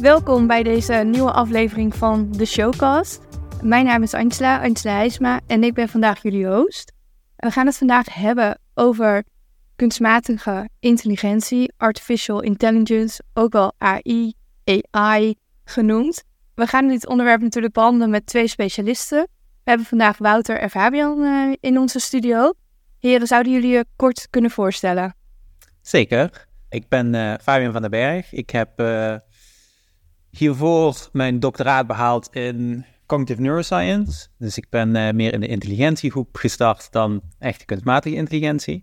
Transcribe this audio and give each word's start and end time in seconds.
Welkom 0.00 0.46
bij 0.46 0.62
deze 0.62 0.92
nieuwe 0.94 1.32
aflevering 1.32 1.94
van 1.94 2.32
de 2.32 2.44
Showcast. 2.44 3.20
Mijn 3.62 3.84
naam 3.84 4.02
is 4.02 4.14
Angela, 4.14 4.62
Angela 4.62 4.94
Heijsma 4.94 5.40
en 5.46 5.64
ik 5.64 5.74
ben 5.74 5.88
vandaag 5.88 6.22
jullie 6.22 6.46
host. 6.46 6.92
We 7.36 7.50
gaan 7.50 7.66
het 7.66 7.76
vandaag 7.76 8.14
hebben 8.14 8.58
over 8.74 9.24
kunstmatige 9.76 10.68
intelligentie, 10.80 11.72
artificial 11.76 12.42
intelligence, 12.42 13.22
ook 13.34 13.52
wel 13.52 13.72
AI, 13.78 14.34
AI 14.90 15.34
genoemd. 15.64 16.24
We 16.54 16.66
gaan 16.66 16.88
dit 16.88 17.06
onderwerp 17.06 17.40
natuurlijk 17.40 17.74
behandelen 17.74 18.10
met 18.10 18.26
twee 18.26 18.48
specialisten. 18.48 19.28
We 19.66 19.72
hebben 19.72 19.90
vandaag 19.90 20.18
Wouter 20.18 20.58
en 20.58 20.70
Fabian 20.70 21.18
uh, 21.18 21.54
in 21.60 21.78
onze 21.78 21.98
studio. 21.98 22.52
Heren, 22.98 23.26
zouden 23.26 23.52
jullie 23.52 23.70
je 23.70 23.84
kort 23.96 24.26
kunnen 24.30 24.50
voorstellen? 24.50 25.14
Zeker. 25.80 26.46
Ik 26.68 26.88
ben 26.88 27.14
uh, 27.14 27.34
Fabian 27.42 27.72
van 27.72 27.80
den 27.80 27.90
Berg. 27.90 28.32
Ik 28.32 28.50
heb 28.50 28.80
uh, 28.80 29.16
hiervoor 30.30 31.08
mijn 31.12 31.40
doctoraat 31.40 31.86
behaald 31.86 32.28
in 32.32 32.84
cognitive 33.06 33.40
neuroscience. 33.40 34.28
Dus 34.38 34.56
ik 34.56 34.66
ben 34.70 35.16
meer 35.16 35.32
in 35.32 35.40
de 35.40 35.46
intelligentiegroep 35.46 36.36
gestart 36.36 36.92
dan 36.92 37.20
echte 37.38 37.64
kunstmatige 37.64 38.14
intelligentie. 38.14 38.76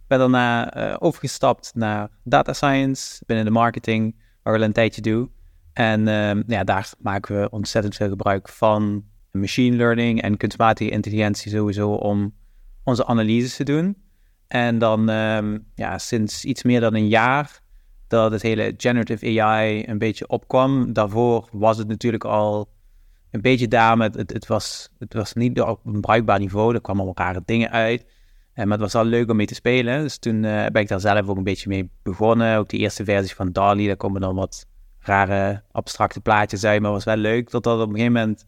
Ik 0.00 0.06
ben 0.06 0.18
daarna 0.18 0.72
overgestapt 0.98 1.72
naar 1.74 2.08
data 2.24 2.52
science 2.52 3.22
binnen 3.26 3.44
de 3.44 3.50
marketing, 3.50 4.16
waar 4.42 4.54
ik 4.54 4.60
al 4.60 4.66
een 4.66 4.72
tijdje 4.72 5.00
doe. 5.00 5.30
En 5.72 6.00
uh, 6.00 6.42
ja, 6.46 6.64
daar 6.64 6.92
maken 6.98 7.40
we 7.40 7.50
ontzettend 7.50 7.94
veel 7.94 8.08
gebruik 8.08 8.48
van 8.48 9.04
machine 9.30 9.76
learning 9.76 10.22
en 10.22 10.36
kunstmatige 10.36 10.90
intelligentie 10.90 11.50
sowieso 11.50 11.90
om 11.90 12.34
onze 12.84 13.06
analyses 13.06 13.56
te 13.56 13.64
doen. 13.64 13.96
En 14.48 14.78
dan 14.78 15.10
uh, 15.10 15.58
ja, 15.74 15.98
sinds 15.98 16.44
iets 16.44 16.62
meer 16.62 16.80
dan 16.80 16.94
een 16.94 17.08
jaar 17.08 17.60
dat 18.08 18.32
het 18.32 18.42
hele 18.42 18.74
generative 18.76 19.42
AI 19.42 19.84
een 19.86 19.98
beetje 19.98 20.28
opkwam. 20.28 20.92
Daarvoor 20.92 21.48
was 21.52 21.78
het 21.78 21.88
natuurlijk 21.88 22.24
al 22.24 22.68
een 23.30 23.40
beetje 23.40 23.68
daar 23.68 23.96
met, 23.96 24.14
het, 24.14 24.32
het, 24.32 24.46
was, 24.46 24.92
het 24.98 25.14
was 25.14 25.32
niet 25.32 25.60
op 25.60 25.80
een 25.86 26.00
bruikbaar 26.00 26.38
niveau, 26.38 26.74
er 26.74 26.80
kwamen 26.80 27.12
rare 27.14 27.42
dingen 27.44 27.70
uit. 27.70 28.04
En, 28.52 28.68
maar 28.68 28.78
het 28.78 28.92
was 28.92 29.02
wel 29.02 29.10
leuk 29.10 29.30
om 29.30 29.36
mee 29.36 29.46
te 29.46 29.54
spelen. 29.54 30.02
Dus 30.02 30.18
toen 30.18 30.34
uh, 30.34 30.66
ben 30.66 30.82
ik 30.82 30.88
daar 30.88 31.00
zelf 31.00 31.28
ook 31.28 31.36
een 31.36 31.44
beetje 31.44 31.68
mee 31.68 31.90
begonnen. 32.02 32.58
Ook 32.58 32.68
de 32.68 32.76
eerste 32.76 33.04
versie 33.04 33.34
van 33.34 33.52
DALI, 33.52 33.86
daar 33.86 33.96
komen 33.96 34.20
dan 34.20 34.34
wat 34.34 34.66
rare 34.98 35.62
abstracte 35.70 36.20
plaatjes 36.20 36.64
uit. 36.64 36.82
Maar 36.82 36.90
was 36.90 37.04
wel 37.04 37.16
leuk 37.16 37.50
dat 37.50 37.62
dat 37.62 37.80
op 37.80 37.88
een 37.88 37.94
gegeven 37.94 38.12
moment 38.12 38.44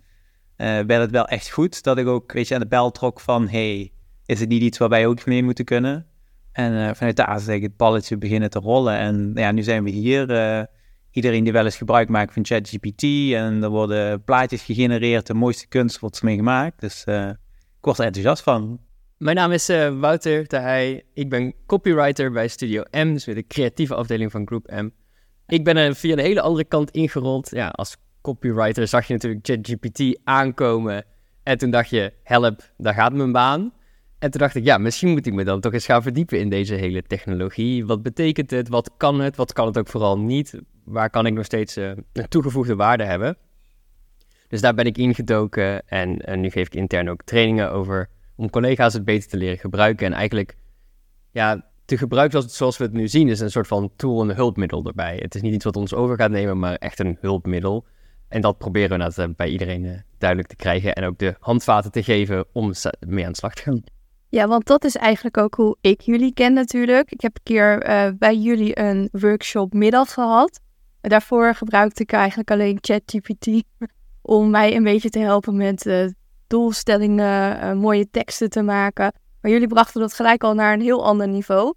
werd 0.62 1.00
het 1.00 1.10
wel 1.10 1.26
echt 1.26 1.50
goed. 1.50 1.82
Dat 1.82 1.98
ik 1.98 2.06
ook, 2.06 2.32
weet 2.32 2.48
je, 2.48 2.54
aan 2.54 2.60
de 2.60 2.66
bel 2.66 2.90
trok 2.90 3.20
van, 3.20 3.48
hey, 3.48 3.92
is 4.26 4.40
het 4.40 4.48
niet 4.48 4.62
iets 4.62 4.78
waar 4.78 4.88
wij 4.88 5.06
ook 5.06 5.26
mee 5.26 5.42
moeten 5.42 5.64
kunnen? 5.64 6.06
En 6.52 6.72
uh, 6.72 6.90
vanuit 6.94 7.16
daar 7.16 7.36
is 7.36 7.46
het 7.46 7.76
balletje 7.76 8.18
beginnen 8.18 8.50
te 8.50 8.58
rollen. 8.58 8.96
En 8.96 9.30
ja, 9.34 9.52
nu 9.52 9.62
zijn 9.62 9.84
we 9.84 9.90
hier. 9.90 10.30
Uh, 10.30 10.62
iedereen 11.10 11.44
die 11.44 11.52
wel 11.52 11.64
eens 11.64 11.76
gebruik 11.76 12.08
maakt 12.08 12.32
van 12.32 12.44
ChatGPT. 12.44 13.02
En 13.32 13.62
er 13.62 13.68
worden 13.68 14.24
plaatjes 14.24 14.62
gegenereerd. 14.62 15.26
De 15.26 15.34
mooiste 15.34 15.66
kunst 15.66 15.98
wordt 15.98 16.18
ermee 16.18 16.36
gemaakt. 16.36 16.80
Dus 16.80 17.04
uh, 17.08 17.28
ik 17.28 17.36
word 17.80 17.98
er 17.98 18.04
enthousiast 18.04 18.42
van. 18.42 18.80
Mijn 19.16 19.36
naam 19.36 19.52
is 19.52 19.66
Wouter 20.00 20.46
Tahij. 20.46 21.04
Ik 21.14 21.30
ben 21.30 21.54
copywriter 21.66 22.32
bij 22.32 22.48
Studio 22.48 22.82
M. 22.90 23.12
Dus 23.12 23.24
weer 23.24 23.34
de 23.34 23.46
creatieve 23.46 23.94
afdeling 23.94 24.30
van 24.30 24.46
Groep 24.46 24.70
M. 24.70 24.88
Ik 25.46 25.64
ben 25.64 25.76
er 25.76 25.94
via 25.94 26.16
de 26.16 26.22
hele 26.22 26.40
andere 26.40 26.64
kant 26.64 26.90
ingerold. 26.90 27.50
Ja, 27.50 27.68
als 27.68 27.96
copywriter 28.22 28.88
zag 28.88 29.06
je 29.06 29.12
natuurlijk 29.12 29.46
ChatGPT 29.46 30.20
aankomen. 30.24 31.04
En 31.42 31.58
toen 31.58 31.70
dacht 31.70 31.90
je, 31.90 32.12
help, 32.22 32.72
daar 32.76 32.94
gaat 32.94 33.12
mijn 33.12 33.32
baan. 33.32 33.72
En 34.18 34.30
toen 34.30 34.40
dacht 34.40 34.54
ik, 34.54 34.64
ja, 34.64 34.78
misschien 34.78 35.10
moet 35.10 35.26
ik 35.26 35.32
me 35.32 35.44
dan 35.44 35.60
toch 35.60 35.72
eens 35.72 35.84
gaan 35.84 36.02
verdiepen 36.02 36.38
in 36.38 36.48
deze 36.48 36.74
hele 36.74 37.02
technologie. 37.02 37.86
Wat 37.86 38.02
betekent 38.02 38.50
het? 38.50 38.68
Wat 38.68 38.90
kan 38.96 39.20
het? 39.20 39.36
Wat 39.36 39.52
kan 39.52 39.66
het 39.66 39.78
ook 39.78 39.88
vooral 39.88 40.18
niet? 40.18 40.60
Waar 40.84 41.10
kan 41.10 41.26
ik 41.26 41.32
nog 41.32 41.44
steeds 41.44 41.76
uh, 41.76 41.92
toegevoegde 42.28 42.76
waarde 42.76 43.04
hebben? 43.04 43.36
Dus 44.48 44.60
daar 44.60 44.74
ben 44.74 44.84
ik 44.84 44.98
ingedoken 44.98 45.88
en, 45.88 46.18
en 46.18 46.40
nu 46.40 46.50
geef 46.50 46.66
ik 46.66 46.74
intern 46.74 47.10
ook 47.10 47.22
trainingen 47.22 47.72
over 47.72 48.08
om 48.36 48.50
collega's 48.50 48.92
het 48.92 49.04
beter 49.04 49.28
te 49.28 49.36
leren 49.36 49.58
gebruiken. 49.58 50.06
En 50.06 50.12
eigenlijk, 50.12 50.56
ja, 51.30 51.70
te 51.84 51.98
gebruiken 51.98 52.50
zoals, 52.50 52.78
we 52.78 52.84
het 52.84 52.92
nu 52.92 53.08
zien, 53.08 53.28
is 53.28 53.40
een 53.40 53.50
soort 53.50 53.66
van 53.66 53.92
tool 53.96 54.22
en 54.22 54.34
hulpmiddel 54.34 54.84
erbij. 54.84 55.16
Het 55.22 55.34
is 55.34 55.42
niet 55.42 55.54
iets 55.54 55.64
wat 55.64 55.76
ons 55.76 55.94
over 55.94 56.16
gaat 56.16 56.30
nemen, 56.30 56.58
maar 56.58 56.74
echt 56.74 56.98
een 56.98 57.16
hulpmiddel. 57.20 57.86
En 58.32 58.40
dat 58.40 58.58
proberen 58.58 58.98
we 58.98 59.12
dat 59.14 59.36
bij 59.36 59.48
iedereen 59.48 59.84
uh, 59.84 59.92
duidelijk 60.18 60.48
te 60.48 60.56
krijgen 60.56 60.94
en 60.94 61.04
ook 61.04 61.18
de 61.18 61.36
handvaten 61.40 61.90
te 61.90 62.02
geven 62.02 62.44
om 62.52 62.72
mee 63.06 63.24
aan 63.24 63.32
de 63.32 63.38
slag 63.38 63.54
te 63.54 63.62
gaan. 63.62 63.82
Ja, 64.28 64.48
want 64.48 64.66
dat 64.66 64.84
is 64.84 64.96
eigenlijk 64.96 65.36
ook 65.36 65.54
hoe 65.54 65.76
ik 65.80 66.00
jullie 66.00 66.32
ken 66.32 66.52
natuurlijk. 66.52 67.10
Ik 67.10 67.20
heb 67.20 67.34
een 67.34 67.42
keer 67.42 67.88
uh, 67.88 68.08
bij 68.18 68.36
jullie 68.36 68.78
een 68.78 69.08
workshop 69.12 69.72
middag 69.72 70.12
gehad. 70.12 70.60
Daarvoor 71.00 71.54
gebruikte 71.54 72.02
ik 72.02 72.12
eigenlijk 72.12 72.50
alleen 72.50 72.78
ChatGPT 72.80 73.48
om 74.22 74.50
mij 74.50 74.76
een 74.76 74.84
beetje 74.84 75.10
te 75.10 75.18
helpen 75.18 75.56
met 75.56 76.12
doelstellingen, 76.46 77.78
mooie 77.78 78.10
teksten 78.10 78.50
te 78.50 78.62
maken. 78.62 79.12
Maar 79.40 79.50
jullie 79.50 79.68
brachten 79.68 80.00
dat 80.00 80.14
gelijk 80.14 80.44
al 80.44 80.54
naar 80.54 80.72
een 80.72 80.80
heel 80.80 81.04
ander 81.04 81.28
niveau. 81.28 81.74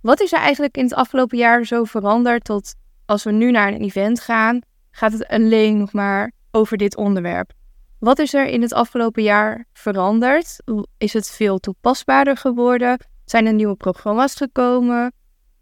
Wat 0.00 0.20
is 0.20 0.32
er 0.32 0.38
eigenlijk 0.38 0.76
in 0.76 0.84
het 0.84 0.94
afgelopen 0.94 1.38
jaar 1.38 1.64
zo 1.64 1.84
veranderd 1.84 2.44
tot 2.44 2.74
als 3.06 3.24
we 3.24 3.30
nu 3.30 3.50
naar 3.50 3.72
een 3.72 3.80
event 3.80 4.20
gaan, 4.20 4.60
gaat 4.90 5.12
het 5.12 5.28
alleen 5.28 5.78
nog 5.78 5.92
maar 5.92 6.32
over 6.50 6.76
dit 6.76 6.96
onderwerp? 6.96 7.52
Wat 7.98 8.18
is 8.18 8.34
er 8.34 8.46
in 8.46 8.62
het 8.62 8.72
afgelopen 8.72 9.22
jaar 9.22 9.66
veranderd? 9.72 10.56
Is 10.98 11.12
het 11.12 11.30
veel 11.30 11.58
toepasbaarder 11.58 12.36
geworden? 12.36 12.98
Zijn 13.24 13.46
er 13.46 13.52
nieuwe 13.52 13.76
programma's 13.76 14.34
gekomen? 14.34 15.12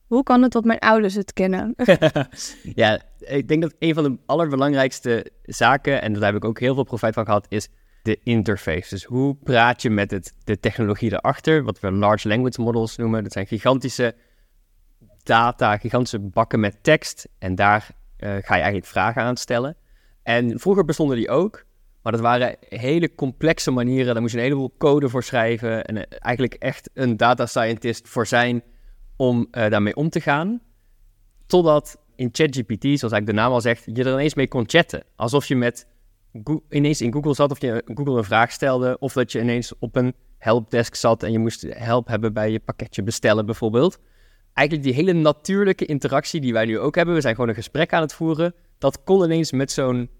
Hoe 0.06 0.22
kan 0.22 0.42
het 0.42 0.52
dat 0.52 0.64
mijn 0.64 0.78
ouders 0.78 1.14
het 1.14 1.32
kennen? 1.32 1.74
ja, 2.74 3.00
ik 3.18 3.48
denk 3.48 3.62
dat 3.62 3.74
een 3.78 3.94
van 3.94 4.04
de 4.04 4.18
allerbelangrijkste 4.26 5.26
zaken, 5.42 6.02
en 6.02 6.12
daar 6.12 6.22
heb 6.22 6.34
ik 6.34 6.44
ook 6.44 6.60
heel 6.60 6.74
veel 6.74 6.84
profijt 6.84 7.14
van 7.14 7.24
gehad, 7.24 7.46
is 7.48 7.68
de 8.02 8.18
interface. 8.22 8.88
Dus 8.88 9.04
hoe 9.04 9.34
praat 9.34 9.82
je 9.82 9.90
met 9.90 10.10
het, 10.10 10.34
de 10.44 10.60
technologie 10.60 11.12
erachter, 11.12 11.62
wat 11.62 11.80
we 11.80 11.92
large 11.92 12.28
language 12.28 12.60
models 12.60 12.96
noemen. 12.96 13.22
Dat 13.22 13.32
zijn 13.32 13.46
gigantische 13.46 14.14
data, 15.22 15.76
gigantische 15.76 16.18
bakken 16.18 16.60
met 16.60 16.82
tekst. 16.82 17.28
En 17.38 17.54
daar 17.54 17.90
ga 18.18 18.54
je 18.54 18.62
eigenlijk 18.62 18.86
vragen 18.86 19.22
aan 19.22 19.36
stellen. 19.36 19.76
En 20.22 20.58
vroeger 20.60 20.84
bestonden 20.84 21.16
die 21.16 21.30
ook, 21.30 21.66
maar 22.02 22.12
dat 22.12 22.20
waren 22.20 22.56
hele 22.68 23.14
complexe 23.14 23.70
manieren. 23.70 24.12
Daar 24.12 24.22
moest 24.22 24.32
je 24.32 24.38
een 24.38 24.44
heleboel 24.44 24.74
code 24.78 25.08
voor 25.08 25.22
schrijven. 25.22 25.84
En 25.84 25.96
eh, 25.96 26.18
eigenlijk 26.18 26.54
echt 26.54 26.90
een 26.94 27.16
data 27.16 27.46
scientist 27.46 28.08
voor 28.08 28.26
zijn 28.26 28.62
om 29.16 29.38
uh, 29.38 29.68
daarmee 29.68 29.96
om 29.96 30.10
te 30.10 30.20
gaan. 30.20 30.60
Totdat 31.46 31.98
in 32.16 32.28
ChatGPT, 32.32 32.82
zoals 32.82 33.00
eigenlijk 33.00 33.26
de 33.26 33.32
naam 33.32 33.52
al 33.52 33.60
zegt, 33.60 33.84
je 33.84 34.04
er 34.04 34.12
ineens 34.12 34.34
mee 34.34 34.48
kon 34.48 34.64
chatten. 34.66 35.02
Alsof 35.16 35.46
je 35.46 35.56
met 35.56 35.86
ineens 36.68 37.00
in 37.00 37.12
Google 37.12 37.34
zat 37.34 37.50
of 37.50 37.60
je 37.60 37.82
Google 37.94 38.16
een 38.16 38.24
vraag 38.24 38.52
stelde. 38.52 38.96
Of 38.98 39.12
dat 39.12 39.32
je 39.32 39.40
ineens 39.40 39.72
op 39.78 39.96
een 39.96 40.14
helpdesk 40.38 40.94
zat 40.94 41.22
en 41.22 41.32
je 41.32 41.38
moest 41.38 41.66
help 41.68 42.08
hebben 42.08 42.32
bij 42.32 42.50
je 42.50 42.60
pakketje 42.60 43.02
bestellen 43.02 43.46
bijvoorbeeld. 43.46 43.98
Eigenlijk 44.58 44.86
die 44.86 44.94
hele 44.94 45.12
natuurlijke 45.12 45.84
interactie 45.86 46.41
die 46.41 46.52
wij 46.52 46.64
nu 46.64 46.78
ook 46.78 46.94
hebben. 46.94 47.14
We 47.14 47.20
zijn 47.20 47.34
gewoon 47.34 47.48
een 47.48 47.54
gesprek 47.54 47.92
aan 47.92 48.00
het 48.00 48.12
voeren. 48.12 48.54
Dat 48.78 49.02
kon 49.04 49.24
ineens 49.24 49.52
met 49.52 49.72
zo'n 49.72 50.10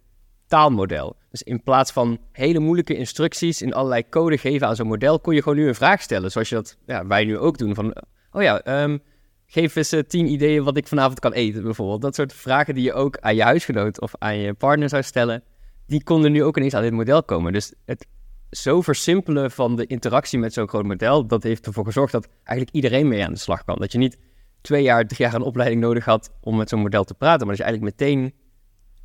taalmodel. 0.47 1.17
Dus 1.31 1.43
in 1.43 1.63
plaats 1.63 1.93
van 1.93 2.19
hele 2.33 2.59
moeilijke 2.59 2.97
instructies 2.97 3.63
in 3.63 3.75
allerlei 3.75 4.09
code 4.09 4.39
geven 4.39 4.67
aan 4.67 4.77
zo'n 4.77 4.87
model, 4.87 5.21
kon 5.21 5.35
je 5.35 5.43
gewoon 5.43 5.59
nu 5.59 5.69
een 5.69 5.75
vraag 5.75 6.03
stellen. 6.03 6.31
Zoals 6.31 6.49
je 6.49 6.55
dat 6.55 6.77
ja, 6.87 7.07
wij 7.07 7.25
nu 7.25 7.39
ook 7.39 7.59
doen. 7.59 7.75
Van, 7.75 7.95
oh 8.33 8.43
ja, 8.43 8.83
um, 8.83 9.03
geef 9.47 9.77
eens 9.77 9.93
uh, 9.93 10.01
tien 10.01 10.27
ideeën 10.27 10.65
wat 10.65 10.77
ik 10.77 10.87
vanavond 10.87 11.21
kan 11.21 11.33
eten 11.33 11.63
bijvoorbeeld. 11.63 12.01
Dat 12.01 12.15
soort 12.15 12.33
vragen 12.33 12.75
die 12.75 12.85
je 12.85 12.93
ook 12.93 13.19
aan 13.19 13.35
je 13.35 13.43
huisgenoot 13.43 14.01
of 14.01 14.13
aan 14.19 14.37
je 14.37 14.55
partner 14.55 14.89
zou 14.89 15.03
stellen 15.03 15.43
die 15.87 16.03
konden 16.03 16.33
nu 16.33 16.45
ook 16.45 16.57
ineens 16.57 16.75
aan 16.75 16.83
dit 16.83 16.93
model 16.93 17.23
komen. 17.23 17.53
Dus 17.53 17.75
het 17.85 18.07
zo 18.51 18.83
versimpelen 18.83 19.51
van 19.51 19.77
de 19.77 19.87
interactie 19.87 20.39
met 20.39 20.53
zo'n 20.53 20.69
groot 20.69 20.85
model, 20.85 21.27
dat 21.27 21.43
heeft 21.43 21.67
ervoor 21.67 21.85
gezorgd 21.85 22.13
dat 22.13 22.29
eigenlijk 22.45 22.77
iedereen 22.77 23.09
mee 23.09 23.25
aan 23.25 23.33
de 23.33 23.39
slag 23.39 23.65
kan. 23.65 23.79
Dat 23.79 23.93
je 23.93 23.99
niet 23.99 24.19
twee 24.61 24.83
jaar, 24.83 25.07
drie 25.07 25.27
jaar 25.27 25.35
een 25.35 25.43
opleiding 25.43 25.81
nodig 25.81 26.05
had 26.05 26.31
om 26.41 26.57
met 26.57 26.69
zo'n 26.69 26.81
model 26.81 27.05
te 27.05 27.15
praten, 27.15 27.47
maar 27.47 27.57
dat 27.57 27.67
je 27.67 27.73
eigenlijk 27.73 27.99
meteen 27.99 28.35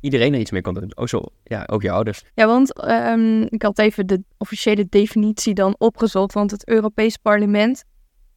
iedereen 0.00 0.34
er 0.34 0.40
iets 0.40 0.50
mee 0.50 0.62
kon 0.62 0.74
doen. 0.74 0.92
Ook, 0.94 1.08
zo, 1.08 1.22
ja, 1.44 1.66
ook 1.66 1.82
je 1.82 1.90
ouders. 1.90 2.24
Ja, 2.34 2.46
want 2.46 2.84
um, 2.88 3.42
ik 3.42 3.62
had 3.62 3.78
even 3.78 4.06
de 4.06 4.22
officiële 4.38 4.86
definitie 4.88 5.54
dan 5.54 5.74
opgezocht, 5.78 6.34
want 6.34 6.50
het 6.50 6.68
Europees 6.68 7.16
Parlement 7.16 7.84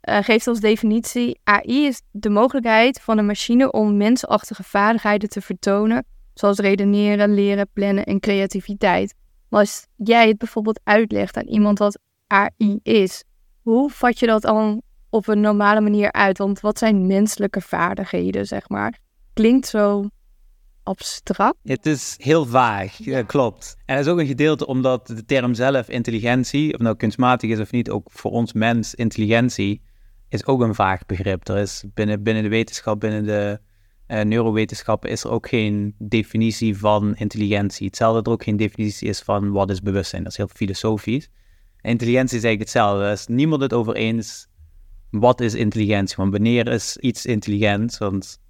uh, 0.10 0.18
geeft 0.22 0.48
als 0.48 0.60
definitie 0.60 1.40
AI 1.44 1.86
is 1.86 2.02
de 2.12 2.30
mogelijkheid 2.30 3.02
van 3.02 3.18
een 3.18 3.26
machine 3.26 3.72
om 3.72 3.98
mensachtige 3.98 4.64
vaardigheden 4.64 5.30
te 5.30 5.42
vertonen 5.42 6.06
zoals 6.34 6.58
redeneren, 6.58 7.34
leren, 7.34 7.68
plannen 7.74 8.04
en 8.04 8.20
creativiteit. 8.20 9.16
Maar 9.50 9.60
als 9.60 9.88
jij 9.96 10.28
het 10.28 10.38
bijvoorbeeld 10.38 10.80
uitlegt 10.84 11.38
aan 11.38 11.48
iemand 11.48 11.80
wat 11.80 12.00
AI 12.28 12.80
is, 12.84 13.24
hoe 13.62 13.90
vat 13.90 14.20
je 14.20 14.26
dat 14.26 14.42
dan 14.42 14.82
op 15.10 15.28
een 15.28 15.42
normale 15.42 15.82
manier 15.82 16.12
uit? 16.12 16.38
Want 16.38 16.60
wat 16.60 16.78
zijn 16.78 17.08
menselijke 17.08 17.62
vaardigheden, 17.62 18.46
zeg 18.46 18.70
maar? 18.70 19.00
Klinkt 19.34 19.68
zo 19.68 20.10
abstract. 20.84 21.58
Het 21.64 21.86
is 21.86 22.16
heel 22.18 22.46
vaag, 22.46 22.98
ja. 22.98 23.22
klopt. 23.22 23.76
En 23.86 23.96
dat 23.96 24.06
is 24.06 24.12
ook 24.12 24.20
een 24.20 24.28
gedeelte 24.28 24.68
omdat 24.68 25.08
de 25.08 25.26
term 25.26 25.54
zelf, 25.54 25.90
intelligentie, 25.90 26.74
of 26.74 26.80
nou 26.80 26.96
kunstmatig 26.96 27.50
is 27.50 27.60
of 27.60 27.72
niet, 27.72 27.90
ook 27.90 28.08
voor 28.12 28.32
ons 28.32 28.54
mens, 28.54 28.96
intelligentie, 28.96 29.82
is 30.30 30.46
ook 30.46 30.62
een 30.62 30.76
vaag 30.76 31.06
begrip. 31.06 31.48
Er 31.48 31.58
is 31.58 31.84
binnen, 31.94 32.24
binnen 32.24 32.44
de 32.44 32.50
wetenschap, 32.50 33.00
binnen 33.00 33.26
de 33.26 33.60
uh, 34.08 34.22
neurowetenschappen, 34.22 35.10
is 35.10 35.24
er 35.24 35.30
ook 35.30 35.48
geen 35.48 35.96
definitie 35.98 36.78
van 36.78 37.16
intelligentie. 37.16 37.88
Hetzelfde 37.88 38.18
dat 38.18 38.28
er 38.28 38.34
ook 38.34 38.44
geen 38.44 38.58
definitie 38.58 39.08
is 39.10 39.20
van 39.20 39.52
wat 39.52 39.70
is 39.70 39.82
bewustzijn. 39.82 40.24
Dat 40.24 40.32
is 40.32 40.38
heel 40.38 40.50
filosofisch. 40.54 41.30
intelligentie 41.82 42.38
is 42.38 42.44
eigenlijk 42.44 42.60
hetzelfde. 42.60 43.04
Er 43.04 43.12
is 43.12 43.28
niemand 43.28 43.62
het 43.62 43.74
over 43.74 43.96
eens 43.96 44.48
wat 45.10 45.42
is 45.42 45.54
intelligentie. 45.54 46.16
Want 46.18 46.32
wanneer 46.32 46.68
is 46.68 46.98
iets 46.98 47.26
intelligent? 47.26 47.98
Want, 47.98 48.42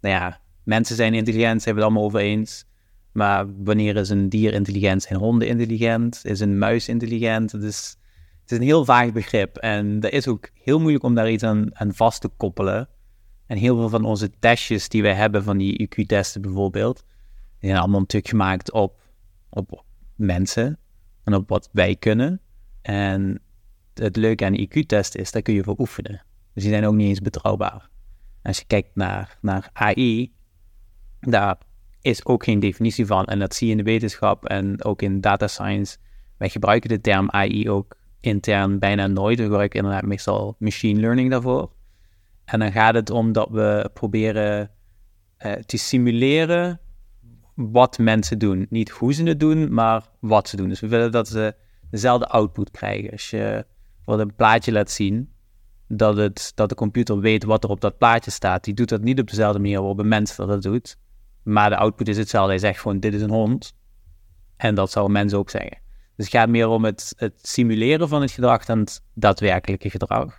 nou 0.00 0.14
ja, 0.14 0.40
mensen 0.64 0.96
zijn 0.96 1.14
intelligent, 1.14 1.62
zijn 1.62 1.74
we 1.74 1.80
het 1.80 1.90
allemaal 1.90 2.08
over 2.08 2.20
eens. 2.20 2.66
Maar 3.12 3.46
wanneer 3.64 3.96
is 3.96 4.08
een 4.08 4.28
dier 4.28 4.52
intelligent? 4.52 5.02
Zijn 5.02 5.18
honden 5.18 5.48
intelligent? 5.48 6.20
Is 6.24 6.40
een 6.40 6.58
muis 6.58 6.88
intelligent? 6.88 7.52
Het 7.52 7.62
is, 7.62 7.96
het 8.42 8.50
is 8.50 8.58
een 8.58 8.64
heel 8.64 8.84
vaag 8.84 9.12
begrip. 9.12 9.56
En 9.56 10.00
dat 10.00 10.12
is 10.12 10.28
ook 10.28 10.50
heel 10.54 10.80
moeilijk 10.80 11.04
om 11.04 11.14
daar 11.14 11.30
iets 11.30 11.42
aan, 11.42 11.70
vast 11.72 12.20
te 12.20 12.28
koppelen. 12.28 12.88
En 13.46 13.56
heel 13.56 13.76
veel 13.76 13.88
van 13.88 14.04
onze 14.04 14.30
testjes 14.38 14.88
die 14.88 15.02
wij 15.02 15.14
hebben, 15.14 15.42
van 15.42 15.58
die 15.58 15.88
IQ-testen 15.88 16.42
bijvoorbeeld, 16.42 17.04
die 17.58 17.68
zijn 17.68 17.80
allemaal 17.80 18.00
natuurlijk 18.00 18.30
gemaakt 18.30 18.72
op, 18.72 19.00
op 19.48 19.84
mensen 20.14 20.78
en 21.24 21.34
op 21.34 21.48
wat 21.48 21.68
wij 21.72 21.96
kunnen. 21.96 22.40
En 22.82 23.40
het 23.98 24.16
leuke 24.16 24.44
aan 24.44 24.58
IQ-test 24.58 25.14
is, 25.14 25.30
daar 25.30 25.42
kun 25.42 25.54
je 25.54 25.62
voor 25.62 25.78
oefenen. 25.78 26.22
Dus 26.54 26.62
die 26.62 26.72
zijn 26.72 26.86
ook 26.86 26.94
niet 26.94 27.08
eens 27.08 27.20
betrouwbaar. 27.20 27.88
Als 28.42 28.58
je 28.58 28.64
kijkt 28.66 28.90
naar, 28.94 29.38
naar 29.40 29.70
AI, 29.72 30.32
daar 31.20 31.58
is 32.00 32.24
ook 32.24 32.44
geen 32.44 32.60
definitie 32.60 33.06
van. 33.06 33.24
En 33.24 33.38
dat 33.38 33.54
zie 33.54 33.66
je 33.66 33.72
in 33.72 33.78
de 33.78 33.90
wetenschap 33.90 34.44
en 34.44 34.84
ook 34.84 35.02
in 35.02 35.20
data 35.20 35.46
science. 35.46 35.96
Wij 36.36 36.48
gebruiken 36.48 36.88
de 36.88 37.00
term 37.00 37.30
AI 37.30 37.70
ook 37.70 37.96
intern 38.20 38.78
bijna 38.78 39.06
nooit. 39.06 39.38
We 39.38 39.44
gebruiken 39.44 39.78
inderdaad 39.78 40.04
meestal 40.04 40.56
machine 40.58 41.00
learning 41.00 41.30
daarvoor. 41.30 41.70
En 42.44 42.58
dan 42.58 42.72
gaat 42.72 42.94
het 42.94 43.10
om 43.10 43.32
dat 43.32 43.48
we 43.50 43.90
proberen 43.94 44.70
uh, 45.38 45.52
te 45.52 45.76
simuleren 45.76 46.80
wat 47.54 47.98
mensen 47.98 48.38
doen. 48.38 48.66
Niet 48.70 48.90
hoe 48.90 49.12
ze 49.12 49.22
het 49.22 49.40
doen, 49.40 49.74
maar 49.74 50.08
wat 50.20 50.48
ze 50.48 50.56
doen. 50.56 50.68
Dus 50.68 50.80
we 50.80 50.88
willen 50.88 51.12
dat 51.12 51.28
ze 51.28 51.54
dezelfde 51.90 52.26
output 52.26 52.70
krijgen. 52.70 53.10
Als 53.10 53.30
je 53.30 53.66
wat 54.08 54.18
een 54.18 54.34
plaatje 54.34 54.72
laat 54.72 54.90
zien, 54.90 55.32
dat, 55.88 56.16
het, 56.16 56.52
dat 56.54 56.68
de 56.68 56.74
computer 56.74 57.20
weet 57.20 57.44
wat 57.44 57.64
er 57.64 57.70
op 57.70 57.80
dat 57.80 57.98
plaatje 57.98 58.30
staat. 58.30 58.64
Die 58.64 58.74
doet 58.74 58.88
dat 58.88 59.02
niet 59.02 59.20
op 59.20 59.28
dezelfde 59.28 59.58
manier 59.58 59.78
waarop 59.78 59.98
een 59.98 60.08
mens 60.08 60.36
dat, 60.36 60.48
dat 60.48 60.62
doet. 60.62 60.96
Maar 61.42 61.70
de 61.70 61.76
output 61.76 62.08
is 62.08 62.16
hetzelfde. 62.16 62.50
Hij 62.50 62.58
zegt 62.58 62.80
gewoon, 62.80 63.00
dit 63.00 63.14
is 63.14 63.22
een 63.22 63.30
hond. 63.30 63.72
En 64.56 64.74
dat 64.74 64.90
zou 64.90 65.06
een 65.06 65.12
mens 65.12 65.34
ook 65.34 65.50
zeggen. 65.50 65.78
Dus 66.16 66.26
het 66.26 66.34
gaat 66.34 66.48
meer 66.48 66.68
om 66.68 66.84
het, 66.84 67.12
het 67.16 67.48
simuleren 67.48 68.08
van 68.08 68.20
het 68.20 68.30
gedrag 68.30 68.64
dan 68.64 68.78
het 68.78 69.02
daadwerkelijke 69.14 69.90
gedrag. 69.90 70.38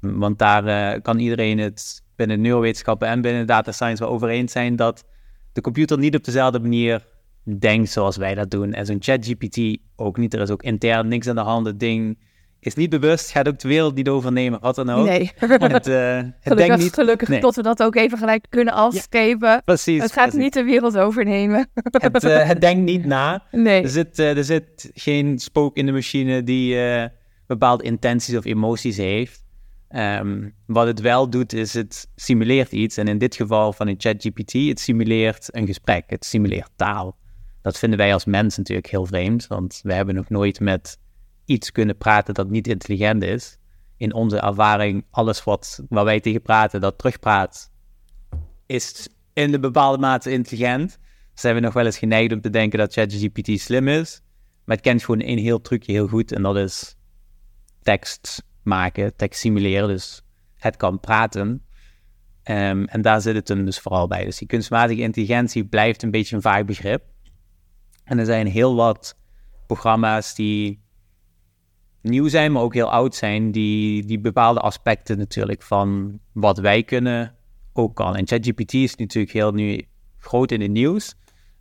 Want 0.00 0.38
daar 0.38 0.94
uh, 0.94 1.02
kan 1.02 1.18
iedereen 1.18 1.58
het 1.58 2.02
binnen 2.16 2.40
neurowetenschappen 2.40 3.08
en 3.08 3.20
binnen 3.20 3.46
data 3.46 3.72
science 3.72 4.02
wel 4.02 4.12
over 4.12 4.28
eens 4.28 4.52
zijn 4.52 4.76
dat 4.76 5.04
de 5.52 5.60
computer 5.60 5.98
niet 5.98 6.16
op 6.16 6.24
dezelfde 6.24 6.60
manier 6.60 7.06
denkt 7.58 7.90
zoals 7.90 8.16
wij 8.16 8.34
dat 8.34 8.50
doen. 8.50 8.72
En 8.72 8.86
zo'n 8.86 9.02
ChatGPT 9.02 9.78
ook 9.96 10.16
niet. 10.16 10.34
Er 10.34 10.40
is 10.40 10.50
ook 10.50 10.62
intern 10.62 11.08
niks 11.08 11.28
aan 11.28 11.34
de 11.34 11.40
hand. 11.40 11.66
Het 11.66 11.80
ding 11.80 12.18
is 12.64 12.74
niet 12.74 12.90
bewust, 12.90 13.30
gaat 13.30 13.48
ook 13.48 13.58
de 13.58 13.68
wereld 13.68 13.94
niet 13.94 14.08
overnemen, 14.08 14.60
wat 14.60 14.74
dan 14.74 14.90
ook. 14.90 15.06
Nee. 15.06 15.30
Het, 15.36 15.88
uh, 15.88 16.16
het 16.16 16.34
gelukkig, 16.40 16.54
denkt 16.54 16.82
niet... 16.82 16.94
Gelukkig 16.94 17.28
nee. 17.28 17.40
dat 17.40 17.56
we 17.56 17.62
dat 17.62 17.82
ook 17.82 17.94
even 17.94 18.18
gelijk 18.18 18.46
kunnen 18.48 18.74
afstrepen. 18.74 19.48
Ja, 19.48 19.60
precies. 19.64 20.02
Het 20.02 20.12
gaat 20.12 20.22
precies. 20.22 20.40
niet 20.40 20.52
de 20.52 20.64
wereld 20.64 20.98
overnemen. 20.98 21.68
Het, 21.92 22.24
uh, 22.24 22.46
het 22.46 22.60
denkt 22.60 22.82
niet 22.82 23.04
na. 23.04 23.42
Nee. 23.50 23.82
Er 23.82 23.88
zit, 23.88 24.18
uh, 24.18 24.36
er 24.36 24.44
zit 24.44 24.90
geen 24.94 25.38
spook 25.38 25.76
in 25.76 25.86
de 25.86 25.92
machine 25.92 26.42
die 26.42 26.76
bepaalde 27.46 27.84
intenties 27.84 28.36
of 28.36 28.44
emoties 28.44 28.96
heeft. 28.96 29.44
Um, 29.96 30.54
wat 30.66 30.86
het 30.86 31.00
wel 31.00 31.30
doet, 31.30 31.52
is 31.52 31.74
het 31.74 32.08
simuleert 32.16 32.72
iets. 32.72 32.96
En 32.96 33.08
in 33.08 33.18
dit 33.18 33.36
geval 33.36 33.72
van 33.72 33.88
een 33.88 33.94
ChatGPT, 33.98 34.52
het 34.52 34.80
simuleert 34.80 35.48
een 35.50 35.66
gesprek. 35.66 36.04
Het 36.06 36.24
simuleert 36.24 36.70
taal. 36.76 37.16
Dat 37.62 37.78
vinden 37.78 37.98
wij 37.98 38.12
als 38.12 38.24
mensen 38.24 38.60
natuurlijk 38.60 38.90
heel 38.90 39.06
vreemd, 39.06 39.46
want 39.46 39.80
we 39.82 39.94
hebben 39.94 40.14
nog 40.14 40.28
nooit 40.28 40.60
met 40.60 40.98
iets 41.52 41.72
kunnen 41.72 41.96
praten 41.96 42.34
dat 42.34 42.50
niet 42.50 42.66
intelligent 42.66 43.22
is. 43.22 43.58
In 43.96 44.14
onze 44.14 44.38
ervaring, 44.38 45.04
alles 45.10 45.44
wat, 45.44 45.82
waar 45.88 46.04
wij 46.04 46.20
tegen 46.20 46.42
praten, 46.42 46.80
dat 46.80 46.98
terugpraat, 46.98 47.70
is 48.66 49.08
in 49.32 49.54
een 49.54 49.60
bepaalde 49.60 49.98
mate 49.98 50.30
intelligent. 50.30 50.98
Zijn 51.34 51.54
we 51.54 51.60
nog 51.60 51.72
wel 51.72 51.84
eens 51.84 51.98
geneigd 51.98 52.32
om 52.32 52.40
te 52.40 52.50
denken 52.50 52.78
dat 52.78 52.92
ChatGPT 52.92 53.60
slim 53.60 53.88
is. 53.88 54.22
Maar 54.64 54.76
het 54.76 54.84
kent 54.84 55.04
gewoon 55.04 55.20
één 55.20 55.38
heel 55.38 55.60
trucje 55.60 55.92
heel 55.92 56.08
goed 56.08 56.32
en 56.32 56.42
dat 56.42 56.56
is 56.56 56.96
tekst 57.82 58.42
maken, 58.62 59.16
tekst 59.16 59.40
simuleren. 59.40 59.88
Dus 59.88 60.22
het 60.56 60.76
kan 60.76 61.00
praten. 61.00 61.48
Um, 62.44 62.84
en 62.84 63.02
daar 63.02 63.20
zit 63.20 63.34
het 63.34 63.48
hem 63.48 63.64
dus 63.64 63.78
vooral 63.78 64.06
bij. 64.06 64.24
Dus 64.24 64.38
die 64.38 64.48
kunstmatige 64.48 65.00
intelligentie 65.00 65.64
blijft 65.64 66.02
een 66.02 66.10
beetje 66.10 66.36
een 66.36 66.42
vaag 66.42 66.64
begrip. 66.64 67.02
En 68.04 68.18
er 68.18 68.24
zijn 68.24 68.46
heel 68.46 68.74
wat 68.74 69.18
programma's 69.66 70.34
die 70.34 70.82
nieuw 72.02 72.28
zijn, 72.28 72.52
maar 72.52 72.62
ook 72.62 72.74
heel 72.74 72.90
oud 72.90 73.14
zijn, 73.14 73.52
die, 73.52 74.04
die 74.04 74.20
bepaalde 74.20 74.60
aspecten 74.60 75.18
natuurlijk 75.18 75.62
van 75.62 76.18
wat 76.32 76.58
wij 76.58 76.82
kunnen 76.82 77.34
ook 77.72 77.94
kan. 77.94 78.16
En 78.16 78.26
ChatGPT 78.26 78.74
is 78.74 78.96
natuurlijk 78.96 79.32
heel 79.32 79.52
nu 79.52 79.84
groot 80.18 80.50
in 80.50 80.60
het 80.60 80.70
nieuws, 80.70 81.14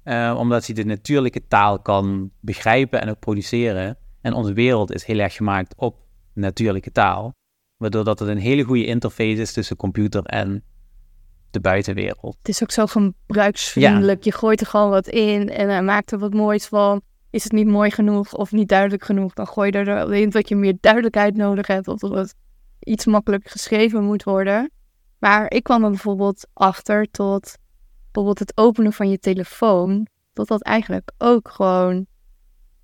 uh, 0.03 0.35
omdat 0.37 0.65
hij 0.65 0.75
de 0.75 0.85
natuurlijke 0.85 1.47
taal 1.47 1.79
kan 1.79 2.31
begrijpen 2.39 3.01
en 3.01 3.09
ook 3.09 3.19
produceren. 3.19 3.97
En 4.21 4.33
onze 4.33 4.53
wereld 4.53 4.93
is 4.93 5.05
heel 5.05 5.19
erg 5.19 5.33
gemaakt 5.33 5.73
op 5.77 5.95
natuurlijke 6.33 6.91
taal, 6.91 7.33
waardoor 7.77 8.03
dat 8.03 8.19
het 8.19 8.29
een 8.29 8.37
hele 8.37 8.63
goede 8.63 8.85
interface 8.85 9.41
is 9.41 9.53
tussen 9.53 9.75
computer 9.75 10.23
en 10.23 10.63
de 11.51 11.59
buitenwereld. 11.59 12.35
Het 12.37 12.49
is 12.49 12.63
ook 12.63 12.71
zo 12.71 12.85
gebruiksvriendelijk. 12.85 14.23
Ja. 14.23 14.31
Je 14.31 14.37
gooit 14.37 14.61
er 14.61 14.67
gewoon 14.67 14.89
wat 14.89 15.07
in 15.07 15.49
en 15.49 15.69
hij 15.69 15.83
maakt 15.83 16.11
er 16.11 16.19
wat 16.19 16.33
moois 16.33 16.65
van. 16.65 17.01
Is 17.31 17.43
het 17.43 17.51
niet 17.51 17.67
mooi 17.67 17.91
genoeg 17.91 18.33
of 18.33 18.51
niet 18.51 18.69
duidelijk 18.69 19.03
genoeg, 19.03 19.33
dan 19.33 19.47
gooi 19.47 19.71
je 19.71 19.77
er 19.77 20.01
alleen 20.01 20.29
dat 20.29 20.49
je 20.49 20.55
meer 20.55 20.77
duidelijkheid 20.79 21.35
nodig 21.35 21.67
hebt 21.67 21.87
of 21.87 21.99
dat 21.99 22.15
het 22.15 22.35
iets 22.79 23.05
makkelijk 23.05 23.47
geschreven 23.47 24.03
moet 24.03 24.23
worden. 24.23 24.71
Maar 25.19 25.51
ik 25.51 25.63
kwam 25.63 25.83
er 25.83 25.89
bijvoorbeeld 25.89 26.47
achter 26.53 27.11
tot 27.11 27.57
bijvoorbeeld 28.03 28.39
het 28.39 28.57
openen 28.57 28.93
van 28.93 29.09
je 29.09 29.19
telefoon, 29.19 30.07
dat 30.33 30.47
dat 30.47 30.61
eigenlijk 30.61 31.11
ook 31.17 31.49
gewoon 31.49 32.05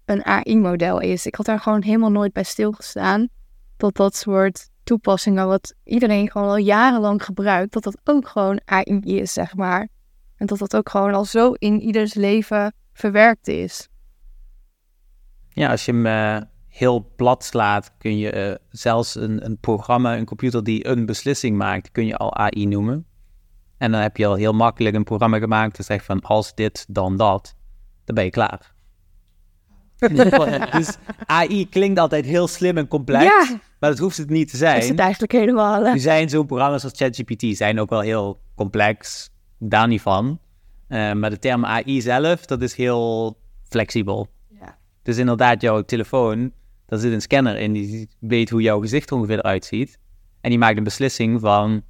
een 0.06 0.26
AI-model 0.26 1.00
is. 1.00 1.26
Ik 1.26 1.36
had 1.36 1.46
daar 1.46 1.60
gewoon 1.60 1.84
helemaal 1.84 2.12
nooit 2.12 2.34
bij 2.34 2.44
stilgestaan. 2.44 3.28
Dat 3.78 3.96
dat 3.96 4.16
soort 4.16 4.70
toepassingen, 4.84 5.48
wat 5.48 5.74
iedereen 5.84 6.32
gewoon 6.32 6.48
al 6.48 6.58
jarenlang 6.58 7.24
gebruikt, 7.24 7.74
dat 7.74 7.84
dat 7.84 7.98
ook 8.04 8.28
gewoon 8.28 8.62
AI 8.66 9.02
is, 9.04 9.34
zeg 9.34 9.56
maar. 9.56 9.88
En 10.36 10.46
dat 10.46 10.58
dat 10.58 10.76
ook 10.76 10.90
gewoon 10.90 11.14
al 11.14 11.26
zo 11.26 11.52
in 11.52 11.82
ieders 11.82 12.14
leven 12.14 12.74
verwerkt 12.94 13.48
is. 13.48 13.88
Ja, 15.58 15.70
als 15.70 15.86
je 15.86 15.92
hem 15.92 16.06
uh, 16.06 16.38
heel 16.68 17.12
plat 17.16 17.44
slaat, 17.44 17.92
kun 17.98 18.18
je 18.18 18.50
uh, 18.50 18.56
zelfs 18.70 19.16
een, 19.16 19.46
een 19.46 19.58
programma, 19.60 20.18
een 20.18 20.26
computer 20.26 20.64
die 20.64 20.88
een 20.88 21.06
beslissing 21.06 21.58
maakt, 21.58 21.92
kun 21.92 22.06
je 22.06 22.18
al 22.18 22.36
AI 22.36 22.66
noemen. 22.66 23.06
En 23.78 23.92
dan 23.92 24.02
heb 24.02 24.18
je 24.18 24.26
al 24.26 24.36
heel 24.36 24.54
makkelijk 24.54 24.96
een 24.96 25.04
programma 25.04 25.38
gemaakt 25.38 25.78
dat 25.78 25.86
zegt 25.86 26.06
van 26.06 26.22
als 26.22 26.56
dit, 26.56 26.86
dan 26.90 27.18
dat. 27.18 27.56
Dan 28.06 28.16
ben 28.16 28.24
je 28.24 28.30
klaar. 28.30 28.74
dus 30.78 30.98
AI 31.26 31.70
klinkt 31.70 32.00
altijd 32.00 32.26
heel 32.26 32.48
slim 32.48 32.78
en 32.78 32.88
complex, 32.88 33.24
ja. 33.24 33.60
maar 33.80 33.90
dat 33.90 34.00
hoeft 34.00 34.18
het 34.18 34.30
niet 34.30 34.50
te 34.50 34.58
zijn. 34.58 34.82
Is 34.82 34.90
het 34.90 35.00
eigenlijk 35.00 35.32
helemaal. 35.32 35.82
Nu 35.82 36.00
zijn 36.00 36.30
zo'n 36.30 36.46
programma's 36.46 36.84
als 36.84 36.94
ChatGPT 36.96 37.58
zijn 37.58 37.80
ook 37.80 37.90
wel 37.90 38.02
heel 38.02 38.42
complex, 38.56 39.30
daar 39.60 39.88
niet 39.88 40.02
van. 40.02 40.40
Uh, 40.90 41.14
maar 41.14 41.30
de 41.30 41.40
term 41.40 41.66
AI 41.66 42.02
zelf, 42.02 42.46
dat 42.46 42.62
is 42.62 42.76
heel 42.76 43.38
flexibel. 43.70 44.36
Dus 45.08 45.18
inderdaad, 45.18 45.62
jouw 45.62 45.82
telefoon, 45.82 46.52
daar 46.86 47.00
zit 47.00 47.12
een 47.14 47.22
scanner 47.22 47.58
in 47.58 47.74
die 47.74 48.10
weet 48.20 48.50
hoe 48.50 48.62
jouw 48.62 48.80
gezicht 48.80 49.12
ongeveer 49.12 49.38
eruit 49.38 49.66
ziet. 49.66 50.00
En 50.42 50.50
die 50.50 50.60
maakt 50.60 50.78
een 50.78 50.84
beslissing 50.84 51.40
van, 51.40 51.82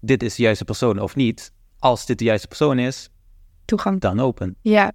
dit 0.00 0.22
is 0.22 0.34
de 0.34 0.42
juiste 0.42 0.64
persoon 0.64 0.98
of 0.98 1.14
niet. 1.14 1.52
Als 1.78 2.06
dit 2.06 2.18
de 2.18 2.24
juiste 2.24 2.48
persoon 2.48 2.78
is, 2.78 3.08
toegang. 3.64 4.00
Dan 4.00 4.20
open. 4.20 4.56
Ja, 4.60 4.92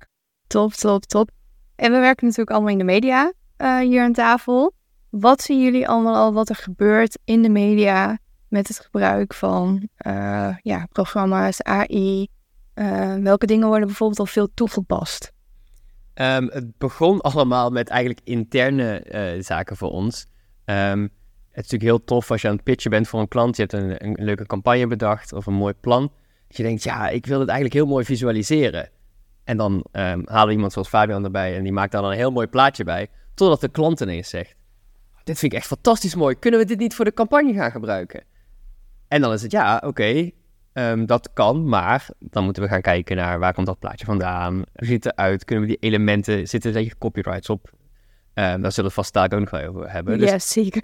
top, 0.48 0.74
top, 0.74 1.06
top. 1.06 1.30
En 1.76 1.92
we 1.92 2.00
werken 2.00 2.26
natuurlijk 2.26 2.52
allemaal 2.52 2.72
in 2.72 2.78
de 2.78 2.84
media 2.84 3.34
uh, 3.58 3.80
hier 3.80 4.04
aan 4.04 4.14
tafel. 4.14 4.74
Wat 5.10 5.42
zien 5.42 5.62
jullie 5.62 5.88
allemaal 5.88 6.16
al 6.16 6.34
wat 6.34 6.50
er 6.50 6.56
gebeurt 6.56 7.20
in 7.24 7.42
de 7.42 7.50
media 7.50 8.18
met 8.48 8.68
het 8.68 8.80
gebruik 8.80 9.34
van 9.34 9.88
uh, 10.08 10.56
ja, 10.62 10.86
programma's, 10.92 11.62
AI? 11.62 12.28
Uh, 12.76 13.16
welke 13.16 13.46
dingen 13.46 13.68
worden 13.68 13.88
bijvoorbeeld 13.88 14.20
al 14.20 14.26
veel 14.26 14.50
toegepast? 14.54 15.32
Um, 16.16 16.50
het 16.50 16.78
begon 16.78 17.22
allemaal 17.32 17.70
met 17.70 17.90
eigenlijk 17.90 18.20
interne 18.24 19.06
uh, 19.12 19.44
zaken 19.44 19.78
voor 19.78 19.92
ons. 19.92 20.28
Um, 20.66 21.02
het 21.52 21.66
is 21.66 21.72
natuurlijk 21.72 21.84
heel 21.84 22.04
tof 22.04 22.32
als 22.32 22.42
je 22.42 22.48
aan 22.48 22.56
het 22.56 22.64
pitchen 22.64 22.92
bent 22.92 23.08
voor 23.08 23.20
een 23.20 23.28
klant. 23.28 23.56
Je 23.56 23.62
hebt 23.62 23.74
een, 23.74 24.06
een 24.06 24.26
leuke 24.26 24.46
campagne 24.46 24.88
bedacht 24.88 25.34
of 25.34 25.46
een 25.46 25.54
mooi 25.54 25.74
plan. 25.74 26.12
je 26.48 26.64
denkt, 26.64 26.84
ja, 26.84 27.10
ik 27.10 27.26
wil 27.26 27.40
het 27.40 27.50
eigenlijk 27.50 27.80
heel 27.80 27.92
mooi 27.92 28.06
visualiseren. 28.06 28.90
En 29.44 29.58
dan 29.58 29.74
um, 29.74 30.22
halen 30.26 30.48
we 30.48 30.54
iemand 30.54 30.72
zoals 30.72 30.88
Fabian 30.88 31.24
erbij 31.24 31.56
en 31.56 31.64
die 31.64 31.72
maakt 31.72 31.92
daar 31.92 32.02
dan 32.02 32.12
een 32.12 32.18
heel 32.18 32.32
mooi 32.32 32.48
plaatje 32.48 32.84
bij. 32.84 33.08
Totdat 33.34 33.62
de 33.62 33.70
klant 33.70 34.00
ineens 34.00 34.30
zegt, 34.30 34.56
dit 35.24 35.40
vind 35.40 35.52
ik 35.52 35.58
echt 35.58 35.68
fantastisch 35.68 36.16
mooi. 36.16 36.36
Kunnen 36.40 36.60
we 36.60 36.66
dit 36.66 36.80
niet 36.80 36.96
voor 36.96 37.06
de 37.06 37.14
campagne 37.14 37.54
gaan 37.54 37.72
gebruiken? 37.72 38.24
En 39.08 39.22
dan 39.22 39.34
is 39.34 39.42
het, 39.42 39.52
ja, 39.52 39.82
oké, 39.86 40.32
ehm, 40.74 41.06
dat 41.06 41.34
kan, 41.34 41.70
maar 41.70 42.08
dan 42.20 42.44
moeten 42.44 42.64
we 42.64 42.70
gaan 42.70 42.82
kijken 42.82 43.16
naar 43.16 43.40
waar 43.40 43.54
komt 43.54 43.68
dat 43.68 43.80
plaatje 43.80 44.06
vandaan? 44.06 44.54
Hoe 44.54 44.66
ziet 44.88 45.04
het 45.04 45.14
eruit? 45.14 45.46
Kunnen 45.46 45.66
we 45.66 45.72
die 45.72 45.90
elementen, 45.90 46.48
zitten 46.48 46.76
er 46.76 46.98
copyrights 46.98 47.50
op? 47.50 47.70
Um, 48.34 48.62
daar 48.62 48.72
zullen 48.72 48.90
we 48.90 48.96
vast 48.96 49.14
daar 49.14 49.34
ook 49.34 49.40
nog 49.40 49.50
wel 49.50 49.68
over 49.68 49.92
hebben. 49.92 50.18
Dus, 50.18 50.30
ja, 50.30 50.40
zeker. 50.40 50.82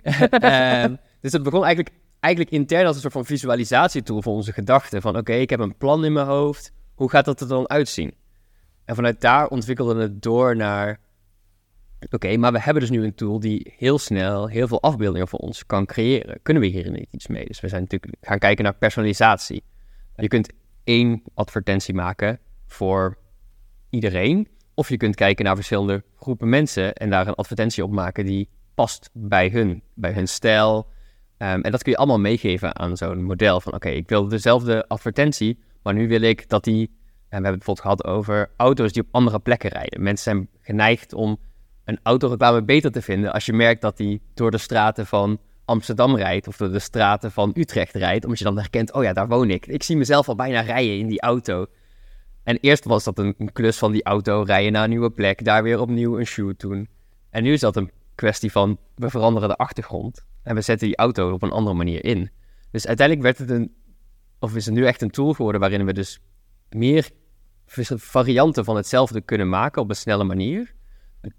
dus 1.22 1.32
het 1.32 1.44
begon 1.44 1.64
eigenlijk 1.66 1.96
eigenlijk 2.20 2.56
intern 2.56 2.86
als 2.86 2.96
een 2.96 3.02
soort 3.02 3.14
van 3.14 3.26
visualisatietool 3.26 4.22
voor 4.22 4.34
onze 4.34 4.54
gedachten. 4.54 5.02
Van 5.02 5.18
oké, 5.18 5.34
ik 5.34 5.50
heb 5.50 5.60
een 5.60 5.78
plan 5.78 6.06
in 6.06 6.14
mijn 6.14 6.28
hoofd. 6.28 6.72
Hoe 6.96 7.10
gaat 7.10 7.26
dat 7.26 7.42
er 7.42 7.48
dan 7.48 7.70
uitzien? 7.70 8.14
En 8.86 8.96
vanuit 8.96 9.22
daar 9.22 9.48
ontwikkelde 9.48 10.02
het 10.02 10.22
door 10.22 10.56
naar... 10.56 11.00
Oké, 12.10 12.38
maar 12.38 12.52
we 12.52 12.60
hebben 12.60 12.82
dus 12.82 12.92
nu 12.92 13.04
een 13.04 13.16
tool 13.16 13.40
die 13.40 13.74
heel 13.78 14.00
snel 14.00 14.48
heel 14.48 14.68
veel 14.68 14.82
afbeeldingen 14.82 15.28
voor 15.28 15.40
ons 15.40 15.66
kan 15.66 15.86
creëren. 15.86 16.40
Kunnen 16.44 16.64
we 16.64 16.70
hier 16.70 16.92
niet 16.92 17.08
iets 17.12 17.28
mee? 17.28 17.46
Dus 17.46 17.60
we 17.60 17.68
zijn 17.68 17.82
natuurlijk 17.82 18.16
gaan 18.22 18.40
kijken 18.40 18.64
naar 18.64 18.74
personalisatie. 18.74 19.64
Je 20.18 20.28
kunt 20.28 20.50
één 20.84 21.24
advertentie 21.34 21.94
maken 21.94 22.40
voor 22.66 23.18
iedereen. 23.90 24.48
Of 24.74 24.90
je 24.90 24.98
kunt 24.98 25.16
kijken 25.16 25.46
naar 25.46 25.56
verschillende 25.56 26.04
groepen 26.20 26.50
mensen 26.50 26.94
en 26.94 27.10
daar 27.10 27.28
een 27.28 27.36
advertentie 27.36 27.84
op 27.84 27.92
maken 27.92 28.26
die 28.26 28.50
past 28.74 29.10
bij 29.14 29.50
hun. 29.50 29.82
Bij 29.94 30.12
hun 30.12 30.28
stijl, 30.28 30.88
Ehm, 31.38 31.62
en 31.62 31.72
dat 31.72 31.84
kun 31.84 31.92
je 31.92 31.98
allemaal 31.98 32.20
meegeven 32.20 32.76
aan 32.80 32.98
zo'n 32.98 33.24
model 33.24 33.62
van 33.62 33.74
oké, 33.74 33.90
ik 33.90 34.10
wil 34.10 34.28
dezelfde 34.28 34.88
advertentie, 34.88 35.60
maar 35.82 35.94
nu 35.94 36.08
wil 36.08 36.22
ik 36.22 36.50
dat 36.50 36.64
die, 36.64 36.82
en 36.82 36.94
we 37.20 37.28
hebben 37.30 37.52
het 37.52 37.66
bijvoorbeeld 37.66 37.80
gehad 37.80 38.06
over 38.06 38.50
auto's 38.58 38.92
die 38.92 39.04
op 39.04 39.08
andere 39.12 39.40
plekken 39.40 39.70
rijden. 39.70 40.04
Mensen 40.04 40.24
zijn 40.24 40.50
geneigd 40.62 41.14
om 41.14 41.40
een 41.86 42.00
autoreclame 42.04 42.64
beter 42.64 42.92
te 42.92 43.02
vinden 43.02 43.34
als 43.34 43.46
je 43.46 43.54
merkt 43.54 43.82
dat 43.82 43.98
die 43.98 44.22
door 44.34 44.52
de 44.52 44.58
straten 44.58 45.06
van 45.06 45.40
Amsterdam 45.68 46.16
rijdt 46.16 46.48
of 46.48 46.58
door 46.58 46.72
de 46.72 46.80
straten 46.80 47.32
van 47.32 47.52
Utrecht 47.54 47.94
rijdt, 47.94 48.24
omdat 48.24 48.40
je 48.40 48.46
dan 48.46 48.58
herkent, 48.58 48.94
oh 48.94 49.04
ja, 49.04 49.14
daar 49.14 49.28
woon 49.28 49.50
ik. 49.50 49.66
Ik 49.66 49.84
zie 49.84 49.98
mezelf 49.98 50.28
al 50.28 50.36
bijna 50.36 50.62
rijden 50.62 50.98
in 50.98 51.08
die 51.08 51.22
auto. 51.22 51.66
En 52.44 52.58
eerst 52.62 52.86
was 52.86 53.04
dat 53.04 53.20
een, 53.20 53.36
klus 53.54 53.78
van 53.78 53.92
die 53.92 54.04
auto, 54.04 54.42
rijden 54.42 54.72
naar 54.72 54.84
een 54.84 54.90
nieuwe 54.90 55.12
plek, 55.12 55.44
daar 55.44 55.64
weer 55.64 55.80
opnieuw 55.80 56.20
een 56.20 56.26
shoot 56.26 56.60
doen. 56.60 56.90
En 57.30 57.44
nu 57.44 57.54
is 57.54 57.60
dat 57.60 57.76
een 57.76 57.92
kwestie 58.16 58.52
van, 58.52 58.78
we 58.96 59.10
veranderen 59.10 59.50
de 59.50 59.56
achtergrond. 59.56 60.26
En 60.44 60.56
we 60.56 60.62
zetten 60.62 60.88
die 60.88 60.98
auto 60.98 61.32
op 61.32 61.44
een 61.44 61.52
andere 61.52 61.76
manier 61.76 62.04
in. 62.04 62.32
Dus 62.72 62.88
uiteindelijk 62.88 63.26
werd 63.26 63.38
het 63.38 63.50
een, 63.50 63.76
of 64.40 64.56
is 64.56 64.66
het 64.66 64.76
nu 64.76 64.86
echt 64.86 65.02
een 65.02 65.12
tool 65.12 65.34
geworden 65.34 65.62
waarin 65.62 65.86
we 65.86 65.94
dus 65.94 66.20
meer 66.70 67.10
varianten 67.96 68.66
van 68.66 68.76
hetzelfde 68.76 69.22
kunnen 69.22 69.50
maken 69.50 69.82
op 69.82 69.90
een 69.90 69.96
snelle 69.96 70.24
manier. 70.24 70.76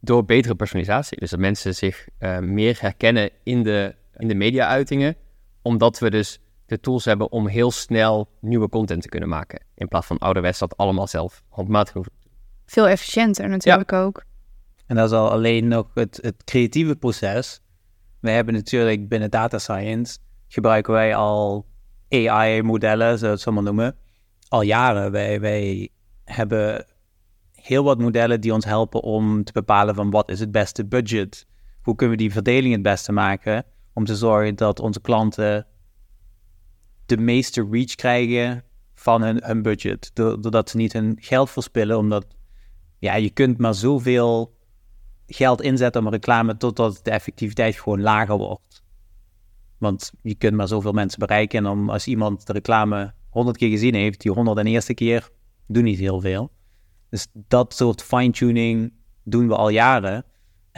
Door 0.00 0.24
betere 0.24 0.54
personalisatie. 0.54 1.18
Dus 1.20 1.30
dat 1.30 1.40
mensen 1.40 1.74
zich 1.74 2.08
uh, 2.20 2.38
meer 2.38 2.76
herkennen 2.80 3.30
in 3.42 3.62
de, 3.62 3.94
in 4.18 4.28
de 4.28 4.34
media-uitingen. 4.34 5.16
Omdat 5.62 5.98
we 5.98 6.10
dus 6.10 6.40
de 6.66 6.80
tools 6.80 7.04
hebben 7.04 7.32
om 7.32 7.46
heel 7.46 7.70
snel 7.70 8.28
nieuwe 8.40 8.68
content 8.68 9.02
te 9.02 9.08
kunnen 9.08 9.28
maken. 9.28 9.64
In 9.74 9.88
plaats 9.88 10.06
van 10.06 10.18
ouderwets 10.18 10.58
dat 10.58 10.76
allemaal 10.76 11.06
zelf 11.06 11.42
handmatig 11.48 11.94
hoeven. 11.94 12.12
Veel 12.66 12.88
efficiënter 12.88 13.48
natuurlijk 13.48 13.92
ook. 13.92 14.24
En 14.86 14.96
dat 14.96 15.10
is 15.10 15.16
al 15.16 15.30
alleen 15.30 15.68
nog 15.68 15.90
het, 15.94 16.18
het 16.22 16.44
creatieve 16.44 16.96
proces 16.96 17.60
we 18.20 18.30
hebben 18.30 18.54
natuurlijk 18.54 19.08
binnen 19.08 19.30
data 19.30 19.58
science 19.58 20.18
gebruiken 20.48 20.92
wij 20.92 21.14
al 21.14 21.66
AI-modellen, 22.08 23.18
zoals 23.18 23.44
we 23.44 23.50
het 23.50 23.54
maar 23.54 23.72
noemen, 23.72 23.96
al 24.48 24.62
jaren. 24.62 25.10
Wij, 25.10 25.40
wij 25.40 25.88
hebben 26.24 26.86
heel 27.52 27.84
wat 27.84 27.98
modellen 27.98 28.40
die 28.40 28.52
ons 28.52 28.64
helpen 28.64 29.02
om 29.02 29.44
te 29.44 29.52
bepalen 29.52 29.94
van 29.94 30.10
wat 30.10 30.30
is 30.30 30.40
het 30.40 30.52
beste 30.52 30.86
budget. 30.86 31.46
Hoe 31.82 31.94
kunnen 31.94 32.16
we 32.16 32.22
die 32.22 32.32
verdeling 32.32 32.72
het 32.72 32.82
beste 32.82 33.12
maken 33.12 33.64
om 33.98 34.04
te 34.04 34.16
zorgen 34.16 34.54
dat 34.54 34.80
onze 34.80 35.00
klanten 35.00 35.66
de 37.06 37.16
meeste 37.16 37.68
reach 37.70 37.94
krijgen 37.94 38.64
van 38.94 39.22
hun, 39.22 39.62
budget. 39.62 40.10
Doordat 40.14 40.70
ze 40.70 40.76
niet 40.76 40.92
hun 40.92 41.16
geld 41.20 41.50
verspillen, 41.50 41.98
omdat 41.98 42.26
ja, 42.98 43.14
je 43.14 43.30
kunt 43.30 43.58
maar 43.58 43.74
zoveel 43.74 44.56
geld 45.26 45.62
inzetten 45.62 46.04
om 46.04 46.12
reclame 46.12 46.56
totdat 46.56 47.00
de 47.02 47.10
effectiviteit 47.10 47.76
gewoon 47.76 48.00
lager 48.00 48.36
wordt. 48.36 48.82
Want 49.78 50.12
je 50.22 50.34
kunt 50.34 50.56
maar 50.56 50.68
zoveel 50.68 50.92
mensen 50.92 51.18
bereiken. 51.18 51.66
En 51.66 51.88
als 51.88 52.06
iemand 52.06 52.46
de 52.46 52.52
reclame 52.52 53.14
honderd 53.28 53.56
keer 53.56 53.70
gezien 53.70 53.94
heeft, 53.94 54.20
die 54.20 54.32
honderd 54.32 54.58
en 54.58 54.66
eerste 54.66 54.94
keer 54.94 55.30
doen 55.66 55.84
niet 55.84 55.98
heel 55.98 56.20
veel. 56.20 56.52
Dus 57.10 57.26
dat 57.32 57.74
soort 57.74 58.02
fine-tuning 58.02 58.92
doen 59.24 59.48
we 59.48 59.56
al 59.56 59.68
jaren. 59.68 60.24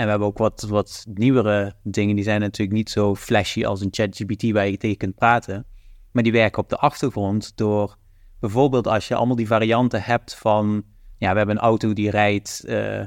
En 0.00 0.06
we 0.06 0.12
hebben 0.12 0.28
ook 0.28 0.38
wat, 0.38 0.66
wat 0.68 1.06
nieuwere 1.14 1.74
dingen. 1.82 2.14
Die 2.14 2.24
zijn 2.24 2.40
natuurlijk 2.40 2.76
niet 2.76 2.90
zo 2.90 3.14
flashy 3.14 3.64
als 3.64 3.80
een 3.80 3.88
ChatGPT 3.90 4.50
waar 4.50 4.68
je 4.68 4.76
tegen 4.76 4.96
kunt 4.96 5.14
praten. 5.14 5.66
Maar 6.12 6.22
die 6.22 6.32
werken 6.32 6.62
op 6.62 6.68
de 6.68 6.76
achtergrond 6.76 7.56
door 7.56 7.96
bijvoorbeeld 8.38 8.86
als 8.86 9.08
je 9.08 9.14
allemaal 9.14 9.36
die 9.36 9.46
varianten 9.46 10.02
hebt 10.02 10.34
van... 10.34 10.82
Ja, 11.18 11.30
we 11.30 11.36
hebben 11.36 11.56
een 11.56 11.62
auto 11.62 11.92
die 11.92 12.10
rijdt... 12.10 12.62
Uh, 12.66 12.98
uh, 12.98 13.06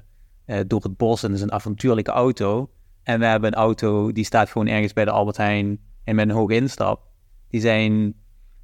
door 0.67 0.83
het 0.83 0.97
bos 0.97 1.23
en 1.23 1.33
is 1.33 1.41
een 1.41 1.51
avontuurlijke 1.51 2.11
auto. 2.11 2.69
En 3.03 3.19
we 3.19 3.25
hebben 3.25 3.51
een 3.51 3.59
auto 3.59 4.11
die 4.11 4.25
staat 4.25 4.49
gewoon 4.49 4.67
ergens 4.67 4.93
bij 4.93 5.05
de 5.05 5.11
Albert 5.11 5.37
Heijn 5.37 5.79
en 6.03 6.15
met 6.15 6.29
een 6.29 6.35
hoge 6.35 6.53
instap. 6.53 7.11
Die 7.49 7.61
zijn, 7.61 8.13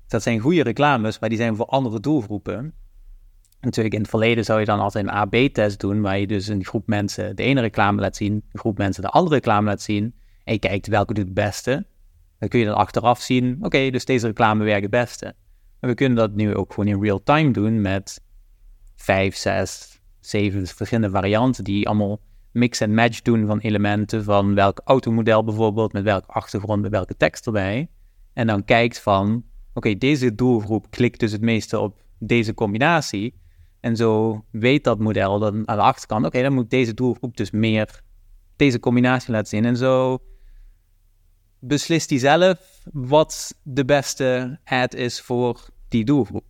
dat 0.07 0.23
zijn 0.23 0.39
goede 0.39 0.63
reclames, 0.63 1.19
maar 1.19 1.29
die 1.29 1.37
zijn 1.37 1.55
voor 1.55 1.65
andere 1.65 1.99
doelgroepen. 1.99 2.73
Natuurlijk 3.61 3.95
in 3.95 4.01
het 4.01 4.09
verleden 4.09 4.45
zou 4.45 4.59
je 4.59 4.65
dan 4.65 4.79
altijd 4.79 5.05
een 5.05 5.11
AB-test 5.11 5.79
doen, 5.79 6.01
waar 6.01 6.19
je 6.19 6.27
dus 6.27 6.47
een 6.47 6.65
groep 6.65 6.87
mensen 6.87 7.35
de 7.35 7.43
ene 7.43 7.61
reclame 7.61 8.01
laat 8.01 8.15
zien, 8.15 8.33
een 8.33 8.59
groep 8.59 8.77
mensen 8.77 9.03
de 9.03 9.09
andere 9.09 9.35
reclame 9.35 9.67
laat 9.67 9.81
zien. 9.81 10.13
En 10.43 10.53
je 10.53 10.59
kijkt 10.59 10.87
welke 10.87 11.13
doet 11.13 11.25
het 11.25 11.33
beste. 11.33 11.85
Dan 12.39 12.49
kun 12.49 12.59
je 12.59 12.65
dan 12.65 12.75
achteraf 12.75 13.21
zien, 13.21 13.57
oké, 13.61 13.89
dus 13.89 14.05
deze 14.05 14.27
reclame 14.27 14.63
werkt 14.63 14.81
het 14.81 14.91
beste. 14.91 15.35
En 15.79 15.89
we 15.89 15.93
kunnen 15.93 16.17
dat 16.17 16.35
nu 16.35 16.55
ook 16.55 16.73
gewoon 16.73 16.89
in 16.89 17.01
real 17.01 17.23
time 17.23 17.51
doen 17.51 17.81
met 17.81 18.21
vijf, 18.95 19.35
zes, 19.35 19.99
zeven 20.19 20.67
verschillende 20.67 21.09
varianten 21.09 21.63
die 21.63 21.87
allemaal 21.87 22.19
mix 22.51 22.79
en 22.79 22.93
match 22.93 23.21
doen 23.21 23.47
van 23.47 23.59
elementen 23.59 24.23
van 24.23 24.55
welk 24.55 24.81
automodel 24.83 25.43
bijvoorbeeld, 25.43 25.93
met 25.93 26.03
welke 26.03 26.27
achtergrond, 26.27 26.81
met 26.81 26.91
welke 26.91 27.17
tekst 27.17 27.45
erbij. 27.45 27.89
En 28.33 28.47
dan 28.47 28.65
kijkt 28.65 28.99
van, 28.99 29.43
oké, 29.73 29.97
deze 29.97 30.35
doelgroep 30.35 30.89
klikt 30.89 31.19
dus 31.19 31.31
het 31.31 31.41
meeste 31.41 31.79
op 31.79 32.01
deze 32.17 32.53
combinatie. 32.53 33.33
En 33.79 33.95
zo 33.95 34.43
weet 34.51 34.83
dat 34.83 34.99
model 34.99 35.39
dan 35.39 35.67
aan 35.67 35.77
de 35.77 35.83
achterkant, 35.83 36.25
oké, 36.25 36.41
dan 36.41 36.53
moet 36.53 36.69
deze 36.69 36.93
doelgroep 36.93 37.37
dus 37.37 37.51
meer 37.51 38.01
deze 38.55 38.79
combinatie 38.79 39.31
laten 39.31 39.47
zien. 39.47 39.65
En 39.65 39.77
zo 39.77 40.19
beslist 41.59 42.09
hij 42.09 42.19
zelf 42.19 42.79
wat 42.93 43.55
de 43.63 43.85
beste 43.85 44.59
ad 44.63 44.93
is 44.93 45.21
voor 45.21 45.67
die 45.87 46.05
doelgroep. 46.05 46.43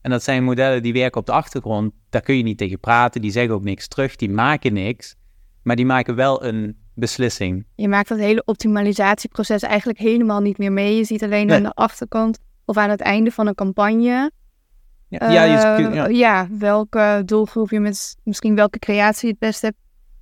En 0.00 0.10
dat 0.10 0.22
zijn 0.22 0.44
modellen 0.44 0.82
die 0.82 0.92
werken 0.92 1.20
op 1.20 1.26
de 1.26 1.32
achtergrond. 1.32 1.92
Daar 2.10 2.22
kun 2.22 2.36
je 2.36 2.42
niet 2.42 2.58
tegen 2.58 2.80
praten. 2.80 3.20
Die 3.20 3.30
zeggen 3.30 3.54
ook 3.54 3.64
niks 3.64 3.88
terug. 3.88 4.16
Die 4.16 4.30
maken 4.30 4.72
niks. 4.72 5.16
Maar 5.62 5.76
die 5.76 5.86
maken 5.86 6.14
wel 6.14 6.44
een 6.44 6.76
beslissing. 6.94 7.66
Je 7.74 7.88
maakt 7.88 8.08
dat 8.08 8.18
hele 8.18 8.42
optimalisatieproces 8.44 9.62
eigenlijk 9.62 9.98
helemaal 9.98 10.40
niet 10.40 10.58
meer 10.58 10.72
mee. 10.72 10.96
Je 10.96 11.04
ziet 11.04 11.22
alleen 11.22 11.52
aan 11.52 11.62
de 11.62 11.74
achterkant 11.74 12.38
of 12.64 12.76
aan 12.76 12.90
het 12.90 13.00
einde 13.00 13.30
van 13.30 13.46
een 13.46 13.54
campagne. 13.54 14.30
Ja, 15.10 15.30
ja, 15.30 15.44
je, 15.76 15.88
ja. 15.94 16.06
Ja 16.06 16.48
welke 16.58 17.22
doelgroep 17.24 17.70
je 17.70 17.80
met 17.80 18.16
misschien 18.24 18.54
welke 18.54 18.78
creatie 18.78 19.28
het 19.28 19.38
best 19.38 19.62
hebt 19.62 19.76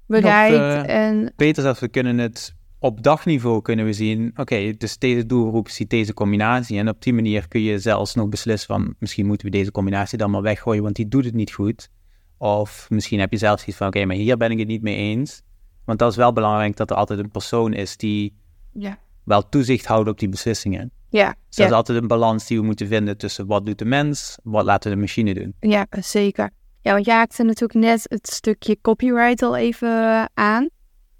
bereikt. 0.06 0.88
Uh, 0.88 1.06
en... 1.06 1.32
Beter 1.36 1.62
zelfs, 1.62 1.80
we 1.80 1.88
kunnen 1.88 2.18
het 2.18 2.56
op 2.78 3.02
dagniveau 3.02 3.62
kunnen 3.62 3.84
we 3.84 3.92
zien, 3.92 4.32
oké, 4.36 4.72
dus 4.76 4.98
deze 4.98 5.26
doelgroep 5.26 5.68
ziet 5.68 5.90
deze 5.90 6.14
combinatie. 6.14 6.78
En 6.78 6.88
op 6.88 7.02
die 7.02 7.12
manier 7.12 7.48
kun 7.48 7.60
je 7.60 7.78
zelfs 7.78 8.14
nog 8.14 8.28
beslissen 8.28 8.74
van, 8.74 8.94
misschien 8.98 9.26
moeten 9.26 9.46
we 9.46 9.52
deze 9.52 9.70
combinatie 9.70 10.18
dan 10.18 10.30
maar 10.30 10.42
weggooien, 10.42 10.82
want 10.82 10.96
die 10.96 11.08
doet 11.08 11.24
het 11.24 11.34
niet 11.34 11.52
goed. 11.52 11.90
Of 12.38 12.86
misschien 12.90 13.20
heb 13.20 13.32
je 13.32 13.38
zelfs 13.38 13.66
iets 13.66 13.76
van, 13.76 13.86
oké, 13.86 14.04
maar 14.04 14.16
hier 14.16 14.36
ben 14.36 14.50
ik 14.50 14.58
het 14.58 14.68
niet 14.68 14.82
mee 14.82 14.96
eens. 14.96 15.42
Want 15.84 15.98
dat 15.98 16.10
is 16.10 16.16
wel 16.16 16.32
belangrijk 16.32 16.76
dat 16.76 16.90
er 16.90 16.96
altijd 16.96 17.18
een 17.18 17.30
persoon 17.30 17.72
is 17.72 17.96
die 17.96 18.36
ja. 18.72 18.98
Wel 19.28 19.48
toezicht 19.48 19.86
houdt 19.86 20.08
op 20.08 20.18
die 20.18 20.28
beslissingen. 20.28 20.90
Ja. 21.10 21.34
Dus 21.46 21.56
dat 21.56 21.66
is 21.66 21.72
altijd 21.72 22.02
een 22.02 22.08
balans 22.08 22.46
die 22.46 22.58
we 22.58 22.64
moeten 22.64 22.86
vinden 22.86 23.16
tussen 23.16 23.46
wat 23.46 23.66
doet 23.66 23.78
de 23.78 23.84
mens, 23.84 24.38
wat 24.42 24.64
laten 24.64 24.90
de 24.90 24.96
machine 24.96 25.34
doen. 25.34 25.54
Ja, 25.60 25.86
zeker. 25.90 26.50
Ja, 26.82 26.92
want 26.92 27.04
je 27.04 27.10
haakte 27.10 27.42
natuurlijk 27.42 27.78
net 27.78 28.02
het 28.02 28.28
stukje 28.28 28.78
copyright 28.80 29.42
al 29.42 29.56
even 29.56 30.30
aan. 30.34 30.68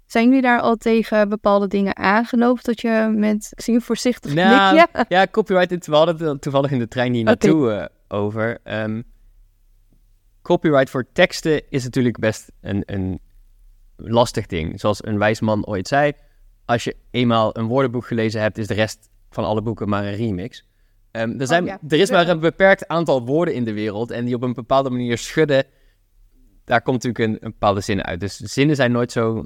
Zijn 0.05 0.25
jullie 0.25 0.41
daar 0.41 0.59
al 0.59 0.75
tegen 0.75 1.29
bepaalde 1.29 1.67
dingen 1.67 1.97
aangelopen? 1.97 2.63
Dat 2.63 2.81
je 2.81 3.13
met, 3.15 3.47
ik 3.51 3.61
zie 3.61 3.73
een 3.73 3.81
voorzichtig 3.81 4.33
nou, 4.33 4.75
knikje. 4.75 5.05
Ja, 5.15 5.27
copyright, 5.27 5.85
we 5.85 5.95
hadden 5.95 6.27
het 6.27 6.41
toevallig 6.41 6.71
in 6.71 6.79
de 6.79 6.87
trein 6.87 7.13
hier 7.13 7.23
naartoe 7.23 7.71
uh, 7.71 7.85
over. 8.07 8.57
Um, 8.63 9.03
copyright 10.41 10.89
voor 10.89 11.05
teksten 11.13 11.69
is 11.69 11.83
natuurlijk 11.83 12.19
best 12.19 12.51
een, 12.61 12.83
een 12.85 13.19
lastig 13.95 14.45
ding. 14.45 14.79
Zoals 14.79 15.05
een 15.05 15.17
wijs 15.17 15.39
man 15.39 15.65
ooit 15.65 15.87
zei, 15.87 16.13
als 16.69 16.83
je 16.83 16.95
eenmaal 17.11 17.57
een 17.57 17.67
woordenboek 17.67 18.05
gelezen 18.05 18.41
hebt, 18.41 18.57
is 18.57 18.67
de 18.67 18.73
rest 18.73 19.09
van 19.29 19.43
alle 19.43 19.61
boeken 19.61 19.89
maar 19.89 20.05
een 20.05 20.15
remix. 20.15 20.65
Ehm, 21.11 21.39
er, 21.39 21.47
zijn, 21.47 21.61
Oh, 21.63 21.67
ja. 21.67 21.79
er 21.87 21.99
is 21.99 22.09
maar 22.09 22.27
een 22.27 22.39
beperkt 22.39 22.87
aantal 22.87 23.25
woorden 23.25 23.53
in 23.53 23.63
de 23.63 23.73
wereld 23.73 24.11
en 24.11 24.25
die 24.25 24.35
op 24.35 24.41
een 24.41 24.53
bepaalde 24.53 24.89
manier 24.89 25.17
schudden, 25.17 25.65
daar 26.65 26.81
komt 26.81 27.03
natuurlijk 27.03 27.33
een, 27.33 27.45
een 27.45 27.51
bepaalde 27.51 27.81
zin 27.81 28.03
uit. 28.03 28.19
Dus 28.19 28.35
zinnen 28.35 28.75
zijn 28.75 28.91
nooit 28.91 29.11
zo 29.11 29.45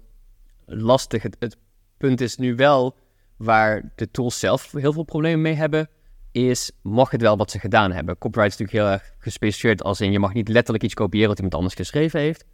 lastig. 0.65 1.23
Het, 1.23 1.35
het 1.39 1.57
punt 1.97 2.21
is 2.21 2.37
nu 2.37 2.55
wel 2.55 2.95
waar 3.37 3.91
de 3.95 4.11
tools 4.11 4.39
zelf 4.39 4.71
heel 4.71 4.93
veel 4.93 5.03
problemen 5.03 5.41
mee 5.41 5.53
hebben, 5.53 5.89
is 6.31 6.71
mag 6.81 7.11
het 7.11 7.21
wel 7.21 7.37
wat 7.37 7.51
ze 7.51 7.59
gedaan 7.59 7.91
hebben. 7.91 8.17
Copyright 8.17 8.53
is 8.53 8.59
natuurlijk 8.59 8.87
heel 8.87 8.99
erg 8.99 9.15
gespecificeerd 9.23 9.83
als 9.83 10.01
in 10.01 10.11
je 10.11 10.19
mag 10.19 10.33
niet 10.33 10.47
letterlijk 10.47 10.83
iets 10.83 10.93
kopiëren 10.93 11.27
wat 11.27 11.37
iemand 11.37 11.55
anders 11.55 11.73
geschreven 11.73 12.19
heeft. 12.19 12.45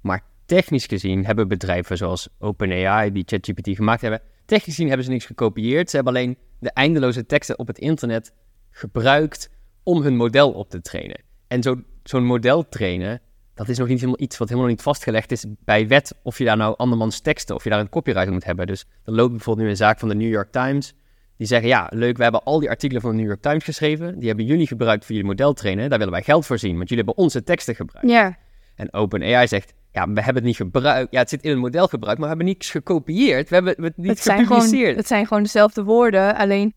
Maar 0.00 0.24
technisch 0.46 0.86
gezien 0.86 1.26
hebben 1.26 1.48
bedrijven 1.48 1.96
zoals 1.96 2.28
OpenAI 2.38 3.12
die 3.12 3.22
ChatGPT 3.26 3.68
gemaakt 3.76 4.00
hebben, 4.00 4.20
technisch 4.44 4.74
gezien 4.74 4.86
hebben 4.86 5.06
ze 5.06 5.12
niks 5.12 5.26
gekopieerd. 5.26 5.90
Ze 5.90 5.96
hebben 5.96 6.14
alleen 6.14 6.38
de 6.58 6.70
eindeloze 6.70 7.26
teksten 7.26 7.58
op 7.58 7.66
het 7.66 7.78
internet 7.78 8.32
gebruikt 8.70 9.50
om 9.82 10.02
hun 10.02 10.16
model 10.16 10.52
op 10.52 10.70
te 10.70 10.80
trainen. 10.80 11.20
En 11.48 11.62
zo, 11.62 11.82
zo'n 12.02 12.24
model 12.24 12.68
trainen, 12.68 13.20
dat 13.54 13.68
is 13.68 13.78
nog 13.78 13.88
niet 13.88 13.98
helemaal 13.98 14.20
iets 14.20 14.38
wat 14.38 14.48
helemaal 14.48 14.70
niet 14.70 14.82
vastgelegd 14.82 15.32
is 15.32 15.44
bij 15.64 15.88
wet 15.88 16.14
of 16.22 16.38
je 16.38 16.44
daar 16.44 16.56
nou 16.56 16.76
andermans 16.76 17.20
teksten, 17.20 17.54
of 17.54 17.64
je 17.64 17.70
daar 17.70 17.80
een 17.80 17.88
copyright 17.88 18.26
op 18.26 18.32
moet 18.32 18.44
hebben. 18.44 18.66
Dus 18.66 18.86
er 19.04 19.12
loopt 19.12 19.30
bijvoorbeeld 19.30 19.66
nu 19.66 19.70
een 19.72 19.78
zaak 19.78 19.98
van 19.98 20.08
de 20.08 20.14
New 20.14 20.30
York 20.30 20.52
Times. 20.52 20.94
Die 21.36 21.46
zeggen, 21.46 21.68
ja, 21.68 21.86
leuk, 21.90 22.16
we 22.16 22.22
hebben 22.22 22.42
al 22.42 22.60
die 22.60 22.68
artikelen 22.68 23.02
van 23.02 23.10
de 23.10 23.16
New 23.16 23.26
York 23.26 23.42
Times 23.42 23.64
geschreven. 23.64 24.18
Die 24.18 24.28
hebben 24.28 24.46
jullie 24.46 24.66
gebruikt 24.66 25.04
voor 25.04 25.14
jullie 25.14 25.30
model 25.30 25.52
trainen. 25.52 25.88
Daar 25.88 25.98
willen 25.98 26.12
wij 26.12 26.22
geld 26.22 26.46
voor 26.46 26.58
zien, 26.58 26.76
want 26.76 26.88
jullie 26.88 27.04
hebben 27.04 27.24
onze 27.24 27.42
teksten 27.42 27.74
gebruikt. 27.74 28.08
Ja, 28.08 28.38
En 28.74 28.92
OpenAI 28.92 29.46
zegt, 29.46 29.74
ja, 29.96 30.08
we 30.08 30.22
hebben 30.22 30.34
het 30.34 30.44
niet 30.44 30.56
gebruikt. 30.56 31.12
Ja, 31.12 31.18
het 31.18 31.28
zit 31.28 31.42
in 31.42 31.50
een 31.50 31.58
model 31.58 31.88
gebruikt, 31.88 32.20
maar 32.20 32.28
we 32.28 32.34
hebben 32.36 32.54
niets 32.54 32.70
gekopieerd. 32.70 33.48
We 33.48 33.54
hebben 33.54 33.84
het 33.84 33.96
niet 33.96 34.08
het 34.08 34.18
zijn, 34.18 34.46
gewoon, 34.46 34.60
gepubliceerd. 34.60 34.96
het 34.96 35.06
zijn 35.06 35.26
gewoon 35.26 35.42
dezelfde 35.42 35.82
woorden, 35.82 36.36
alleen... 36.36 36.74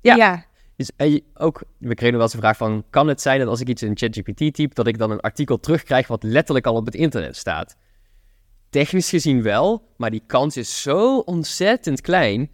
Ja. 0.00 0.14
ja. 0.14 0.44
Dus, 0.76 0.90
en 0.96 1.10
je- 1.10 1.24
ook, 1.34 1.62
we 1.78 1.94
kregen 1.94 2.14
wel 2.14 2.22
eens 2.22 2.32
de 2.32 2.38
vraag 2.38 2.56
van, 2.56 2.84
kan 2.90 3.08
het 3.08 3.20
zijn 3.20 3.38
dat 3.38 3.48
als 3.48 3.60
ik 3.60 3.68
iets 3.68 3.82
in 3.82 3.96
ChatGPT 3.96 4.54
typ, 4.54 4.74
dat 4.74 4.86
ik 4.86 4.98
dan 4.98 5.10
een 5.10 5.20
artikel 5.20 5.60
terugkrijg 5.60 6.06
wat 6.06 6.22
letterlijk 6.22 6.66
al 6.66 6.74
op 6.74 6.86
het 6.86 6.94
internet 6.94 7.36
staat? 7.36 7.76
Technisch 8.70 9.08
gezien 9.08 9.42
wel, 9.42 9.88
maar 9.96 10.10
die 10.10 10.22
kans 10.26 10.56
is 10.56 10.82
zo 10.82 11.18
ontzettend 11.18 12.00
klein, 12.00 12.50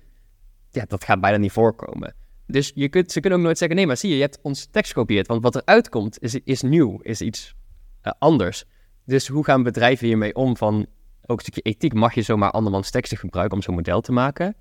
ja, 0.71 0.85
dat 0.88 1.04
gaat 1.04 1.21
bijna 1.21 1.37
niet 1.37 1.52
voorkomen. 1.52 2.14
Dus 2.47 2.73
je 2.75 2.88
kunt, 2.88 3.12
ze 3.12 3.21
kunnen 3.21 3.38
ook 3.38 3.44
nooit 3.44 3.59
zeggen, 3.59 3.76
nee, 3.76 3.87
maar 3.87 3.97
zie 3.97 4.09
je, 4.11 4.16
je 4.16 4.23
hebt 4.23 4.38
ons 4.42 4.66
tekst 4.71 4.92
gekopieerd, 4.92 5.26
want 5.26 5.42
wat 5.42 5.54
er 5.54 5.62
uitkomt 5.64 6.23
is, 6.23 6.35
is 6.35 6.62
nieuw, 6.62 6.99
is 7.00 7.21
iets 7.21 7.54
eh, 8.00 8.12
anders. 8.18 8.64
Dus 9.04 9.28
hoe 9.28 9.44
gaan 9.44 9.62
bedrijven 9.62 10.06
hiermee 10.06 10.35
om 10.35 10.56
van, 10.56 10.87
ook 11.26 11.37
een 11.37 11.42
stukje 11.42 11.61
ethiek, 11.61 11.94
mag 11.94 12.14
je 12.14 12.23
zomaar 12.23 12.50
andermans 12.50 12.90
teksten 12.90 13.18
gebruiken 13.18 13.56
om 13.56 13.62
zo'n 13.62 13.75
model 13.75 14.00
te 14.00 14.12
maken? 14.12 14.54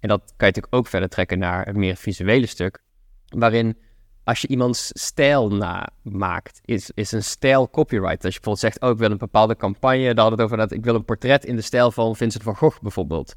En 0.00 0.08
dat 0.08 0.20
kan 0.20 0.32
je 0.36 0.44
natuurlijk 0.46 0.74
ook 0.74 0.86
verder 0.86 1.08
trekken 1.08 1.38
naar 1.38 1.66
het 1.66 1.76
meer 1.76 1.96
visuele 1.96 2.46
stuk 2.46 2.82
waarin 3.28 3.76
als 4.24 4.40
je 4.40 4.48
iemands 4.48 4.90
stijl 4.94 5.48
namaakt, 5.48 6.60
is, 6.64 6.90
is 6.94 7.12
een 7.12 7.22
stijl 7.24 7.70
copyright. 7.70 8.24
Als 8.24 8.34
je 8.34 8.40
bijvoorbeeld 8.40 8.58
zegt, 8.58 8.80
oh, 8.80 8.90
ik 8.90 8.98
wil 8.98 9.10
een 9.10 9.18
bepaalde 9.18 9.56
campagne, 9.56 10.14
daar 10.14 10.24
we 10.24 10.30
het 10.30 10.40
over 10.40 10.56
dat 10.56 10.72
ik 10.72 10.84
wil 10.84 10.94
een 10.94 11.04
portret 11.04 11.44
in 11.44 11.56
de 11.56 11.62
stijl 11.62 11.90
van 11.90 12.16
Vincent 12.16 12.42
van 12.42 12.56
Gogh 12.56 12.80
bijvoorbeeld. 12.80 13.34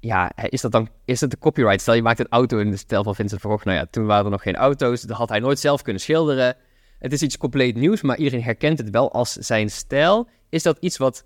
Ja, 0.00 0.32
is 0.36 0.60
dat 0.60 0.72
dan 0.72 0.88
is 1.04 1.20
dat 1.20 1.30
de 1.30 1.38
copyright? 1.38 1.80
Stel 1.80 1.94
je 1.94 2.02
maakt 2.02 2.18
een 2.18 2.28
auto 2.28 2.58
in 2.58 2.70
de 2.70 2.76
stijl 2.76 3.02
van 3.02 3.14
Vincent 3.14 3.40
van 3.40 3.50
Gogh. 3.50 3.64
Nou 3.64 3.78
ja, 3.78 3.86
toen 3.90 4.06
waren 4.06 4.24
er 4.24 4.30
nog 4.30 4.42
geen 4.42 4.56
auto's, 4.56 5.02
dat 5.02 5.16
had 5.16 5.28
hij 5.28 5.38
nooit 5.38 5.58
zelf 5.58 5.82
kunnen 5.82 6.02
schilderen. 6.02 6.56
Het 7.04 7.12
is 7.12 7.22
iets 7.22 7.36
compleet 7.36 7.76
nieuws, 7.76 8.02
maar 8.02 8.16
iedereen 8.16 8.42
herkent 8.42 8.78
het 8.78 8.90
wel 8.90 9.12
als 9.12 9.32
zijn 9.32 9.70
stijl. 9.70 10.28
Is 10.48 10.62
dat 10.62 10.76
iets 10.80 10.96
wat 10.96 11.24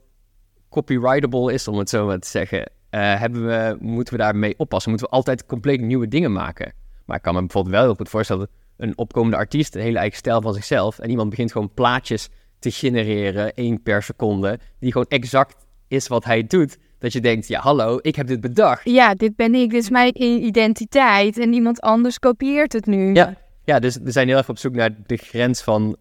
copyrightable 0.68 1.52
is, 1.52 1.68
om 1.68 1.78
het 1.78 1.88
zo 1.88 2.06
maar 2.06 2.18
te 2.18 2.28
zeggen? 2.28 2.70
Eh, 2.90 3.20
hebben 3.20 3.46
we, 3.46 3.76
moeten 3.80 4.14
we 4.14 4.20
daarmee 4.20 4.54
oppassen? 4.56 4.90
Moeten 4.90 5.08
we 5.08 5.14
altijd 5.14 5.46
compleet 5.46 5.80
nieuwe 5.80 6.08
dingen 6.08 6.32
maken? 6.32 6.72
Maar 7.04 7.16
ik 7.16 7.22
kan 7.22 7.34
me 7.34 7.40
bijvoorbeeld 7.40 7.74
wel 7.74 7.84
heel 7.84 7.94
goed 7.94 8.08
voorstellen 8.08 8.42
dat 8.42 8.86
een 8.88 8.98
opkomende 8.98 9.36
artiest 9.36 9.74
een 9.74 9.80
hele 9.80 9.98
eigen 9.98 10.18
stijl 10.18 10.40
van 10.40 10.54
zichzelf 10.54 10.98
en 10.98 11.10
iemand 11.10 11.30
begint 11.30 11.52
gewoon 11.52 11.74
plaatjes 11.74 12.28
te 12.58 12.70
genereren, 12.70 13.54
één 13.54 13.82
per 13.82 14.02
seconde, 14.02 14.58
die 14.80 14.92
gewoon 14.92 15.08
exact 15.08 15.66
is 15.88 16.08
wat 16.08 16.24
hij 16.24 16.46
doet. 16.46 16.78
Dat 16.98 17.12
je 17.12 17.20
denkt, 17.20 17.48
ja 17.48 17.60
hallo, 17.60 17.98
ik 18.02 18.16
heb 18.16 18.26
dit 18.26 18.40
bedacht. 18.40 18.84
ja, 18.84 19.14
dit 19.14 19.36
ben 19.36 19.54
ik, 19.54 19.70
dit 19.70 19.82
is 19.82 19.90
mijn 19.90 20.22
identiteit 20.22 21.38
en 21.38 21.52
iemand 21.52 21.80
anders 21.80 22.18
kopieert 22.18 22.72
het 22.72 22.86
nu. 22.86 23.14
Ja, 23.14 23.36
ja 23.68 23.78
dus 23.78 23.96
we 23.96 24.10
zijn 24.10 24.28
heel 24.28 24.36
erg 24.36 24.48
op 24.48 24.58
zoek 24.58 24.74
naar 24.74 24.96
de 25.06 25.16
grens 25.16 25.62
van 25.62 25.96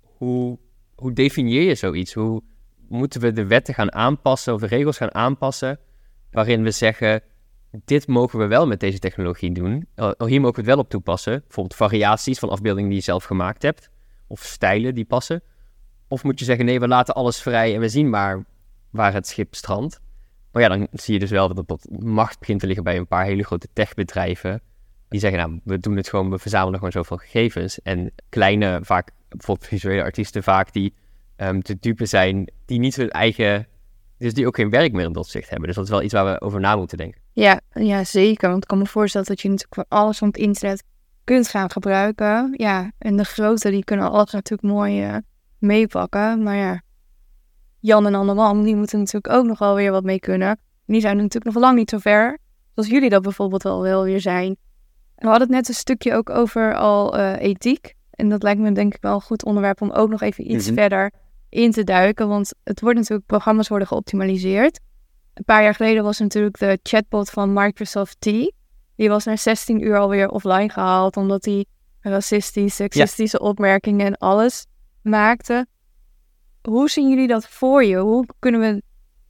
hoe, 0.00 0.58
hoe 0.94 1.12
definieer 1.12 1.62
je 1.62 1.74
zoiets? 1.74 2.14
Hoe 2.14 2.42
moeten 2.88 3.20
we 3.20 3.32
de 3.32 3.46
wetten 3.46 3.74
gaan 3.74 3.92
aanpassen 3.92 4.54
of 4.54 4.60
de 4.60 4.66
regels 4.66 4.96
gaan 4.96 5.14
aanpassen 5.14 5.78
waarin 6.30 6.62
we 6.62 6.70
zeggen, 6.70 7.22
dit 7.84 8.06
mogen 8.06 8.38
we 8.38 8.46
wel 8.46 8.66
met 8.66 8.80
deze 8.80 8.98
technologie 8.98 9.52
doen. 9.52 9.86
Eh, 9.94 10.10
hier 10.18 10.40
mogen 10.40 10.54
we 10.54 10.60
het 10.60 10.70
wel 10.70 10.78
op 10.78 10.90
toepassen. 10.90 11.40
Bijvoorbeeld 11.40 11.76
variaties 11.76 12.38
van 12.38 12.48
afbeeldingen 12.48 12.88
die 12.88 12.98
je 12.98 13.04
zelf 13.04 13.24
gemaakt 13.24 13.62
hebt. 13.62 13.90
Of 14.26 14.40
stijlen 14.40 14.94
die 14.94 15.04
passen. 15.04 15.42
Of 16.08 16.24
moet 16.24 16.38
je 16.38 16.44
zeggen, 16.44 16.64
nee, 16.64 16.80
we 16.80 16.88
laten 16.88 17.14
alles 17.14 17.42
vrij 17.42 17.74
en 17.74 17.80
we 17.80 17.88
zien 17.88 18.10
maar 18.10 18.44
waar 18.90 19.12
het 19.12 19.26
schip 19.26 19.54
strandt. 19.54 20.00
Maar 20.52 20.62
ja, 20.62 20.68
dan 20.68 20.88
zie 20.92 21.14
je 21.14 21.20
dus 21.20 21.30
wel 21.30 21.54
dat 21.54 21.68
dat 21.68 21.86
macht 21.98 22.38
begint 22.38 22.60
te 22.60 22.66
liggen 22.66 22.84
bij 22.84 22.96
een 22.96 23.06
paar 23.06 23.24
hele 23.24 23.44
grote 23.44 23.68
techbedrijven. 23.72 24.60
Die 25.08 25.20
zeggen, 25.20 25.38
nou, 25.38 25.60
we 25.64 25.78
doen 25.78 25.96
het 25.96 26.08
gewoon, 26.08 26.30
we 26.30 26.38
verzamelen 26.38 26.74
gewoon 26.74 26.92
zoveel 26.92 27.16
gegevens. 27.16 27.82
En 27.82 28.12
kleine, 28.28 28.80
vaak, 28.82 29.10
bijvoorbeeld 29.28 29.68
visuele 29.68 30.02
artiesten 30.02 30.42
vaak, 30.42 30.72
die 30.72 30.94
ehm 31.36 31.60
te 31.60 31.76
dupe 31.80 32.06
zijn, 32.06 32.50
die 32.64 32.78
niet 32.78 32.96
hun 32.96 33.10
eigen, 33.10 33.66
dus 34.18 34.34
die 34.34 34.46
ook 34.46 34.56
geen 34.56 34.70
werk 34.70 34.92
meer 34.92 35.04
in 35.04 35.12
dat 35.12 35.22
opzicht 35.22 35.48
hebben. 35.48 35.66
Dus 35.66 35.76
dat 35.76 35.84
is 35.84 35.90
wel 35.90 36.02
iets 36.02 36.12
waar 36.12 36.24
we 36.24 36.40
over 36.40 36.60
na 36.60 36.76
moeten 36.76 36.98
denken. 36.98 37.20
Ja, 37.32 37.60
ja, 37.72 38.04
zeker. 38.04 38.48
Want 38.48 38.62
ik 38.62 38.68
kan 38.68 38.78
me 38.78 38.86
voorstellen 38.86 39.26
dat 39.26 39.40
je 39.40 39.48
natuurlijk 39.48 39.74
van 39.74 39.98
alles 39.98 40.18
van 40.18 40.28
het 40.28 40.36
internet 40.36 40.82
kunt 41.24 41.48
gaan 41.48 41.70
gebruiken. 41.70 42.54
Ja, 42.56 42.92
en 42.98 43.16
de 43.16 43.24
grote 43.24 43.70
die 43.70 43.84
kunnen 43.84 44.10
alles 44.10 44.32
natuurlijk 44.32 44.72
mooi 44.72 45.02
eh, 45.02 45.16
meepakken. 45.58 46.42
Maar 46.42 46.56
ja, 46.56 46.82
Jan 47.80 48.06
en 48.06 48.14
Anneman, 48.14 48.62
die 48.62 48.76
moeten 48.76 48.98
natuurlijk 48.98 49.34
ook 49.34 49.44
nog 49.44 49.58
wel 49.58 49.74
weer 49.74 49.90
wat 49.90 50.04
mee 50.04 50.18
kunnen. 50.18 50.58
Die 50.86 51.00
zijn 51.00 51.16
natuurlijk 51.16 51.54
nog 51.54 51.62
lang 51.62 51.76
niet 51.78 51.90
zo 51.90 51.98
ver. 51.98 52.38
Zoals 52.74 52.90
jullie 52.90 53.10
dat 53.10 53.22
bijvoorbeeld 53.22 53.64
al 53.64 53.82
wel 53.82 54.02
weer 54.02 54.20
zijn. 54.20 54.56
We 55.16 55.26
hadden 55.26 55.46
het 55.46 55.56
net 55.56 55.68
een 55.68 55.74
stukje 55.74 56.14
ook 56.14 56.30
over 56.30 56.74
al 56.76 57.16
eh, 57.18 57.40
ethiek. 57.48 57.94
En 58.10 58.28
dat 58.28 58.42
lijkt 58.42 58.60
me 58.60 58.72
denk 58.72 58.94
ik 58.94 59.02
wel 59.02 59.14
een 59.14 59.20
goed 59.20 59.44
onderwerp 59.44 59.80
om 59.82 59.90
ook 59.90 60.08
nog 60.10 60.20
even 60.22 60.50
iets 60.52 60.66
Mhm. 60.66 60.74
verder 60.74 61.12
in 61.48 61.70
te 61.72 61.84
duiken. 61.84 62.28
Want 62.28 62.52
het 62.64 62.80
wordt 62.80 62.98
natuurlijk, 62.98 63.26
programma's 63.26 63.68
worden 63.68 63.88
geoptimaliseerd. 63.88 64.80
Een 65.34 65.44
paar 65.44 65.62
jaar 65.62 65.74
geleden 65.74 66.02
was 66.02 66.18
natuurlijk 66.18 66.58
de 66.58 66.78
chatbot 66.82 67.30
van 67.30 67.52
Microsoft 67.52 68.16
T. 68.20 68.24
Die 68.96 69.08
was 69.08 69.24
na 69.24 69.36
16 69.36 69.82
uur 69.84 69.98
alweer 69.98 70.28
offline 70.30 70.68
gehaald, 70.70 71.16
omdat 71.16 71.44
hij 71.44 71.64
racistische, 72.00 72.82
seksistische 72.82 73.38
opmerkingen 73.40 74.06
en 74.06 74.16
alles 74.16 74.66
maakte. 75.02 75.66
Hoe 76.62 76.90
zien 76.90 77.08
jullie 77.08 77.26
dat 77.26 77.48
voor 77.48 77.84
je? 77.84 77.96
Hoe 77.96 78.26
kunnen 78.38 78.60
we 78.60 78.82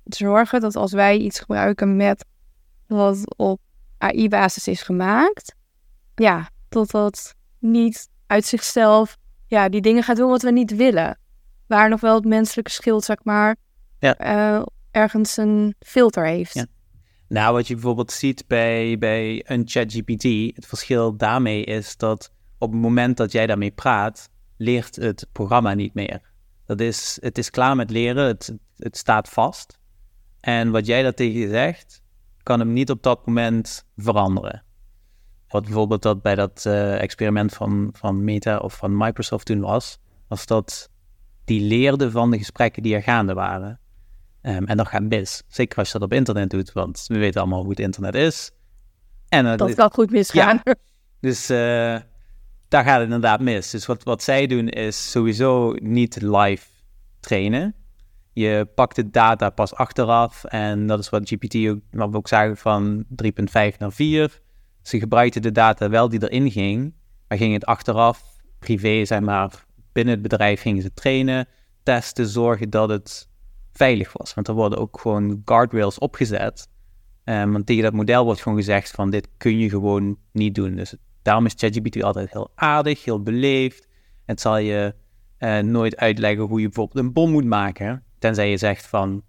zorgen 0.04 0.60
dat 0.60 0.76
als 0.76 0.92
wij 0.92 1.16
iets 1.18 1.38
gebruiken 1.40 1.96
met 1.96 2.24
wat 2.86 3.36
op 3.36 3.60
AI-basis 3.98 4.68
is 4.68 4.82
gemaakt, 4.82 5.54
ja, 6.16 6.50
dat 6.68 6.90
dat 6.90 7.34
niet 7.58 8.08
uit 8.26 8.44
zichzelf, 8.44 9.16
ja, 9.46 9.68
die 9.68 9.80
dingen 9.80 10.02
gaat 10.02 10.16
doen 10.16 10.30
wat 10.30 10.42
we 10.42 10.50
niet 10.50 10.76
willen. 10.76 11.18
Waar 11.66 11.88
nog 11.88 12.00
wel 12.00 12.14
het 12.14 12.24
menselijke 12.24 12.70
schild, 12.70 13.04
zeg 13.04 13.16
maar, 13.22 13.56
Ja. 13.98 14.16
eh, 14.16 14.62
ergens 14.90 15.36
een 15.36 15.74
filter 15.78 16.26
heeft. 16.26 16.54
Ja. 16.54 16.66
Nou, 17.28 17.52
wat 17.54 17.66
je 17.66 17.74
bijvoorbeeld 17.74 18.12
ziet 18.12 18.44
bij, 18.46 18.98
bij 18.98 19.42
een 19.46 19.62
ChatGPT, 19.68 20.22
het 20.56 20.66
verschil 20.66 21.16
daarmee 21.16 21.64
is 21.64 21.96
dat 21.96 22.32
op 22.58 22.72
het 22.72 22.80
moment 22.80 23.16
dat 23.16 23.32
jij 23.32 23.46
daarmee 23.46 23.70
praat, 23.70 24.28
leert 24.56 24.96
het 24.96 25.26
programma 25.32 25.74
niet 25.74 25.94
meer. 25.94 26.20
Dat 26.64 26.80
is, 26.80 27.18
het 27.20 27.38
is 27.38 27.50
klaar 27.50 27.76
met 27.76 27.90
leren, 27.90 28.26
het, 28.26 28.52
het 28.76 28.96
staat 28.96 29.28
vast. 29.28 29.78
En 30.40 30.70
wat 30.70 30.86
jij 30.86 31.02
daar 31.02 31.14
tegen 31.14 31.40
je 31.40 31.48
zegt, 31.48 32.02
kan 32.42 32.58
hem 32.58 32.72
niet 32.72 32.90
op 32.90 33.02
dat 33.02 33.26
moment 33.26 33.84
veranderen. 33.96 34.64
Wat 35.48 35.64
bijvoorbeeld 35.64 36.02
dat 36.02 36.22
bij 36.22 36.34
dat 36.34 36.64
eh, 36.66 37.02
experiment 37.02 37.54
van, 37.54 37.88
van 37.92 38.24
Meta 38.24 38.58
of 38.58 38.74
van 38.76 38.96
Microsoft 38.96 39.46
toen 39.46 39.60
was, 39.60 39.98
was 40.28 40.46
dat 40.46 40.90
die 41.44 41.60
leerde 41.60 42.10
van 42.10 42.30
de 42.30 42.38
gesprekken 42.38 42.82
die 42.82 42.94
er 42.94 43.02
gaande 43.02 43.34
waren. 43.34 43.80
Ehm, 44.42 44.64
en 44.64 44.76
dat 44.76 44.88
gaat 44.88 45.02
mis. 45.02 45.42
Zeker 45.48 45.78
als 45.78 45.92
je 45.92 45.98
dat 45.98 46.08
op 46.08 46.12
internet 46.12 46.50
doet, 46.50 46.72
want 46.72 47.04
we 47.06 47.18
weten 47.18 47.40
allemaal 47.40 47.60
hoe 47.60 47.70
het 47.70 47.80
internet 47.80 48.14
is. 48.14 48.50
En 49.28 49.44
het 49.44 49.58
Dat 49.58 49.74
kan 49.74 49.90
goed 49.92 50.10
misgaan. 50.10 50.62
dus 51.20 51.48
eh, 51.48 51.96
daar 52.68 52.84
gaat 52.84 52.94
het 52.94 53.02
inderdaad 53.02 53.40
mis. 53.40 53.70
Dus 53.70 53.86
wat, 53.86 54.02
wat 54.02 54.22
zij 54.22 54.46
doen 54.46 54.68
is 54.68 55.10
sowieso 55.10 55.72
niet 55.72 56.20
live 56.20 56.66
trainen. 57.20 57.74
Je 58.32 58.68
pakt 58.74 58.96
de 58.96 59.10
data 59.10 59.50
pas 59.50 59.74
achteraf. 59.74 60.44
En 60.44 60.86
dat 60.86 60.98
is 60.98 61.08
wat 61.08 61.28
GPT 61.28 61.54
ook, 61.54 61.78
wat 61.90 62.10
we 62.10 62.16
ook 62.16 62.28
zagen 62.28 62.56
van 62.56 63.04
3.5 63.22 63.78
naar 63.78 63.92
4. 63.92 64.40
Ze 64.86 64.98
gebruikten 64.98 65.42
de 65.42 65.52
data 65.52 65.88
wel 65.88 66.08
die 66.08 66.22
erin 66.22 66.50
ging, 66.50 66.94
maar 67.28 67.38
gingen 67.38 67.54
het 67.54 67.66
achteraf, 67.66 68.22
privé 68.58 69.04
zeg 69.04 69.20
maar, 69.20 69.64
binnen 69.92 70.14
het 70.14 70.22
bedrijf 70.22 70.60
gingen 70.60 70.82
ze 70.82 70.92
trainen, 70.94 71.48
testen, 71.82 72.26
zorgen 72.26 72.70
dat 72.70 72.88
het 72.88 73.28
veilig 73.72 74.12
was. 74.12 74.34
Want 74.34 74.48
er 74.48 74.54
worden 74.54 74.78
ook 74.78 75.00
gewoon 75.00 75.42
guardrails 75.44 75.98
opgezet. 75.98 76.68
Eh, 77.24 77.44
want 77.44 77.66
tegen 77.66 77.82
dat 77.82 77.92
model 77.92 78.24
wordt 78.24 78.42
gewoon 78.42 78.58
gezegd 78.58 78.90
van 78.90 79.10
dit 79.10 79.28
kun 79.36 79.58
je 79.58 79.68
gewoon 79.68 80.18
niet 80.32 80.54
doen. 80.54 80.74
Dus 80.74 80.94
Daarom 81.26 81.46
is 81.46 81.54
ChatGPT 81.56 82.02
altijd 82.02 82.32
heel 82.32 82.52
aardig, 82.54 83.04
heel 83.04 83.22
beleefd. 83.22 83.88
Het 84.24 84.40
zal 84.40 84.58
je 84.58 84.94
eh, 85.38 85.58
nooit 85.58 85.96
uitleggen 85.96 86.44
hoe 86.44 86.60
je 86.60 86.66
bijvoorbeeld 86.66 87.04
een 87.04 87.12
bom 87.12 87.30
moet 87.30 87.44
maken. 87.44 88.04
Tenzij 88.18 88.50
je 88.50 88.56
zegt 88.56 88.86
van, 88.86 89.22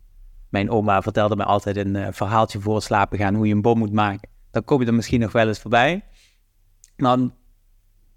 mijn 0.49 0.69
oma 0.69 1.01
vertelde 1.01 1.35
me 1.35 1.43
altijd 1.43 1.77
een 1.77 1.95
uh, 1.95 2.07
verhaaltje 2.11 2.59
voor 2.59 2.75
het 2.75 2.83
slapen 2.83 3.17
gaan 3.17 3.35
hoe 3.35 3.47
je 3.47 3.53
een 3.53 3.61
bom 3.61 3.77
moet 3.77 3.93
maken. 3.93 4.29
Dan 4.51 4.63
kom 4.63 4.81
je 4.81 4.87
er 4.87 4.93
misschien 4.93 5.19
nog 5.19 5.31
wel 5.31 5.47
eens 5.47 5.59
voorbij. 5.59 6.03
Maar 6.95 7.17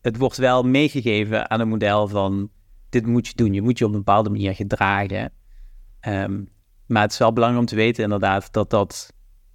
het 0.00 0.16
wordt 0.16 0.36
wel 0.36 0.62
meegegeven 0.62 1.50
aan 1.50 1.60
een 1.60 1.68
model 1.68 2.08
van, 2.08 2.50
dit 2.88 3.06
moet 3.06 3.26
je 3.26 3.34
doen. 3.34 3.52
Je 3.52 3.62
moet 3.62 3.78
je 3.78 3.84
op 3.84 3.90
een 3.90 3.96
bepaalde 3.96 4.30
manier 4.30 4.54
gedragen. 4.54 5.32
Um, 6.08 6.48
maar 6.86 7.02
het 7.02 7.12
is 7.12 7.18
wel 7.18 7.32
belangrijk 7.32 7.62
om 7.62 7.68
te 7.68 7.76
weten 7.76 8.02
inderdaad 8.04 8.52
dat 8.52 8.70
dat 8.70 9.12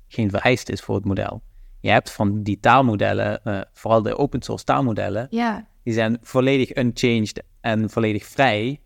geen 0.07 0.29
vereist 0.29 0.69
is 0.69 0.81
voor 0.81 0.95
het 0.95 1.05
model. 1.05 1.43
Je 1.79 1.89
hebt 1.89 2.11
van 2.11 2.43
die 2.43 2.59
taalmodellen, 2.59 3.41
uh, 3.43 3.61
vooral 3.73 4.01
de 4.01 4.17
open 4.17 4.41
source 4.41 4.63
taalmodellen, 4.63 5.27
ja. 5.29 5.67
die 5.83 5.93
zijn 5.93 6.17
volledig 6.21 6.77
unchanged 6.77 7.43
en 7.61 7.89
volledig 7.89 8.25
vrij. 8.25 8.81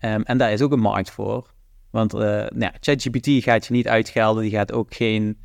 Um, 0.00 0.22
en 0.22 0.38
daar 0.38 0.52
is 0.52 0.62
ook 0.62 0.72
een 0.72 0.80
markt 0.80 1.10
voor. 1.10 1.54
Want 1.90 2.14
uh, 2.14 2.20
nou 2.20 2.58
ja, 2.58 2.72
ChatGPT 2.80 3.28
gaat 3.42 3.66
je 3.66 3.72
niet 3.72 3.88
uitgelden, 3.88 4.42
die 4.42 4.52
gaat 4.52 4.72
ook 4.72 4.94
geen 4.94 5.38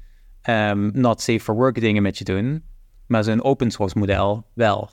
um, 0.43 0.91
not 0.93 1.21
safe 1.21 1.39
for 1.39 1.56
work 1.56 1.80
dingen 1.80 2.01
met 2.01 2.17
je 2.17 2.23
doen. 2.23 2.63
Maar 3.08 3.23
zo'n 3.23 3.43
open 3.43 3.71
source 3.71 3.97
model 3.97 4.45
wel. 4.54 4.89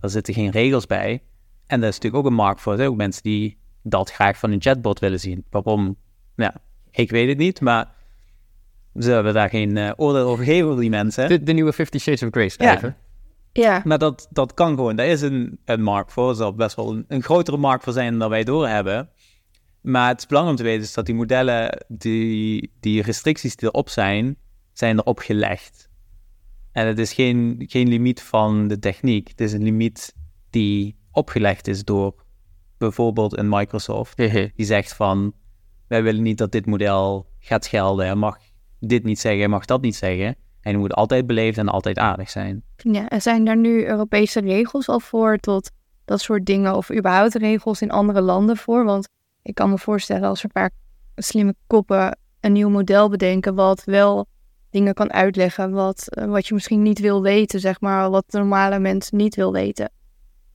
Daar 0.00 0.10
zitten 0.10 0.34
geen 0.34 0.50
regels 0.50 0.86
bij. 0.86 1.22
En 1.66 1.80
dat 1.80 1.88
is 1.88 1.94
natuurlijk 1.94 2.24
ook 2.24 2.30
een 2.30 2.36
markt 2.36 2.60
voor. 2.60 2.80
Ook 2.80 2.96
mensen 2.96 3.22
die 3.22 3.58
dat 3.82 4.12
graag 4.12 4.38
van 4.38 4.50
een 4.50 4.62
chatbot 4.62 4.98
willen 4.98 5.20
zien. 5.20 5.44
Waarom? 5.50 5.96
Ja, 6.36 6.54
ik 6.90 7.10
weet 7.10 7.28
het 7.28 7.38
niet, 7.38 7.60
maar 7.60 7.94
zullen 8.94 9.24
we 9.24 9.32
daar 9.32 9.48
geen 9.48 9.76
uh, 9.76 9.90
oordeel 9.96 10.26
over 10.26 10.44
geven 10.44 10.68
voor 10.68 10.80
die 10.80 10.90
mensen? 10.90 11.28
De, 11.28 11.42
de 11.42 11.52
nieuwe 11.52 11.72
Fifty 11.72 11.98
Shades 11.98 12.22
of 12.22 12.28
Grey 12.30 12.52
ja. 12.56 12.76
even. 12.76 12.96
Ja. 13.52 13.82
Maar 13.84 13.98
dat, 13.98 14.28
dat 14.30 14.54
kan 14.54 14.74
gewoon. 14.74 14.96
Daar 14.96 15.06
is 15.06 15.20
een, 15.20 15.58
een 15.64 15.82
markt 15.82 16.12
voor. 16.12 16.28
Er 16.28 16.34
zal 16.34 16.54
best 16.54 16.76
wel 16.76 16.92
een, 16.92 17.04
een 17.08 17.22
grotere 17.22 17.56
markt 17.56 17.84
voor 17.84 17.92
zijn 17.92 18.18
dan 18.18 18.30
wij 18.30 18.44
doorhebben. 18.44 19.08
Maar 19.80 20.08
het 20.08 20.18
is 20.18 20.26
belangrijk 20.26 20.58
om 20.58 20.64
te 20.64 20.70
weten 20.70 20.86
is 20.86 20.94
dat 20.94 21.06
die 21.06 21.14
modellen, 21.14 21.84
die, 21.88 22.72
die 22.80 23.02
restricties 23.02 23.56
die 23.56 23.68
erop 23.68 23.88
zijn, 23.88 24.36
zijn 24.78 24.98
erop 24.98 25.18
gelegd. 25.18 25.88
En 26.72 26.86
het 26.86 26.98
is 26.98 27.12
geen, 27.12 27.64
geen 27.66 27.88
limiet 27.88 28.22
van 28.22 28.68
de 28.68 28.78
techniek. 28.78 29.28
Het 29.28 29.40
is 29.40 29.52
een 29.52 29.62
limiet 29.62 30.14
die 30.50 30.96
opgelegd 31.12 31.68
is 31.68 31.84
door 31.84 32.14
bijvoorbeeld 32.78 33.38
een 33.38 33.48
Microsoft. 33.48 34.16
Die 34.56 34.66
zegt 34.66 34.94
van, 34.94 35.32
wij 35.88 36.02
willen 36.02 36.22
niet 36.22 36.38
dat 36.38 36.52
dit 36.52 36.66
model 36.66 37.26
gaat 37.38 37.66
gelden. 37.66 38.06
Hij 38.06 38.14
mag 38.14 38.38
dit 38.80 39.04
niet 39.04 39.20
zeggen, 39.20 39.40
hij 39.40 39.48
mag 39.48 39.64
dat 39.64 39.80
niet 39.80 39.96
zeggen. 39.96 40.26
En 40.26 40.74
hij 40.74 40.76
moet 40.76 40.94
altijd 40.94 41.26
beleefd 41.26 41.58
en 41.58 41.68
altijd 41.68 41.98
aardig 41.98 42.30
zijn. 42.30 42.62
Ja, 42.76 43.08
en 43.08 43.22
zijn 43.22 43.44
daar 43.44 43.56
nu 43.56 43.86
Europese 43.86 44.40
regels 44.40 44.88
al 44.88 45.00
voor 45.00 45.38
tot 45.38 45.70
dat 46.04 46.20
soort 46.20 46.46
dingen? 46.46 46.74
Of 46.74 46.92
überhaupt 46.92 47.34
regels 47.34 47.82
in 47.82 47.90
andere 47.90 48.20
landen 48.20 48.56
voor? 48.56 48.84
Want 48.84 49.08
ik 49.42 49.54
kan 49.54 49.70
me 49.70 49.78
voorstellen 49.78 50.28
als 50.28 50.38
er 50.38 50.44
een 50.44 50.50
paar 50.50 50.70
slimme 51.16 51.54
koppen 51.66 52.18
een 52.40 52.52
nieuw 52.52 52.68
model 52.68 53.08
bedenken... 53.08 53.54
wat 53.54 53.84
wel 53.84 54.26
dingen 54.70 54.94
kan 54.94 55.12
uitleggen, 55.12 55.70
wat, 55.70 56.08
eh, 56.08 56.24
wat 56.24 56.46
je 56.46 56.54
misschien 56.54 56.82
niet 56.82 56.98
wil 56.98 57.22
weten, 57.22 57.60
zeg 57.60 57.80
maar. 57.80 58.10
Wat 58.10 58.24
de 58.26 58.38
normale 58.38 58.78
mens 58.78 59.10
niet 59.10 59.34
wil 59.34 59.52
weten. 59.52 59.90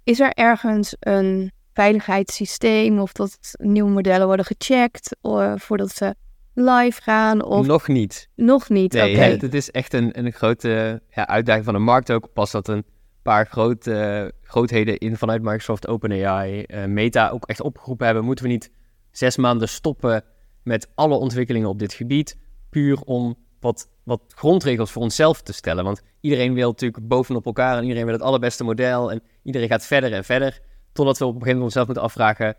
Is 0.03 0.19
er 0.19 0.33
ergens 0.33 0.95
een 0.99 1.51
veiligheidssysteem 1.73 2.99
of 2.99 3.11
dat 3.11 3.37
nieuwe 3.51 3.89
modellen 3.89 4.27
worden 4.27 4.45
gecheckt 4.45 5.15
uh, 5.21 5.53
voordat 5.55 5.91
ze 5.91 6.15
live 6.53 7.01
gaan? 7.01 7.43
Of... 7.43 7.65
Nog 7.65 7.87
niet. 7.87 8.29
Nog 8.35 8.69
niet, 8.69 8.93
nee, 8.93 9.11
oké. 9.11 9.45
Het, 9.45 9.53
is 9.53 9.71
echt 9.71 9.93
een, 9.93 10.19
een 10.19 10.31
grote 10.31 11.01
ja, 11.09 11.27
uitdaging 11.27 11.65
van 11.65 11.73
de 11.73 11.79
markt 11.79 12.11
ook. 12.11 12.33
Pas 12.33 12.51
dat 12.51 12.67
een 12.67 12.85
paar 13.21 13.45
grote, 13.45 14.31
grootheden 14.41 14.97
in 14.97 15.17
vanuit 15.17 15.41
Microsoft, 15.41 15.87
OpenAI, 15.87 16.65
uh, 16.67 16.85
Meta 16.85 17.29
ook 17.29 17.45
echt 17.45 17.61
opgeroepen 17.61 18.05
hebben. 18.05 18.25
Moeten 18.25 18.45
we 18.45 18.51
niet 18.51 18.71
zes 19.11 19.37
maanden 19.37 19.69
stoppen 19.69 20.23
met 20.63 20.87
alle 20.95 21.15
ontwikkelingen 21.15 21.69
op 21.69 21.79
dit 21.79 21.93
gebied, 21.93 22.37
puur 22.69 23.01
om 23.01 23.35
wat, 23.63 23.89
wat 24.03 24.21
grondregels 24.27 24.91
voor 24.91 25.01
onszelf 25.01 25.41
te 25.41 25.53
stellen. 25.53 25.83
Want 25.83 26.01
iedereen 26.21 26.53
wil 26.53 26.69
natuurlijk 26.69 27.07
bovenop 27.07 27.45
elkaar 27.45 27.77
en 27.77 27.83
iedereen 27.83 28.05
wil 28.05 28.13
het 28.13 28.23
allerbeste 28.23 28.63
model 28.63 29.11
en 29.11 29.21
iedereen 29.43 29.67
gaat 29.67 29.85
verder 29.85 30.13
en 30.13 30.23
verder. 30.23 30.61
Totdat 30.91 31.17
we 31.17 31.25
op 31.25 31.35
een 31.35 31.41
gegeven 31.41 31.59
moment 31.59 31.75
onszelf 31.75 31.85
moeten 31.85 32.03
afvragen, 32.03 32.55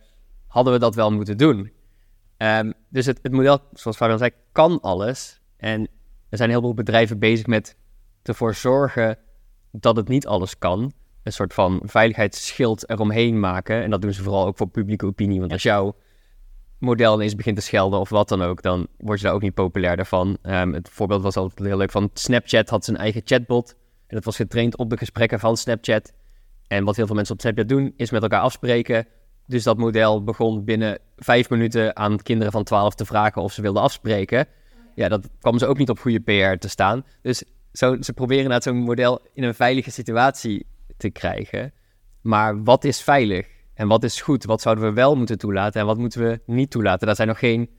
hadden 0.46 0.72
we 0.72 0.78
dat 0.78 0.94
wel 0.94 1.12
moeten 1.12 1.36
doen? 1.36 1.72
Um, 2.38 2.72
dus 2.88 3.06
het, 3.06 3.18
het, 3.22 3.32
model, 3.32 3.60
zoals 3.72 3.96
Fabian 3.96 4.18
zei, 4.18 4.30
kan 4.52 4.80
alles. 4.80 5.40
En 5.56 5.88
er 6.28 6.36
zijn 6.36 6.50
heel 6.50 6.60
veel 6.60 6.74
bedrijven 6.74 7.18
bezig 7.18 7.46
met 7.46 7.76
ervoor 8.22 8.54
zorgen 8.54 9.18
dat 9.70 9.96
het 9.96 10.08
niet 10.08 10.26
alles 10.26 10.58
kan. 10.58 10.92
Een 11.22 11.32
soort 11.32 11.54
van 11.54 11.82
veiligheidsschild 11.84 12.88
eromheen 12.88 13.40
maken. 13.40 13.82
En 13.82 13.90
dat 13.90 14.02
doen 14.02 14.12
ze 14.12 14.22
vooral 14.22 14.46
ook 14.46 14.56
voor 14.56 14.68
publieke 14.68 15.06
opinie. 15.06 15.40
Want 15.40 15.52
als 15.52 15.62
jouw 15.62 15.96
model 16.84 17.14
ineens 17.14 17.34
begint 17.34 17.56
te 17.56 17.62
schelden 17.62 18.00
of 18.00 18.08
wat 18.08 18.28
dan 18.28 18.42
ook, 18.42 18.62
dan 18.62 18.86
word 18.98 19.18
je 19.18 19.24
daar 19.24 19.34
ook 19.34 19.42
niet 19.42 19.54
populair 19.54 20.06
van. 20.06 20.38
Um, 20.42 20.74
het 20.74 20.88
voorbeeld 20.88 21.22
was 21.22 21.36
altijd 21.36 21.68
heel 21.68 21.76
leuk 21.76 21.90
van 21.90 22.10
Snapchat 22.14 22.68
had 22.68 22.84
zijn 22.84 22.96
eigen 22.96 23.22
chatbot. 23.24 23.74
En 24.06 24.16
dat 24.16 24.24
was 24.24 24.36
getraind 24.36 24.76
op 24.76 24.90
de 24.90 24.96
gesprekken 24.96 25.40
van 25.40 25.56
Snapchat. 25.56 26.12
En 26.66 26.84
wat 26.84 26.96
heel 26.96 27.06
veel 27.06 27.14
mensen 27.14 27.34
op 27.34 27.40
Snapchat 27.40 27.68
doen, 27.68 27.92
is 27.96 28.10
met 28.10 28.22
elkaar 28.22 28.40
afspreken. 28.40 29.06
Dus 29.46 29.62
dat 29.62 29.78
model 29.78 30.24
begon 30.24 30.64
binnen 30.64 30.98
vijf 31.16 31.50
minuten 31.50 31.96
aan 31.96 32.22
kinderen 32.22 32.52
van 32.52 32.64
12 32.64 32.94
te 32.94 33.04
vragen 33.04 33.42
of 33.42 33.52
ze 33.52 33.62
wilden 33.62 33.82
afspreken. 33.82 34.46
Ja, 34.94 35.08
dat 35.08 35.28
kwam 35.40 35.58
ze 35.58 35.66
ook 35.66 35.78
niet 35.78 35.90
op 35.90 35.98
goede 35.98 36.20
PR 36.20 36.58
te 36.58 36.68
staan. 36.68 37.04
Dus 37.22 37.44
zo, 37.72 37.96
ze 38.00 38.12
proberen 38.12 38.50
naar 38.50 38.62
zo'n 38.62 38.76
model 38.76 39.20
in 39.32 39.42
een 39.42 39.54
veilige 39.54 39.90
situatie 39.90 40.66
te 40.96 41.10
krijgen. 41.10 41.72
Maar 42.20 42.62
wat 42.62 42.84
is 42.84 43.02
veilig 43.02 43.46
en 43.74 43.88
wat 43.88 44.04
is 44.04 44.20
goed? 44.20 44.44
Wat 44.44 44.60
zouden 44.60 44.84
we 44.84 44.92
wel 44.92 45.16
moeten 45.16 45.38
toelaten 45.38 45.80
en 45.80 45.86
wat 45.86 45.98
moeten 45.98 46.22
we 46.22 46.40
niet 46.46 46.70
toelaten? 46.70 47.06
Daar 47.06 47.16
zijn 47.16 47.28
nog 47.28 47.38
geen 47.38 47.70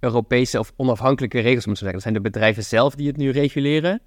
Europese 0.00 0.58
of 0.58 0.72
onafhankelijke 0.76 1.40
regels, 1.40 1.66
moeten 1.66 1.84
we 1.84 1.90
zeggen. 1.90 1.92
Dat 1.92 2.02
zijn 2.02 2.14
de 2.14 2.30
bedrijven 2.30 2.64
zelf 2.64 2.94
die 2.94 3.06
het 3.06 3.16
nu 3.16 3.30
reguleren. 3.30 4.00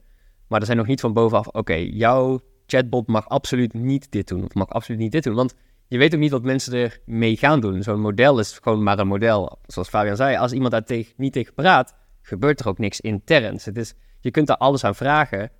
Maar 0.47 0.59
er 0.59 0.65
zijn 0.65 0.77
nog 0.77 0.87
niet 0.87 0.99
van 0.99 1.13
bovenaf, 1.13 1.47
oké, 1.47 1.73
jouw 1.73 2.39
chatbot 2.65 3.07
mag 3.07 3.29
absoluut 3.29 3.73
niet 3.73 4.11
dit 4.11 4.27
doen 4.27 4.43
of 4.43 4.53
mag 4.53 4.69
absoluut 4.69 5.01
niet 5.01 5.11
dit 5.11 5.23
doen. 5.23 5.35
Want 5.35 5.55
je 5.87 5.97
weet 5.97 6.13
ook 6.13 6.19
niet 6.19 6.31
wat 6.31 6.43
mensen 6.43 6.73
ermee 6.73 7.37
gaan 7.37 7.59
doen. 7.59 7.83
Zo'n 7.83 7.99
model 7.99 8.39
is 8.39 8.59
gewoon 8.61 8.83
maar 8.83 8.99
een 8.99 9.07
model. 9.07 9.59
Zoals 9.65 9.89
Fabian 9.89 10.15
zei, 10.15 10.37
als 10.37 10.51
iemand 10.51 10.71
daar 10.71 10.83
tegen, 10.83 11.13
niet 11.17 11.33
tegen 11.33 11.53
praat, 11.53 11.95
gebeurt 12.21 12.59
er 12.59 12.67
ook 12.67 12.77
niks 12.77 13.01
interns. 13.01 13.65
Het 13.65 13.77
is, 13.77 13.93
je 14.19 14.31
kunt 14.31 14.47
daar 14.47 14.57
alles 14.57 14.83
aan 14.83 14.95
vragen. 14.95 15.51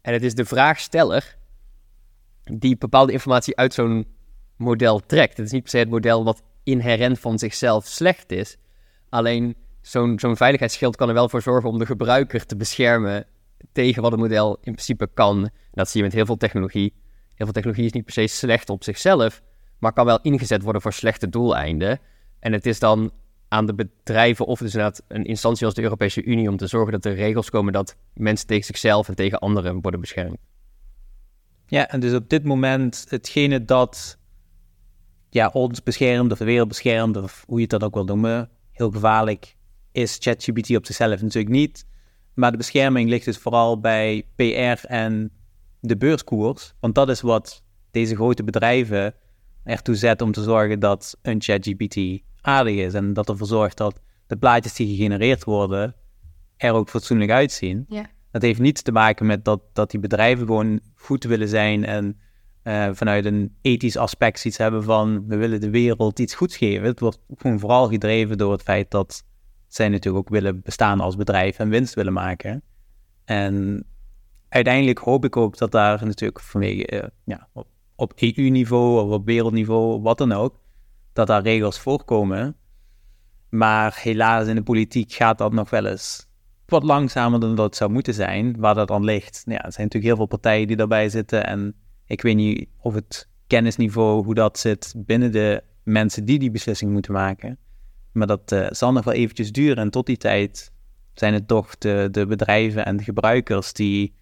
En 0.00 0.12
het 0.12 0.22
is 0.22 0.34
de 0.34 0.44
vraagsteller 0.44 1.36
die 2.42 2.76
bepaalde 2.76 3.12
informatie 3.12 3.56
uit 3.56 3.74
zo'n 3.74 4.06
model 4.56 5.00
trekt. 5.06 5.36
Het 5.36 5.46
is 5.46 5.52
niet 5.52 5.62
per 5.62 5.70
se 5.70 5.78
het 5.78 5.90
model 5.90 6.24
wat 6.24 6.42
inherent 6.62 7.18
van 7.18 7.38
zichzelf 7.38 7.86
slecht 7.86 8.32
is. 8.32 8.56
Alleen 9.08 9.56
zo'n 9.80 10.18
zo'n 10.18 10.36
veiligheidsschild 10.36 10.96
kan 10.96 11.08
er 11.08 11.14
wel 11.14 11.28
voor 11.28 11.42
zorgen 11.42 11.70
om 11.70 11.78
de 11.78 11.86
gebruiker 11.86 12.46
te 12.46 12.56
beschermen 12.56 13.26
tegen 13.72 14.02
wat 14.02 14.10
het 14.10 14.20
model 14.20 14.54
in 14.54 14.72
principe 14.72 15.08
kan. 15.14 15.50
dat 15.72 15.88
zie 15.88 16.00
je 16.00 16.06
met 16.06 16.14
heel 16.14 16.26
veel 16.26 16.36
technologie. 16.36 16.92
Heel 17.34 17.46
veel 17.46 17.52
technologie 17.52 17.84
is 17.84 17.92
niet 17.92 18.04
per 18.04 18.12
se 18.12 18.26
slecht 18.26 18.70
op 18.70 18.84
zichzelf, 18.84 19.42
maar 19.78 19.92
kan 19.92 20.04
wel 20.04 20.20
ingezet 20.22 20.62
worden 20.62 20.82
voor 20.82 20.92
slechte 20.92 21.28
doeleinden. 21.28 22.00
En 22.38 22.52
het 22.52 22.66
is 22.66 22.78
dan 22.78 23.12
aan 23.48 23.66
de 23.66 23.74
bedrijven 23.74 24.46
of 24.46 24.58
dus 24.58 24.74
inderdaad 24.74 25.02
een 25.08 25.24
instantie 25.24 25.66
als 25.66 25.74
de 25.74 25.82
Europese 25.82 26.24
Unie 26.24 26.48
om 26.48 26.56
te 26.56 26.66
zorgen 26.66 26.92
dat 26.92 27.04
er 27.04 27.14
regels 27.14 27.50
komen 27.50 27.72
dat 27.72 27.96
mensen 28.14 28.46
tegen 28.46 28.64
zichzelf 28.64 29.08
en 29.08 29.14
tegen 29.14 29.38
anderen 29.38 29.80
worden 29.80 30.00
beschermd. 30.00 30.36
Ja, 31.66 31.88
en 31.88 32.00
dus 32.00 32.14
op 32.14 32.28
dit 32.28 32.44
moment 32.44 33.06
hetgene 33.08 33.64
dat 33.64 34.18
ja, 35.36 35.50
ons 35.52 35.82
beschermt 35.82 36.32
of 36.32 36.38
de 36.38 36.44
wereld 36.44 36.68
beschermt, 36.68 37.16
of 37.16 37.44
hoe 37.46 37.56
je 37.56 37.62
het 37.62 37.70
dan 37.70 37.82
ook 37.82 37.94
wil 37.94 38.04
noemen, 38.04 38.50
heel 38.72 38.90
gevaarlijk 38.90 39.56
is 39.92 40.16
ChatGPT 40.20 40.76
op 40.76 40.86
zichzelf 40.86 41.22
natuurlijk 41.22 41.54
niet. 41.54 41.86
Maar 42.34 42.50
de 42.50 42.56
bescherming 42.56 43.08
ligt 43.08 43.24
dus 43.24 43.38
vooral 43.38 43.80
bij 43.80 44.26
PR 44.36 44.86
en 44.86 45.30
de 45.80 45.96
beurskoers. 45.96 46.74
Want 46.80 46.94
dat 46.94 47.08
is 47.08 47.20
wat 47.20 47.62
deze 47.90 48.14
grote 48.14 48.44
bedrijven 48.44 49.14
ertoe 49.64 49.94
zet 49.94 50.20
om 50.20 50.32
te 50.32 50.42
zorgen 50.42 50.80
dat 50.80 51.18
een 51.22 51.42
ChatGPT 51.42 52.22
aardig 52.40 52.74
is. 52.74 52.94
En 52.94 53.12
dat 53.12 53.28
ervoor 53.28 53.46
zorgt 53.46 53.76
dat 53.76 54.00
de 54.26 54.36
plaatjes 54.36 54.74
die 54.74 54.96
gegenereerd 54.96 55.44
worden 55.44 55.94
er 56.56 56.72
ook 56.72 56.88
fatsoenlijk 56.88 57.30
uitzien. 57.30 57.84
Ja. 57.88 58.06
Dat 58.30 58.42
heeft 58.42 58.60
niets 58.60 58.82
te 58.82 58.92
maken 58.92 59.26
met 59.26 59.44
dat, 59.44 59.60
dat 59.72 59.90
die 59.90 60.00
bedrijven 60.00 60.46
gewoon 60.46 60.80
goed 60.94 61.24
willen 61.24 61.48
zijn 61.48 61.84
en 61.84 62.18
uh, 62.66 62.88
vanuit 62.92 63.24
een 63.24 63.56
ethisch 63.60 63.96
aspect 63.96 64.44
iets 64.44 64.56
hebben 64.56 64.84
van 64.84 65.26
we 65.26 65.36
willen 65.36 65.60
de 65.60 65.70
wereld 65.70 66.18
iets 66.18 66.34
goeds 66.34 66.56
geven. 66.56 66.86
Het 66.86 67.00
wordt 67.00 67.18
gewoon 67.36 67.58
vooral 67.58 67.88
gedreven 67.88 68.38
door 68.38 68.52
het 68.52 68.62
feit 68.62 68.90
dat 68.90 69.24
zij 69.68 69.88
natuurlijk 69.88 70.24
ook 70.26 70.32
willen 70.32 70.62
bestaan 70.62 71.00
als 71.00 71.16
bedrijf 71.16 71.58
en 71.58 71.68
winst 71.68 71.94
willen 71.94 72.12
maken. 72.12 72.62
En 73.24 73.86
uiteindelijk 74.48 74.98
hoop 74.98 75.24
ik 75.24 75.36
ook 75.36 75.58
dat 75.58 75.70
daar 75.70 76.04
natuurlijk 76.04 76.40
vanwege, 76.40 76.92
uh, 76.92 77.08
ja, 77.24 77.48
op, 77.52 77.66
op 77.94 78.12
EU-niveau 78.16 79.04
of 79.04 79.10
op 79.10 79.26
wereldniveau, 79.26 80.02
wat 80.02 80.18
dan 80.18 80.32
ook, 80.32 80.60
dat 81.12 81.26
daar 81.26 81.42
regels 81.42 81.78
voorkomen. 81.78 82.56
Maar 83.48 83.98
helaas 84.02 84.46
in 84.46 84.54
de 84.54 84.62
politiek 84.62 85.12
gaat 85.12 85.38
dat 85.38 85.52
nog 85.52 85.70
wel 85.70 85.86
eens 85.86 86.26
wat 86.66 86.82
langzamer 86.82 87.40
dan 87.40 87.54
dat 87.54 87.76
zou 87.76 87.90
moeten 87.90 88.14
zijn, 88.14 88.56
waar 88.58 88.74
dat 88.74 88.88
dan 88.88 89.04
ligt. 89.04 89.42
Ja, 89.44 89.64
er 89.64 89.72
zijn 89.72 89.86
natuurlijk 89.86 90.04
heel 90.04 90.16
veel 90.16 90.26
partijen 90.26 90.66
die 90.66 90.76
daarbij 90.76 91.08
zitten 91.08 91.46
en 91.46 91.74
Ik 92.06 92.22
weet 92.22 92.36
niet 92.36 92.68
of 92.78 92.94
het 92.94 93.28
kennisniveau, 93.46 94.24
hoe 94.24 94.34
dat 94.34 94.58
zit 94.58 94.94
binnen 94.96 95.32
de 95.32 95.62
mensen 95.82 96.24
die 96.24 96.38
die 96.38 96.50
beslissing 96.50 96.92
moeten 96.92 97.12
maken. 97.12 97.58
Maar 98.12 98.26
dat 98.26 98.52
uh, 98.52 98.66
zal 98.70 98.92
nog 98.92 99.04
wel 99.04 99.14
eventjes 99.14 99.52
duren. 99.52 99.76
En 99.76 99.90
tot 99.90 100.06
die 100.06 100.16
tijd 100.16 100.72
zijn 101.14 101.34
het 101.34 101.48
toch 101.48 101.78
de, 101.78 102.08
de 102.10 102.26
bedrijven 102.26 102.84
en 102.84 102.96
de 102.96 103.02
gebruikers 103.02 103.72
die 103.72 104.14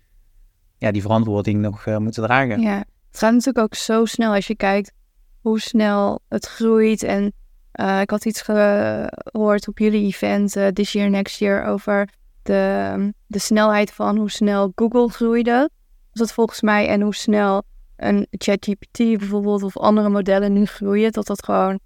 ja, 0.78 0.90
die 0.90 1.02
verantwoording 1.02 1.60
nog 1.60 1.86
uh, 1.86 1.96
moeten 1.96 2.22
dragen. 2.22 2.60
Ja, 2.60 2.78
het 3.08 3.18
gaat 3.18 3.32
natuurlijk 3.32 3.64
ook 3.64 3.74
zo 3.74 4.04
snel 4.04 4.34
als 4.34 4.46
je 4.46 4.56
kijkt 4.56 4.92
hoe 5.40 5.60
snel 5.60 6.20
het 6.28 6.46
groeit. 6.46 7.02
En 7.02 7.32
uh, 7.80 8.00
ik 8.00 8.10
had 8.10 8.24
iets 8.24 8.42
gehoord 8.42 9.68
op 9.68 9.78
jullie 9.78 10.06
event 10.06 10.56
This 10.72 10.92
Year 10.92 11.10
Next 11.10 11.38
Year 11.38 11.64
over 11.64 12.08
de, 12.42 13.12
de 13.26 13.38
snelheid 13.38 13.92
van 13.92 14.16
hoe 14.16 14.30
snel 14.30 14.72
Google 14.74 15.08
groeide. 15.08 15.70
Dus 16.10 16.20
dat 16.20 16.32
volgens 16.32 16.60
mij 16.60 16.88
en 16.88 17.00
hoe 17.00 17.14
snel 17.14 17.62
een 17.96 18.26
ChatGPT 18.30 18.98
bijvoorbeeld 18.98 19.62
of 19.62 19.76
andere 19.76 20.08
modellen 20.08 20.52
nu 20.52 20.64
groeien, 20.64 21.12
dat 21.12 21.26
dat 21.26 21.44
gewoon 21.44 21.78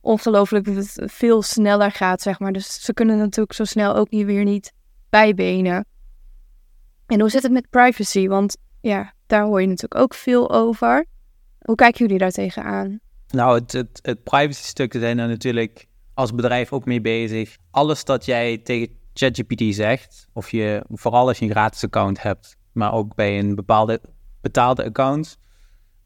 ongelooflijk 0.00 0.68
veel 0.94 1.42
sneller 1.42 1.90
gaat, 1.90 2.22
zeg 2.22 2.38
maar. 2.38 2.52
Dus 2.52 2.84
ze 2.84 2.94
kunnen 2.94 3.18
natuurlijk 3.18 3.52
zo 3.52 3.64
snel 3.64 3.94
ook 3.94 4.10
niet 4.10 4.26
weer 4.26 4.44
niet 4.44 4.72
bijbenen. 5.10 5.84
En 7.06 7.20
hoe 7.20 7.30
zit 7.30 7.42
het 7.42 7.52
met 7.52 7.70
privacy? 7.70 8.28
Want 8.28 8.56
ja, 8.80 9.14
daar 9.26 9.44
hoor 9.44 9.60
je 9.60 9.66
natuurlijk 9.66 10.00
ook 10.00 10.14
veel 10.14 10.50
over. 10.50 11.06
Hoe 11.58 11.74
kijken 11.74 12.00
jullie 12.00 12.18
daar 12.18 12.30
tegenaan? 12.30 13.00
Nou, 13.28 13.54
het, 13.58 13.72
het, 14.02 14.22
privacy 14.22 14.62
stuk 14.62 14.92
zijn 14.92 15.18
er 15.18 15.28
natuurlijk 15.28 15.86
als 16.14 16.34
bedrijf 16.34 16.72
ook 16.72 16.84
mee 16.84 17.00
bezig. 17.00 17.56
Alles 17.70 18.04
dat 18.04 18.24
jij 18.24 18.58
tegen 18.58 18.96
ChatGPT 19.14 19.74
zegt, 19.74 20.28
of 20.32 20.50
je, 20.50 20.84
vooral 20.88 21.28
als 21.28 21.38
je 21.38 21.44
een 21.44 21.50
gratis 21.50 21.84
account 21.84 22.22
hebt, 22.22 22.56
maar 22.72 22.92
ook 22.92 23.14
bij 23.14 23.38
een 23.38 23.54
bepaalde 23.54 24.00
betaalde 24.40 24.84
account, 24.84 25.38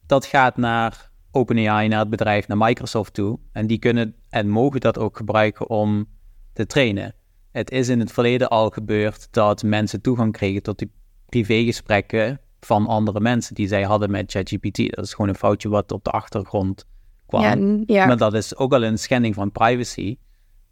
dat 0.06 0.26
gaat 0.26 0.56
naar 0.56 1.10
OpenAI, 1.30 1.88
naar 1.88 1.98
het 1.98 2.10
bedrijf, 2.10 2.48
naar 2.48 2.56
Microsoft 2.56 3.14
toe. 3.14 3.38
En 3.52 3.66
die 3.66 3.78
kunnen 3.78 4.14
en 4.28 4.48
mogen 4.48 4.80
dat 4.80 4.98
ook 4.98 5.16
gebruiken 5.16 5.70
om 5.70 6.08
te 6.52 6.66
trainen. 6.66 7.14
Het 7.50 7.70
is 7.70 7.88
in 7.88 8.00
het 8.00 8.12
verleden 8.12 8.48
al 8.48 8.70
gebeurd 8.70 9.28
dat 9.30 9.62
mensen 9.62 10.00
toegang 10.00 10.32
kregen 10.32 10.62
tot 10.62 10.78
die 10.78 10.92
privégesprekken 11.26 12.40
van 12.60 12.86
andere 12.86 13.20
mensen 13.20 13.54
die 13.54 13.68
zij 13.68 13.82
hadden 13.82 14.10
met 14.10 14.30
ChatGPT. 14.30 14.94
Dat 14.94 15.04
is 15.04 15.14
gewoon 15.14 15.28
een 15.28 15.36
foutje 15.36 15.68
wat 15.68 15.92
op 15.92 16.04
de 16.04 16.10
achtergrond 16.10 16.84
kwam. 17.26 17.42
Ja, 17.42 17.82
ja. 17.86 18.06
Maar 18.06 18.16
dat 18.16 18.34
is 18.34 18.56
ook 18.56 18.72
al 18.72 18.84
een 18.84 18.98
schending 18.98 19.34
van 19.34 19.52
privacy. 19.52 20.18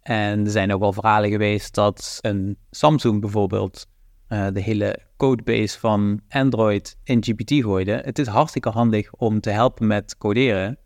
En 0.01 0.45
er 0.45 0.51
zijn 0.51 0.73
ook 0.73 0.79
wel 0.79 0.93
verhalen 0.93 1.29
geweest 1.29 1.73
dat 1.73 2.17
een 2.21 2.57
Samsung 2.71 3.21
bijvoorbeeld 3.21 3.87
uh, 4.29 4.47
de 4.53 4.61
hele 4.61 4.99
codebase 5.17 5.79
van 5.79 6.21
Android 6.29 6.97
in 7.03 7.23
GPT 7.23 7.51
gooide. 7.51 8.01
Het 8.05 8.19
is 8.19 8.27
hartstikke 8.27 8.69
handig 8.69 9.13
om 9.13 9.39
te 9.39 9.49
helpen 9.49 9.87
met 9.87 10.17
coderen. 10.17 10.77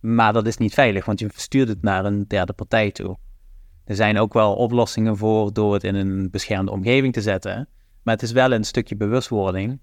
Maar 0.00 0.32
dat 0.32 0.46
is 0.46 0.56
niet 0.56 0.74
veilig, 0.74 1.04
want 1.04 1.20
je 1.20 1.28
verstuurt 1.30 1.68
het 1.68 1.82
naar 1.82 2.04
een 2.04 2.24
derde 2.26 2.52
partij 2.52 2.90
toe. 2.90 3.18
Er 3.84 3.94
zijn 3.94 4.18
ook 4.18 4.32
wel 4.32 4.54
oplossingen 4.54 5.16
voor 5.16 5.52
door 5.52 5.72
het 5.72 5.84
in 5.84 5.94
een 5.94 6.30
beschermde 6.30 6.70
omgeving 6.70 7.12
te 7.12 7.22
zetten. 7.22 7.68
Maar 8.02 8.14
het 8.14 8.22
is 8.22 8.32
wel 8.32 8.52
een 8.52 8.64
stukje 8.64 8.96
bewustwording. 8.96 9.80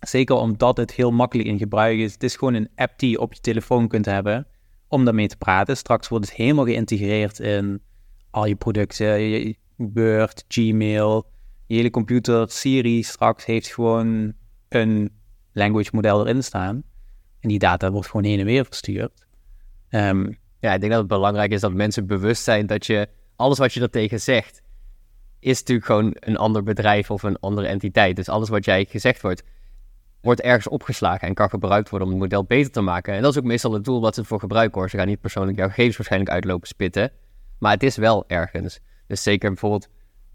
Zeker 0.00 0.36
omdat 0.36 0.76
het 0.76 0.92
heel 0.92 1.10
makkelijk 1.10 1.48
in 1.48 1.58
gebruik 1.58 1.98
is. 1.98 2.12
Het 2.12 2.22
is 2.22 2.36
gewoon 2.36 2.54
een 2.54 2.70
app 2.74 2.98
die 2.98 3.10
je 3.10 3.20
op 3.20 3.34
je 3.34 3.40
telefoon 3.40 3.88
kunt 3.88 4.04
hebben 4.04 4.46
om 4.88 5.04
daarmee 5.04 5.28
te 5.28 5.36
praten. 5.36 5.76
Straks 5.76 6.08
wordt 6.08 6.26
het 6.26 6.34
helemaal 6.34 6.64
geïntegreerd 6.64 7.38
in 7.38 7.82
al 8.30 8.46
je 8.46 8.56
producten, 8.56 9.56
Word, 9.76 10.44
Gmail, 10.48 11.31
je 11.72 11.78
hele 11.78 11.90
computer, 11.90 12.50
Siri 12.50 13.02
straks 13.02 13.44
heeft 13.44 13.66
gewoon 13.66 14.32
een 14.68 15.10
language 15.52 15.90
model 15.92 16.26
erin 16.26 16.42
staan. 16.42 16.82
En 17.40 17.48
die 17.48 17.58
data 17.58 17.90
wordt 17.90 18.08
gewoon 18.08 18.24
heen 18.24 18.38
en 18.38 18.44
weer 18.44 18.64
verstuurd. 18.64 19.26
Um, 19.90 20.38
ja, 20.60 20.74
ik 20.74 20.80
denk 20.80 20.92
dat 20.92 21.00
het 21.00 21.08
belangrijk 21.08 21.52
is 21.52 21.60
dat 21.60 21.72
mensen 21.72 22.06
bewust 22.06 22.42
zijn 22.42 22.66
dat 22.66 22.86
je 22.86 23.08
alles 23.36 23.58
wat 23.58 23.72
je 23.72 23.80
er 23.80 23.90
tegen 23.90 24.20
zegt, 24.20 24.62
is 25.38 25.58
natuurlijk 25.58 25.86
gewoon 25.86 26.16
een 26.18 26.36
ander 26.36 26.62
bedrijf 26.62 27.10
of 27.10 27.22
een 27.22 27.38
andere 27.38 27.66
entiteit. 27.66 28.16
Dus 28.16 28.28
alles 28.28 28.48
wat 28.48 28.64
jij 28.64 28.84
gezegd 28.84 29.22
wordt, 29.22 29.42
wordt 30.20 30.40
ergens 30.40 30.68
opgeslagen 30.68 31.28
en 31.28 31.34
kan 31.34 31.48
gebruikt 31.48 31.88
worden 31.88 32.08
om 32.08 32.14
het 32.14 32.22
model 32.22 32.44
beter 32.44 32.72
te 32.72 32.80
maken. 32.80 33.14
En 33.14 33.22
dat 33.22 33.32
is 33.32 33.38
ook 33.38 33.44
meestal 33.44 33.72
het 33.72 33.84
doel 33.84 34.00
wat 34.00 34.14
ze 34.14 34.24
voor 34.24 34.40
gebruiken 34.40 34.80
hoor. 34.80 34.90
Ze 34.90 34.96
gaan 34.96 35.06
niet 35.06 35.20
persoonlijk 35.20 35.58
jouw 35.58 35.68
gegevens 35.68 35.96
waarschijnlijk 35.96 36.32
uitlopen 36.32 36.68
spitten. 36.68 37.12
Maar 37.58 37.72
het 37.72 37.82
is 37.82 37.96
wel 37.96 38.24
ergens. 38.26 38.80
Dus 39.06 39.22
zeker 39.22 39.48
bijvoorbeeld, 39.48 39.88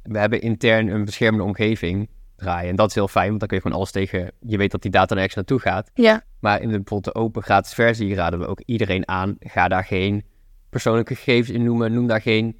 we 0.07 0.17
hebben 0.17 0.41
intern 0.41 0.87
een 0.87 1.05
beschermde 1.05 1.43
omgeving 1.43 2.09
draaien. 2.35 2.69
En 2.69 2.75
dat 2.75 2.89
is 2.89 2.95
heel 2.95 3.07
fijn, 3.07 3.27
want 3.27 3.39
dan 3.39 3.47
kun 3.47 3.57
je 3.57 3.63
gewoon 3.63 3.77
alles 3.77 3.91
tegen... 3.91 4.31
Je 4.39 4.57
weet 4.57 4.71
dat 4.71 4.81
die 4.81 4.91
data 4.91 5.13
nergens 5.13 5.35
naartoe 5.35 5.59
gaat. 5.59 5.91
Ja. 5.93 6.23
Maar 6.39 6.61
in 6.61 6.69
de, 6.69 6.75
bijvoorbeeld 6.75 7.15
de 7.15 7.21
open 7.21 7.43
gratis 7.43 7.73
versie 7.73 8.15
raden 8.15 8.39
we 8.39 8.47
ook 8.47 8.61
iedereen 8.65 9.07
aan. 9.07 9.35
Ga 9.39 9.67
daar 9.67 9.83
geen 9.83 10.25
persoonlijke 10.69 11.15
gegevens 11.15 11.49
in 11.49 11.63
noemen. 11.63 11.93
Noem 11.93 12.07
daar 12.07 12.21
geen 12.21 12.57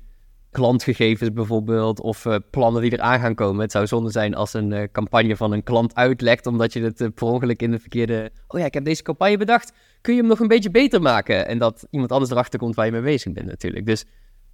klantgegevens 0.52 1.34
bijvoorbeeld, 1.34 2.02
of 2.02 2.26
uh, 2.26 2.36
plannen 2.52 2.82
die 2.82 2.94
eraan 2.94 3.20
gaan 3.20 3.36
komen. 3.36 3.62
Het 3.62 3.72
zou 3.72 3.88
zonde 3.88 4.12
zijn 4.12 4.36
als 4.36 4.54
een 4.54 4.72
uh, 4.72 4.84
campagne 4.92 5.36
van 5.36 5.52
een 5.52 5.64
klant 5.64 5.96
uitlekt, 5.96 6.46
omdat 6.46 6.74
je 6.74 6.82
het 6.82 7.02
uh, 7.02 7.08
per 7.14 7.28
ongeluk 7.28 7.62
in 7.62 7.72
de 7.72 7.80
verkeerde... 7.80 8.32
Oh 8.48 8.60
ja, 8.60 8.66
ik 8.66 8.74
heb 8.74 8.86
deze 8.86 9.04
campagne 9.04 9.38
bedacht, 9.38 9.74
kun 10.02 10.14
je 10.14 10.20
hem 10.20 10.30
nog 10.30 10.40
een 10.40 10.48
beetje 10.48 10.72
beter 10.72 11.02
maken? 11.02 11.48
En 11.48 11.58
dat 11.58 11.88
iemand 11.90 12.12
anders 12.12 12.32
erachter 12.32 12.60
komt 12.60 12.76
waar 12.76 12.86
je 12.86 12.92
mee 12.92 13.02
bezig 13.02 13.34
bent 13.34 13.46
natuurlijk. 13.46 13.86
Dus 13.86 14.06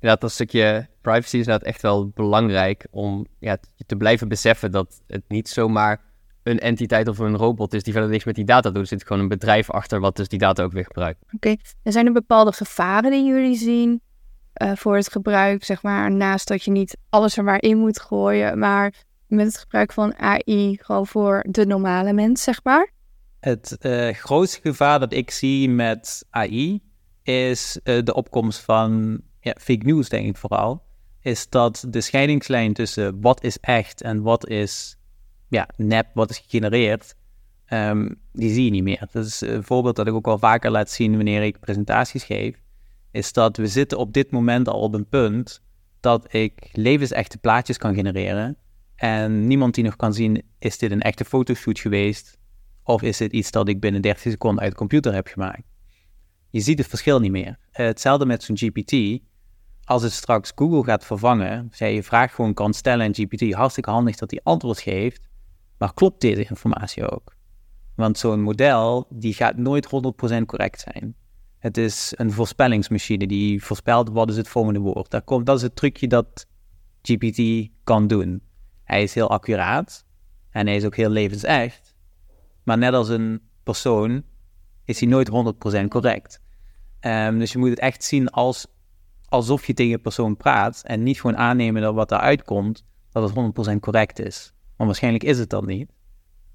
inderdaad, 0.04 0.22
dat 0.22 0.32
stukje 0.32 0.88
privacy 1.02 1.38
is 1.38 1.46
inderdaad 1.46 1.68
echt 1.68 1.82
wel 1.82 2.08
belangrijk 2.08 2.88
om 2.92 3.26
ja, 3.40 3.58
te 3.86 3.96
blijven 3.96 4.28
beseffen 4.28 4.72
dat 4.72 5.02
het 5.08 5.24
niet 5.28 5.50
zomaar 5.50 6.02
een 6.44 6.60
entiteit 6.60 7.08
of 7.08 7.18
een 7.18 7.38
robot 7.38 7.74
is 7.74 7.84
die 7.84 7.94
verder 7.94 8.12
niks 8.12 8.24
met 8.24 8.36
die 8.36 8.46
data 8.46 8.70
doet. 8.70 8.82
Er 8.82 8.88
zit 8.88 9.04
gewoon 9.04 9.22
een 9.22 9.28
bedrijf 9.28 9.70
achter 9.70 10.00
wat 10.00 10.16
dus 10.16 10.28
die 10.28 10.40
data 10.40 10.64
ook 10.64 10.72
weer 10.72 10.86
gebruikt. 10.86 11.20
Oké, 11.32 11.56
er 11.84 11.92
zijn 11.92 12.06
er 12.06 12.12
bepaalde 12.12 12.52
gevaren 12.52 13.12
die 13.12 13.26
jullie 13.26 13.56
zien 13.56 14.02
uh, 14.62 14.72
voor 14.76 14.96
het 14.96 15.12
gebruik, 15.12 15.64
zeg 15.64 15.84
maar, 15.84 16.12
naast 16.12 16.48
dat 16.48 16.64
je 16.64 16.72
niet 16.72 16.98
alles 17.10 17.38
er 17.38 17.44
maar 17.44 17.62
in 17.62 17.78
moet 17.78 18.00
gooien, 18.00 18.60
maar 18.60 18.94
met 19.28 19.46
het 19.46 19.58
gebruik 19.58 19.94
van 19.94 20.16
AI 20.18 20.78
gewoon 20.82 21.08
voor 21.08 21.46
de 21.50 21.66
normale 21.66 22.14
mens, 22.14 22.44
zeg 22.44 22.64
maar? 22.64 22.92
Het 23.40 23.78
uh, 23.82 24.10
grootste 24.14 24.62
gevaar 24.62 25.00
dat 25.00 25.14
ik 25.14 25.32
zie 25.32 25.70
met 25.70 26.26
AI 26.30 26.82
is 27.24 27.80
uh, 27.84 28.04
de 28.04 28.14
opkomst 28.14 28.60
van 28.60 29.22
ja, 29.44 29.56
fake 29.60 29.86
news, 29.86 30.10
denk 30.10 30.28
ik 30.28 30.38
vooral. 30.38 30.84
Is 31.20 31.50
dat 31.50 31.86
de 31.88 32.02
scheidingslijn 32.02 32.74
tussen 32.74 33.22
wat 33.22 33.44
is 33.44 33.58
echt 33.60 34.02
en 34.02 34.22
wat 34.22 34.48
is 34.48 34.98
ja, 35.48 35.70
nep, 35.76 36.08
wat 36.14 36.30
is 36.30 36.38
gegenereerd, 36.38 37.16
um, 37.70 38.16
die 38.32 38.54
zie 38.54 38.66
je 38.66 38.72
niet 38.72 38.84
meer. 38.84 39.08
Dat 39.12 39.26
is 39.26 39.42
een 39.42 39.64
voorbeeld 39.64 39.96
dat 39.96 40.08
ik 40.08 40.14
ook 40.14 40.28
al 40.28 40.38
vaker 40.38 40.72
laat 40.72 40.90
zien 40.90 41.16
wanneer 41.16 41.44
ik 41.44 41.60
presentaties 41.60 42.24
geef 42.24 42.64
is 43.14 43.34
dat 43.34 43.58
we 43.58 43.68
zitten 43.68 43.98
op 43.98 44.14
dit 44.14 44.32
moment 44.32 44.68
al 44.68 44.80
op 44.80 44.94
een 44.94 45.08
punt 45.08 45.62
dat 46.00 46.34
ik 46.34 46.70
levensechte 46.72 47.38
plaatjes 47.38 47.78
kan 47.78 47.96
genereren. 47.96 48.58
En 48.96 49.48
niemand 49.48 49.76
die 49.76 49.84
nog 49.84 49.96
kan 49.96 50.14
zien, 50.14 50.42
is 50.60 50.78
dit 50.78 50.92
een 50.92 51.02
echte 51.02 51.26
fotoshoot 51.26 51.80
geweest? 51.80 52.38
Of 52.84 53.02
is 53.02 53.18
dit 53.18 53.32
iets 53.32 53.52
dat 53.52 53.68
ik 53.68 53.80
binnen 53.80 54.02
30 54.02 54.32
seconden 54.32 54.64
uit 54.64 54.72
de 54.72 54.78
computer 54.78 55.14
heb 55.14 55.28
gemaakt? 55.28 55.64
Je 56.50 56.60
ziet 56.60 56.78
het 56.78 56.88
verschil 56.88 57.20
niet 57.20 57.32
meer. 57.32 57.58
Eh, 57.72 57.86
hetzelfde 57.86 58.26
met 58.26 58.44
zo'n 58.44 58.58
GPT. 58.58 59.22
Als 59.86 60.04
het 60.04 60.12
straks 60.12 60.52
Google 60.56 60.84
gaat 60.84 61.06
vervangen, 61.06 61.70
zij 61.72 61.94
je 61.94 62.04
vraag 62.04 62.36
gewoon 62.36 62.54
kan 62.54 62.74
stellen 62.74 63.06
en 63.06 63.16
GPT, 63.16 63.54
hartstikke 63.54 63.90
handig 63.90 64.16
dat 64.16 64.32
hij 64.32 64.40
antwoord 64.44 64.80
geeft. 64.80 65.28
Maar 65.78 65.94
klopt 65.94 66.22
deze 66.22 66.46
informatie 66.50 67.10
ook? 67.10 67.36
Want 67.96 68.18
zo'n 68.18 68.42
model, 68.42 69.08
die 69.10 69.34
gaat 69.34 69.58
nooit 69.58 69.86
100% 69.86 69.90
correct 70.46 70.80
zijn. 70.80 71.16
Het 71.60 71.78
is 71.78 72.14
een 72.16 72.32
voorspellingsmachine 72.32 73.28
die 73.28 73.64
voorspelt 73.64 74.10
wat 74.10 74.30
is 74.30 74.38
het 74.38 74.48
volgende 74.48 74.80
woord. 74.80 75.10
Daar 75.10 75.22
komt, 75.22 75.46
dat 75.46 75.58
is 75.58 75.62
het 75.62 75.76
trucje 75.76 76.08
dat 76.08 76.48
GPT 77.02 77.70
kan 77.84 78.08
doen. 78.08 78.42
Hij 78.84 79.04
is 79.04 79.14
heel 79.14 79.30
accuraat 79.30 80.06
en 80.50 80.68
hij 80.68 80.76
is 80.76 80.86
ook 80.86 80.96
heel 80.96 81.10
levensecht. 81.10 81.96
Maar 82.64 82.78
net 82.78 82.94
als 82.94 83.10
een 83.10 83.42
persoon 83.64 84.24
is 84.86 85.00
hij 85.00 85.10
nooit 85.10 85.30
100% 85.84 85.88
correct. 85.88 86.42
Um, 87.02 87.40
dus 87.40 87.52
je 87.52 87.58
moet 87.58 87.70
het 87.70 87.80
echt 87.80 88.04
zien 88.04 88.30
als, 88.30 88.68
alsof 89.34 89.68
je 89.68 89.74
tegen 89.74 89.94
een 89.94 90.02
persoon 90.02 90.38
praat 90.38 90.82
en 90.86 91.04
niet 91.04 91.22
gewoon 91.22 91.38
aannemen 91.38 91.82
dat 91.82 91.94
wat 91.94 92.12
eruit 92.12 92.44
komt, 92.44 92.86
dat 93.12 93.36
het 93.36 93.72
100% 93.74 93.80
correct 93.80 94.20
is. 94.20 94.54
Want 94.76 94.90
waarschijnlijk 94.90 95.24
is 95.24 95.40
het 95.40 95.50
dat 95.50 95.66
niet. 95.66 95.92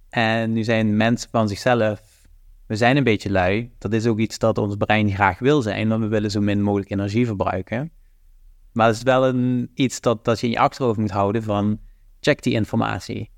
En 0.09 0.53
nu 0.53 0.65
zijn 0.65 0.97
mensen 0.97 1.31
van 1.31 1.49
zichzelf 1.49 2.19
we 2.67 2.77
zijn 2.77 2.97
een 2.97 3.05
beetje 3.05 3.31
lui. 3.31 3.71
Dat 3.79 3.93
is 3.93 4.07
ook 4.07 4.19
iets 4.19 4.39
dat 4.39 4.59
ons 4.59 4.77
brein 4.77 5.11
graag 5.11 5.39
wil 5.39 5.63
zijn, 5.63 5.89
want 5.89 6.03
we 6.03 6.09
willen 6.09 6.31
zo 6.31 6.41
min 6.41 6.63
mogelijk 6.63 6.91
energie 6.91 7.27
verbruiken. 7.27 7.93
Maar 8.73 8.87
het 8.87 8.97
is 8.97 9.03
wel 9.03 9.27
een, 9.27 9.71
iets 9.75 10.01
dat, 10.01 10.25
dat 10.25 10.41
je 10.41 10.47
in 10.47 10.53
je 10.53 10.59
achterhoofd 10.59 10.99
moet 10.99 11.11
houden 11.11 11.43
van 11.43 11.81
check 12.21 12.43
die 12.43 12.53
informatie. 12.53 13.31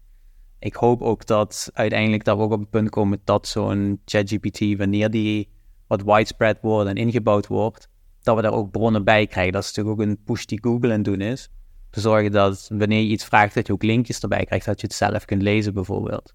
Ik 0.59 0.75
hoop 0.75 1.03
ook 1.03 1.27
dat 1.27 1.71
uiteindelijk 1.73 2.25
we 2.25 2.31
ook 2.31 2.53
op 2.53 2.61
het 2.61 2.71
punt 2.71 2.91
komen 2.91 3.21
dat 3.25 3.47
zo'n 3.47 4.01
ChatGPT, 4.05 4.77
wanneer 4.77 5.11
die 5.11 5.49
wat 5.87 6.03
widespread 6.03 6.59
wordt 6.61 6.89
en 6.89 6.97
ingebouwd 6.97 7.47
wordt, 7.47 7.90
dat 8.23 8.37
we 8.37 8.43
daar 8.43 8.53
ook 8.53 8.71
bronnen 8.71 9.05
bij 9.05 9.27
krijgen. 9.27 9.53
Dat 9.53 9.63
is 9.63 9.73
natuurlijk 9.73 10.01
ook 10.01 10.07
een 10.07 10.23
push 10.25 10.45
die 10.45 10.63
Google 10.63 10.93
aan 10.93 11.03
doen 11.03 11.21
is. 11.21 11.51
Te 11.91 12.01
zorgen 12.01 12.33
dat 12.33 12.71
wanneer 12.73 13.01
je 13.01 13.09
iets 13.09 13.25
vraagt, 13.25 13.55
dat 13.55 13.67
je 13.67 13.73
ook 13.73 13.83
linkjes 13.83 14.21
erbij 14.21 14.45
krijgt, 14.45 14.67
dat 14.67 14.81
je 14.81 14.87
het 14.87 14.97
zelf 14.97 15.25
kunt 15.25 15.43
lezen 15.43 15.75
bijvoorbeeld. 15.75 16.35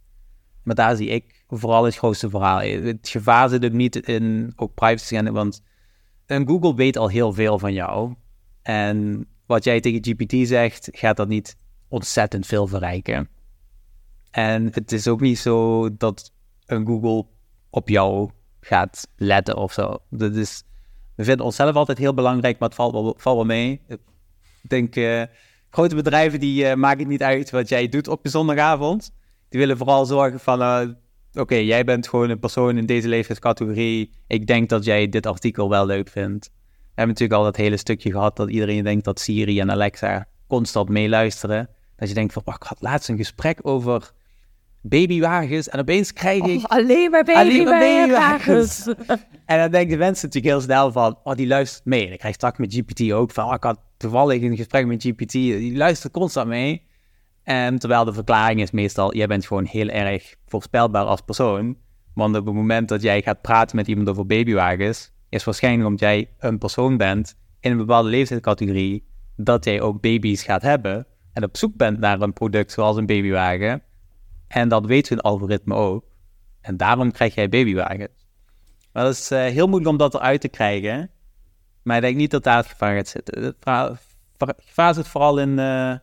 Maar 0.63 0.76
daar 0.76 0.95
zie 0.95 1.08
ik 1.08 1.43
vooral 1.48 1.84
het 1.84 1.95
grootste 1.95 2.30
verhaal. 2.30 2.60
Het 2.60 3.10
gevaar 3.10 3.50
zit 3.50 3.65
ook 3.65 3.71
niet 3.71 3.95
in 3.95 4.54
ook 4.56 4.74
privacy 4.74 5.21
want 5.21 5.62
een 6.26 6.48
Google 6.48 6.76
weet 6.76 6.98
al 6.98 7.08
heel 7.08 7.34
veel 7.34 7.60
van 7.60 7.74
jou. 7.74 8.13
En 8.62 9.28
wat 9.45 9.63
jij 9.63 9.80
tegen 9.80 10.04
GPT 10.04 10.48
zegt, 10.48 10.89
gaat 10.91 11.17
dat 11.17 11.28
niet 11.28 11.58
ontzettend 11.88 12.45
veel 12.45 12.67
verrijken. 12.67 13.30
En 14.32 14.67
het 14.71 14.91
is 14.91 15.08
ook 15.08 15.21
niet 15.21 15.39
zo 15.39 15.89
dat 15.98 16.32
een 16.65 16.86
Google 16.86 17.26
op 17.69 17.89
jou 17.89 18.30
gaat 18.60 19.08
letten 19.15 19.58
of 19.58 19.74
zo. 19.74 19.98
Dat 20.10 20.36
is, 20.36 20.63
we 21.15 21.23
vinden 21.23 21.45
onszelf 21.45 21.75
altijd 21.75 21.97
heel 21.97 22.13
belangrijk, 22.13 22.60
maar 22.60 22.69
het 22.69 22.78
valt 22.78 23.23
wel, 23.23 23.45
mee. 23.45 23.82
Ik 23.88 23.99
denk, 24.62 24.95
uh, 24.95 25.23
grote 25.69 25.95
bedrijven 25.95 26.39
die 26.39 26.63
uh, 26.63 26.73
maken 26.73 26.99
het 26.99 27.08
niet 27.08 27.23
uit 27.23 27.49
wat 27.49 27.69
jij 27.69 27.89
doet 27.89 28.08
op 28.08 28.19
je 28.23 28.30
zondagavond. 28.30 29.12
Die 29.49 29.60
willen 29.60 29.78
vooral 29.78 30.06
zorgen 30.06 30.39
van, 30.39 30.62
uh, 30.62 30.82
oké, 31.34 31.56
jij 31.56 31.84
bent 31.84 32.08
gewoon 32.08 32.30
een 32.30 32.39
persoon 32.39 32.78
in 32.78 32.86
deze 32.86 33.08
leeftijdscategorie. 33.08 34.12
Ik 34.28 34.47
denk 34.47 34.69
dat 34.69 34.86
jij 34.86 35.10
dit 35.10 35.25
artikel 35.25 35.69
wel 35.69 35.86
leuk 35.86 36.10
vindt. 36.10 36.45
We 36.45 37.01
hebben 37.01 37.15
natuurlijk 37.15 37.39
al 37.39 37.43
dat 37.43 37.56
hele 37.56 37.78
stukje 37.78 38.12
gehad 38.12 38.36
dat 38.36 38.49
iedereen 38.49 38.84
denkt 38.84 39.06
dat 39.06 39.19
Siri 39.19 39.60
en 39.60 39.71
Alexa 39.71 40.28
constant 40.47 40.89
meeluisteren. 40.89 41.69
Dat 41.95 42.08
je 42.08 42.13
denkt 42.13 42.34
van, 42.34 42.41
oh, 42.45 42.54
ik 42.56 42.63
had 42.63 42.82
laatst 42.82 43.10
een 43.10 43.17
gesprek 43.17 43.60
over 43.62 44.12
babywagens 44.88 45.69
en 45.69 45.80
opeens 45.80 46.13
krijg 46.13 46.43
ik... 46.43 46.58
Oh, 46.58 46.63
alleen 46.65 47.12
maar 47.12 47.24
babywagens. 47.24 48.88
en 49.45 49.60
dan 49.60 49.71
denken 49.71 49.89
de 49.89 49.98
mensen 49.98 50.26
natuurlijk 50.28 50.54
heel 50.54 50.62
snel 50.62 50.91
van, 50.91 51.17
oh, 51.24 51.36
die 51.36 51.48
luistert 51.48 51.86
mee. 51.86 52.06
En 52.06 52.12
ik 52.13 52.19
krijg 52.19 52.36
straks 52.36 52.58
met 52.58 52.74
GPT 52.74 53.12
ook 53.12 53.32
van, 53.32 53.45
oh, 53.45 53.54
ik 53.54 53.63
had 53.63 53.80
toevallig 53.98 54.41
een 54.41 54.58
gesprek 54.58 54.86
met 54.86 55.04
GPT, 55.04 55.32
die 55.32 55.78
luistert 55.78 56.13
constant 56.13 56.48
mee. 56.48 56.82
En 57.43 57.80
terwijl 57.80 58.06
de 58.06 58.13
verklaring 58.13 58.62
is 58.62 58.71
meestal, 58.71 59.15
jij 59.15 59.28
bent 59.28 59.45
gewoon 59.45 59.65
heel 59.65 59.88
erg 59.88 60.36
voorspelbaar 60.45 61.06
als 61.06 61.21
persoon. 61.21 61.78
Want 62.13 62.38
op 62.38 62.45
het 62.45 62.56
moment 62.56 62.89
dat 62.89 63.02
jij 63.02 63.21
gaat 63.21 63.41
praten 63.41 63.76
met 63.76 63.88
iemand 63.88 64.10
over 64.10 64.26
babywagens, 64.26 65.12
is 65.30 65.43
waarschijnlijk 65.43 65.86
omdat 65.86 66.00
jij 66.00 66.30
een 66.39 66.58
persoon 66.58 66.98
bent 66.98 67.36
in 67.60 67.71
een 67.71 67.78
bepaalde 67.78 68.10
leeftijdscategorie, 68.10 69.08
dat 69.36 69.65
jij 69.65 69.82
ook 69.82 70.02
baby's 70.02 70.43
gaat 70.43 70.62
hebben 70.62 71.08
en 71.34 71.43
op 71.43 71.58
zoek 71.58 71.76
bent 71.76 72.00
naar 72.00 72.21
een 72.21 72.34
product 72.34 72.71
zoals 72.71 72.98
een 72.98 73.06
babywagen. 73.06 73.82
En 74.56 74.70
dat 74.70 74.86
weet 74.86 75.10
hun 75.10 75.22
algoritme 75.22 75.74
ook. 75.74 76.06
En 76.62 76.78
daarom 76.78 77.12
krijg 77.12 77.36
jij 77.36 77.50
babywagens. 77.50 78.28
Maar 78.91 79.04
dat 79.04 79.13
is 79.13 79.32
uh, 79.32 79.39
heel 79.39 79.68
moeilijk 79.68 79.91
om 79.91 79.98
dat 79.98 80.13
eruit 80.13 80.41
te 80.41 80.48
krijgen. 80.48 81.10
Maar 81.84 81.96
ik 81.96 82.02
denk 82.02 82.15
niet 82.15 82.32
dat 82.32 82.44
daar 82.44 82.58
het 82.58 82.65
gevaar 82.65 82.96
gaat 82.96 83.08
zitten. 83.08 83.44
Het 83.44 83.56
gevaar 84.58 84.94
zit 84.94 85.08
vooral 85.08 85.39
in, 85.39 85.50
uh, 85.50 85.96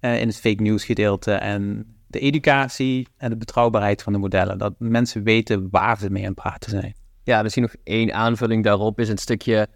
uh, 0.00 0.20
in 0.20 0.26
het 0.26 0.36
fake 0.36 0.62
news 0.62 0.84
gedeelte 0.84 1.32
en 1.32 1.86
de 2.06 2.18
educatie 2.18 3.08
en 3.16 3.30
de 3.30 3.36
betrouwbaarheid 3.36 4.02
van 4.02 4.12
de 4.12 4.18
modellen. 4.18 4.58
Dat 4.58 4.74
mensen 4.78 5.22
weten 5.22 5.68
waar 5.70 5.98
ze 5.98 6.10
mee 6.10 6.22
aan 6.22 6.32
het 6.32 6.40
praten 6.40 6.70
zijn. 6.70 6.94
Ja, 7.22 7.42
misschien 7.42 7.62
nog 7.62 7.74
één 7.84 8.14
aanvulling 8.14 8.64
daarop 8.64 9.00
is 9.00 9.08
het 9.08 9.20
stukje 9.20 9.68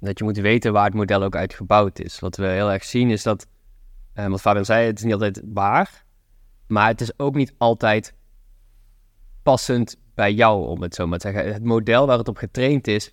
dat 0.00 0.18
je 0.18 0.24
moet 0.24 0.38
weten 0.38 0.72
waar 0.72 0.84
het 0.84 0.94
model 0.94 1.22
ook 1.22 1.36
uit 1.36 1.54
gebouwd 1.54 1.98
is. 1.98 2.18
Wat 2.18 2.36
we 2.36 2.46
heel 2.46 2.72
erg 2.72 2.84
zien 2.84 3.10
is 3.10 3.22
dat, 3.22 3.46
uh, 4.14 4.26
wat 4.26 4.40
Fabian 4.40 4.64
zei, 4.64 4.86
het 4.86 4.98
is 4.98 5.04
niet 5.04 5.12
altijd 5.12 5.42
waar. 5.44 6.08
Maar 6.70 6.88
het 6.88 7.00
is 7.00 7.18
ook 7.18 7.34
niet 7.34 7.54
altijd 7.58 8.14
passend 9.42 9.96
bij 10.14 10.32
jou, 10.32 10.66
om 10.66 10.82
het 10.82 10.94
zo 10.94 11.06
maar 11.06 11.18
te 11.18 11.30
zeggen. 11.30 11.52
Het 11.52 11.64
model 11.64 12.06
waar 12.06 12.18
het 12.18 12.28
op 12.28 12.36
getraind 12.36 12.86
is, 12.86 13.12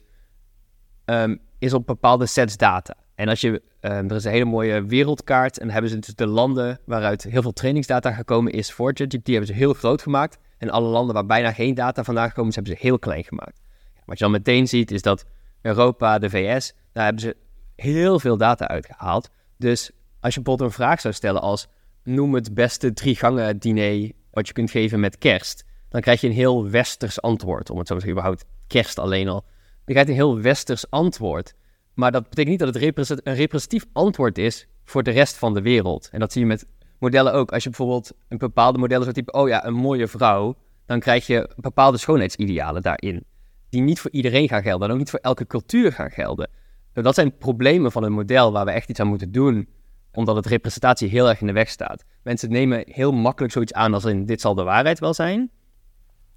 um, 1.05 1.39
is 1.59 1.73
op 1.73 1.85
bepaalde 1.85 2.25
sets 2.25 2.57
data. 2.57 2.95
En 3.15 3.27
als 3.27 3.41
je, 3.41 3.49
um, 3.49 4.09
er 4.09 4.15
is 4.15 4.23
een 4.23 4.31
hele 4.31 4.45
mooie 4.45 4.85
wereldkaart 4.85 5.59
en 5.59 5.69
hebben 5.69 5.91
ze 5.91 5.99
dus 5.99 6.15
de 6.15 6.27
landen 6.27 6.79
waaruit 6.85 7.23
heel 7.23 7.41
veel 7.41 7.53
trainingsdata 7.53 8.11
gekomen 8.11 8.51
is 8.51 8.71
voor 8.71 8.91
ChatGPT, 8.93 9.27
hebben 9.27 9.47
ze 9.47 9.53
heel 9.53 9.73
groot 9.73 10.01
gemaakt. 10.01 10.37
En 10.57 10.69
alle 10.69 10.87
landen 10.87 11.13
waar 11.13 11.25
bijna 11.25 11.51
geen 11.51 11.73
data 11.73 12.03
vandaan 12.03 12.27
gekomen 12.27 12.49
is, 12.49 12.55
hebben 12.55 12.73
ze 12.73 12.81
heel 12.81 12.99
klein 12.99 13.23
gemaakt. 13.23 13.61
Wat 14.05 14.17
je 14.17 14.23
dan 14.23 14.33
meteen 14.33 14.67
ziet 14.67 14.91
is 14.91 15.01
dat 15.01 15.25
Europa, 15.61 16.19
de 16.19 16.29
VS, 16.29 16.73
daar 16.91 17.03
hebben 17.03 17.21
ze 17.21 17.35
heel 17.75 18.19
veel 18.19 18.37
data 18.37 18.67
uitgehaald. 18.67 19.29
Dus 19.57 19.91
als 20.19 20.33
je 20.33 20.41
bijvoorbeeld 20.41 20.69
een 20.69 20.75
vraag 20.75 21.01
zou 21.01 21.13
stellen 21.13 21.41
als 21.41 21.67
noem 22.07 22.33
het 22.33 22.53
beste 22.53 22.93
drie 22.93 23.15
gangen 23.15 23.57
diner 23.57 24.11
wat 24.31 24.47
je 24.47 24.53
kunt 24.53 24.71
geven 24.71 24.99
met 24.99 25.17
kerst. 25.17 25.65
Dan 25.89 26.01
krijg 26.01 26.21
je 26.21 26.27
een 26.27 26.33
heel 26.33 26.69
westers 26.69 27.21
antwoord, 27.21 27.69
om 27.69 27.77
het 27.77 27.87
zo 27.87 27.93
te 27.93 27.99
zeggen, 27.99 28.19
überhaupt 28.19 28.45
kerst 28.67 28.99
alleen 28.99 29.27
al. 29.27 29.45
Je 29.85 29.91
krijgt 29.91 30.09
een 30.09 30.15
heel 30.15 30.41
westers 30.41 30.89
antwoord. 30.89 31.53
Maar 31.93 32.11
dat 32.11 32.23
betekent 32.23 32.49
niet 32.49 32.59
dat 32.59 32.73
het 32.73 32.83
een 33.23 33.35
representatief 33.35 33.85
antwoord 33.93 34.37
is 34.37 34.67
voor 34.83 35.03
de 35.03 35.11
rest 35.11 35.37
van 35.37 35.53
de 35.53 35.61
wereld. 35.61 36.09
En 36.11 36.19
dat 36.19 36.31
zie 36.31 36.41
je 36.41 36.47
met 36.47 36.65
modellen 36.99 37.33
ook. 37.33 37.51
Als 37.51 37.63
je 37.63 37.69
bijvoorbeeld 37.69 38.11
een 38.27 38.37
bepaalde 38.37 38.77
modellen 38.77 39.05
zo 39.05 39.11
type, 39.11 39.31
oh 39.31 39.47
ja, 39.47 39.65
een 39.65 39.73
mooie 39.73 40.07
vrouw, 40.07 40.55
dan 40.85 40.99
krijg 40.99 41.27
je 41.27 41.49
bepaalde 41.55 41.97
schoonheidsidealen 41.97 42.81
daarin. 42.81 43.23
Die 43.69 43.81
niet 43.81 43.99
voor 43.99 44.11
iedereen 44.11 44.47
gaan 44.47 44.61
gelden 44.61 44.87
en 44.87 44.93
ook 44.93 44.99
niet 44.99 45.09
voor 45.09 45.19
elke 45.19 45.47
cultuur 45.47 45.91
gaan 45.91 46.11
gelden. 46.11 46.49
Dat 46.93 47.15
zijn 47.15 47.37
problemen 47.37 47.91
van 47.91 48.03
een 48.03 48.11
model 48.11 48.51
waar 48.51 48.65
we 48.65 48.71
echt 48.71 48.89
iets 48.89 48.99
aan 48.99 49.07
moeten 49.07 49.31
doen 49.31 49.67
omdat 50.11 50.35
het 50.35 50.45
representatie 50.45 51.09
heel 51.09 51.29
erg 51.29 51.41
in 51.41 51.47
de 51.47 51.53
weg 51.53 51.69
staat. 51.69 52.03
Mensen 52.23 52.51
nemen 52.51 52.83
heel 52.85 53.11
makkelijk 53.11 53.53
zoiets 53.53 53.73
aan 53.73 53.93
als 53.93 54.05
in 54.05 54.25
dit 54.25 54.41
zal 54.41 54.55
de 54.55 54.63
waarheid 54.63 54.99
wel 54.99 55.13
zijn. 55.13 55.51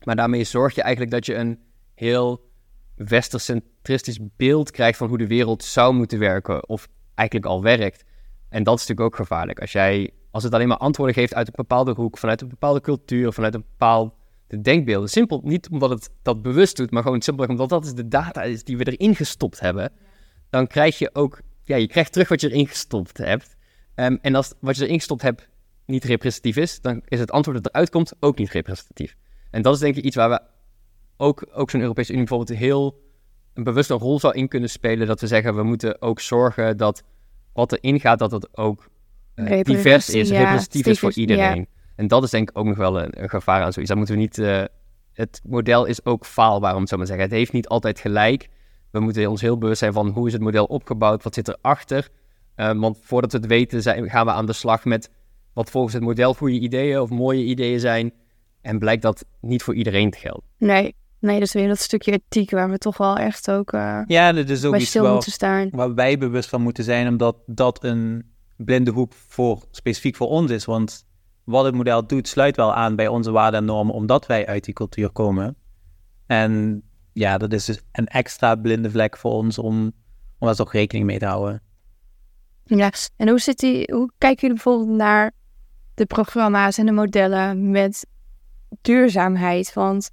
Maar 0.04 0.16
daarmee 0.16 0.44
zorg 0.44 0.74
je 0.74 0.83
eigenlijk 0.83 1.12
dat 1.12 1.26
je 1.26 1.35
een 1.35 1.59
heel 1.94 2.48
westercentristisch 2.94 4.18
beeld 4.37 4.70
krijgt 4.70 4.98
van 4.98 5.09
hoe 5.09 5.18
de 5.18 5.26
wereld 5.26 5.64
zou 5.64 5.94
moeten 5.94 6.18
werken. 6.18 6.68
Of 6.68 6.88
eigenlijk 7.14 7.48
al 7.48 7.62
werkt. 7.62 8.04
En 8.48 8.62
dat 8.62 8.74
is 8.74 8.87
natuurlijk 8.87 9.06
ook 9.06 9.26
gevaarlijk. 9.26 9.61
Als, 9.61 9.72
jij, 9.72 10.11
als 10.30 10.42
het 10.42 10.54
alleen 10.54 10.68
maar 10.68 10.76
antwoorden 10.76 11.14
geeft 11.14 11.35
uit 11.35 11.46
een 11.46 11.52
bepaalde 11.56 11.92
hoek, 11.92 12.18
vanuit 12.18 12.40
een 12.40 12.48
bepaalde 12.48 12.80
cultuur, 12.80 13.33
vanuit 13.33 13.54
een 13.54 13.64
bepaald 13.78 14.14
denkbeelden. 14.62 15.09
Simpel, 15.09 15.40
niet 15.44 15.68
omdat 15.68 15.90
het 15.90 16.11
dat 16.22 16.42
bewust 16.42 16.76
doet, 16.76 16.90
maar 16.90 17.02
gewoon 17.02 17.22
simpelweg 17.22 17.50
omdat 17.50 17.68
dat 17.68 17.85
is 17.85 17.94
de 17.94 18.09
data 18.09 18.42
is 18.42 18.64
die 18.64 18.76
we 18.76 18.96
erin 18.96 19.14
gestopt 19.14 19.61
hebben. 19.61 19.92
Dan 20.50 20.66
krijg 20.66 20.98
je 20.98 21.14
ook, 21.14 21.40
ja, 21.62 21.76
je 21.76 21.87
krijgt 21.87 22.12
terug 22.12 22.28
wat 22.28 22.40
je 22.40 22.50
erin 22.50 22.66
gestopt 22.66 23.18
hebt. 23.18 23.56
Um, 24.00 24.18
en 24.22 24.34
als 24.34 24.52
wat 24.60 24.76
je 24.76 24.84
erin 24.84 24.98
gestopt 24.98 25.22
hebt 25.22 25.48
niet 25.86 26.04
representatief 26.04 26.56
is, 26.56 26.80
dan 26.80 27.02
is 27.08 27.20
het 27.20 27.30
antwoord 27.30 27.62
dat 27.62 27.72
eruit 27.72 27.90
komt 27.90 28.12
ook 28.20 28.38
niet 28.38 28.50
representatief. 28.50 29.16
En 29.50 29.62
dat 29.62 29.74
is 29.74 29.80
denk 29.80 29.96
ik 29.96 30.04
iets 30.04 30.16
waar 30.16 30.30
we 30.30 30.40
ook, 31.16 31.46
ook 31.52 31.70
zo'n 31.70 31.80
Europese 31.80 32.12
Unie 32.12 32.24
bijvoorbeeld 32.24 32.58
heel 32.58 33.02
een 33.54 33.64
bewuste 33.64 33.94
rol 33.94 34.20
zou 34.20 34.34
in 34.34 34.48
kunnen 34.48 34.70
spelen. 34.70 35.06
Dat 35.06 35.20
we 35.20 35.26
zeggen, 35.26 35.54
we 35.54 35.62
moeten 35.62 36.02
ook 36.02 36.20
zorgen 36.20 36.76
dat 36.76 37.02
wat 37.52 37.72
erin 37.72 38.00
gaat, 38.00 38.18
dat 38.18 38.30
het 38.30 38.56
ook 38.56 38.88
uh, 39.34 39.62
divers 39.62 40.08
is, 40.10 40.28
ja, 40.28 40.38
representatief 40.38 40.86
is 40.86 40.98
voor 40.98 41.12
iedereen. 41.12 41.58
Ja. 41.58 41.64
En 41.96 42.08
dat 42.08 42.22
is 42.22 42.30
denk 42.30 42.50
ik 42.50 42.58
ook 42.58 42.66
nog 42.66 42.76
wel 42.76 43.00
een, 43.00 43.22
een 43.22 43.28
gevaar 43.28 43.62
aan 43.62 43.72
zoiets. 43.72 43.90
Dat 43.90 43.96
moeten 43.96 44.16
we 44.16 44.20
niet... 44.20 44.38
Uh, 44.38 44.64
het 45.12 45.40
model 45.44 45.84
is 45.84 46.04
ook 46.04 46.26
faalbaar, 46.26 46.74
om 46.74 46.80
het 46.80 46.88
zo 46.88 46.96
maar 46.96 47.06
te 47.06 47.12
zeggen. 47.12 47.28
Het 47.28 47.38
heeft 47.38 47.52
niet 47.52 47.68
altijd 47.68 47.98
gelijk. 48.00 48.48
We 48.90 49.00
moeten 49.00 49.30
ons 49.30 49.40
heel 49.40 49.58
bewust 49.58 49.78
zijn 49.78 49.92
van 49.92 50.08
hoe 50.08 50.26
is 50.26 50.32
het 50.32 50.42
model 50.42 50.64
opgebouwd, 50.64 51.22
wat 51.22 51.34
zit 51.34 51.48
erachter... 51.48 52.08
Uh, 52.61 52.70
want 52.73 52.99
voordat 53.03 53.33
we 53.33 53.38
het 53.38 53.46
weten, 53.46 53.83
zijn, 53.83 54.11
gaan 54.11 54.27
we 54.27 54.33
aan 54.33 54.46
de 54.46 54.53
slag 54.53 54.85
met 54.85 55.11
wat 55.53 55.70
volgens 55.70 55.94
het 55.94 56.03
model 56.03 56.35
goede 56.35 56.59
ideeën 56.59 57.01
of 57.01 57.11
mooie 57.11 57.44
ideeën 57.44 57.81
zijn. 57.81 58.12
En 58.61 58.79
blijkt 58.79 59.03
dat 59.03 59.25
niet 59.40 59.62
voor 59.62 59.75
iedereen 59.75 60.11
te 60.11 60.18
gelden. 60.18 60.42
Nee, 60.59 60.94
nee 61.18 61.38
dat 61.38 61.46
is 61.46 61.53
weer 61.53 61.68
dat 61.68 61.79
stukje 61.79 62.12
ethiek 62.12 62.51
waar 62.51 62.70
we 62.70 62.79
toch 62.79 62.96
wel 62.96 63.16
echt 63.16 63.51
ook 63.51 63.73
uh, 63.73 64.01
ja, 64.07 64.33
dat 64.33 64.49
is 64.49 64.64
ook 64.64 64.70
bij 64.70 64.81
stil 64.81 65.12
moeten 65.12 65.33
staan. 65.33 65.68
Waar 65.70 65.94
wij 65.94 66.18
bewust 66.18 66.49
van 66.49 66.62
moeten 66.62 66.85
zijn, 66.85 67.09
omdat 67.09 67.37
dat 67.46 67.85
een 67.85 68.25
blinde 68.57 68.90
hoek 68.90 69.12
voor, 69.12 69.62
specifiek 69.70 70.16
voor 70.16 70.29
ons 70.29 70.51
is. 70.51 70.64
Want 70.64 71.07
wat 71.44 71.64
het 71.64 71.75
model 71.75 72.07
doet, 72.07 72.29
sluit 72.29 72.57
wel 72.57 72.75
aan 72.75 72.96
bij 72.96 73.09
onze 73.09 73.31
waarden 73.31 73.61
en 73.61 73.66
normen, 73.66 73.94
omdat 73.94 74.27
wij 74.27 74.46
uit 74.46 74.64
die 74.64 74.75
cultuur 74.75 75.11
komen. 75.11 75.57
En 76.27 76.83
ja, 77.12 77.38
dat 77.38 77.53
is 77.53 77.64
dus 77.64 77.81
een 77.92 78.07
extra 78.07 78.55
blinde 78.55 78.90
vlek 78.90 79.16
voor 79.16 79.33
ons 79.33 79.59
om, 79.59 79.92
om 80.38 80.46
daar 80.46 80.55
toch 80.55 80.73
rekening 80.73 81.07
mee 81.07 81.18
te 81.18 81.27
houden. 81.27 81.62
Ja, 82.78 82.92
en 83.16 83.28
hoe, 83.28 83.38
zit 83.38 83.59
die, 83.59 83.92
hoe 83.92 84.11
kijken 84.18 84.40
jullie 84.40 84.62
bijvoorbeeld 84.62 84.96
naar 84.96 85.33
de 85.94 86.06
programma's 86.06 86.78
en 86.78 86.87
de 86.87 86.92
modellen 86.92 87.70
met 87.70 88.06
duurzaamheid? 88.80 89.72
Want 89.72 90.11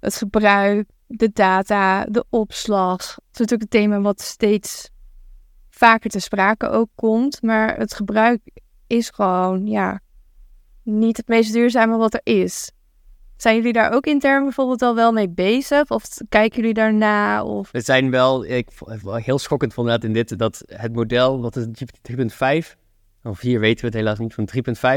het 0.00 0.16
gebruik, 0.16 0.88
de 1.06 1.30
data, 1.32 2.04
de 2.04 2.24
opslag, 2.28 2.96
dat 2.96 3.24
is 3.32 3.38
natuurlijk 3.38 3.62
een 3.62 3.80
thema 3.80 4.00
wat 4.00 4.20
steeds 4.20 4.90
vaker 5.68 6.10
te 6.10 6.20
sprake 6.20 6.68
ook 6.68 6.88
komt. 6.94 7.42
Maar 7.42 7.76
het 7.76 7.94
gebruik 7.94 8.40
is 8.86 9.10
gewoon, 9.10 9.66
ja, 9.66 10.00
niet 10.82 11.16
het 11.16 11.28
meest 11.28 11.52
duurzame 11.52 11.96
wat 11.96 12.14
er 12.14 12.20
is. 12.22 12.70
Zijn 13.40 13.56
jullie 13.56 13.72
daar 13.72 13.92
ook 13.92 14.06
intern 14.06 14.42
bijvoorbeeld 14.42 14.82
al 14.82 14.94
wel 14.94 15.12
mee 15.12 15.28
bezig? 15.28 15.90
Of 15.90 16.04
kijken 16.28 16.60
jullie 16.60 16.74
daarna? 16.74 17.44
Of... 17.44 17.70
We 17.70 17.80
zijn 17.80 18.10
wel, 18.10 18.44
ik 18.44 18.68
heel 19.02 19.38
schokkend 19.38 19.74
vond 19.74 19.88
dat 19.88 20.04
in 20.04 20.12
dit, 20.12 20.38
dat 20.38 20.62
het 20.66 20.92
model, 20.92 21.40
wat 21.40 21.56
is 21.56 21.66
3.5, 22.64 22.76
of 23.22 23.40
hier 23.40 23.60
weten 23.60 23.80
we 23.80 23.86
het 23.86 23.94
helaas 23.94 24.18
niet, 24.18 24.34
van 24.34 24.48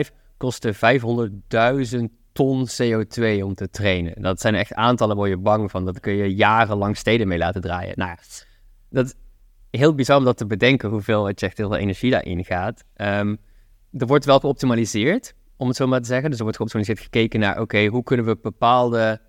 3.5, 0.05 0.15
kostte 0.37 0.73
500.000 0.75 1.99
ton 2.31 2.67
CO2 2.81 3.43
om 3.43 3.55
te 3.55 3.69
trainen. 3.69 4.21
Dat 4.21 4.39
zijn 4.39 4.55
echt 4.55 4.73
aantallen 4.73 5.17
waar 5.17 5.29
je 5.29 5.37
bang 5.37 5.71
van. 5.71 5.85
Dat 5.85 5.99
kun 5.99 6.13
je 6.13 6.35
jarenlang 6.35 6.97
steden 6.97 7.27
mee 7.27 7.37
laten 7.37 7.61
draaien. 7.61 7.93
Nou 7.97 8.17
dat 8.89 9.05
is 9.05 9.13
heel 9.79 9.95
bizar 9.95 10.17
om 10.17 10.23
dat 10.23 10.37
te 10.37 10.45
bedenken, 10.45 10.89
hoeveel 10.89 11.25
het 11.25 11.39
zegt, 11.39 11.57
heel 11.57 11.69
veel 11.69 11.77
energie 11.77 12.11
daarin 12.11 12.45
gaat. 12.45 12.83
Um, 12.95 13.37
er 13.97 14.07
wordt 14.07 14.25
wel 14.25 14.39
geoptimaliseerd 14.39 15.33
om 15.63 15.69
het 15.69 15.77
zo 15.77 15.87
maar 15.87 16.01
te 16.01 16.07
zeggen. 16.07 16.29
Dus 16.29 16.37
er 16.37 16.43
wordt 16.43 16.57
geoptimaliseerd 16.57 17.03
gekeken 17.03 17.39
naar, 17.39 17.59
oké, 17.59 17.85
hoe 17.85 18.03
kunnen 18.03 18.25
we 18.25 18.37
bepaalde 18.41 19.21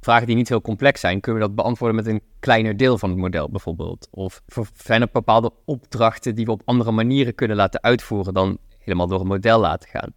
vragen 0.00 0.26
die 0.26 0.36
niet 0.36 0.48
heel 0.48 0.60
complex 0.60 1.00
zijn, 1.00 1.20
kunnen 1.20 1.40
we 1.40 1.46
dat 1.46 1.56
beantwoorden 1.56 1.96
met 1.96 2.06
een 2.06 2.22
kleiner 2.38 2.76
deel 2.76 2.98
van 2.98 3.10
het 3.10 3.18
model 3.18 3.50
bijvoorbeeld? 3.50 4.08
Of 4.10 4.42
zijn 4.74 5.00
er 5.00 5.08
bepaalde 5.12 5.52
opdrachten 5.64 6.34
die 6.34 6.44
we 6.44 6.50
op 6.50 6.62
andere 6.64 6.92
manieren 6.92 7.34
kunnen 7.34 7.56
laten 7.56 7.82
uitvoeren 7.82 8.34
dan 8.34 8.58
helemaal 8.78 9.06
door 9.06 9.20
een 9.20 9.26
model 9.26 9.60
laten 9.60 9.88
gaan? 9.88 10.12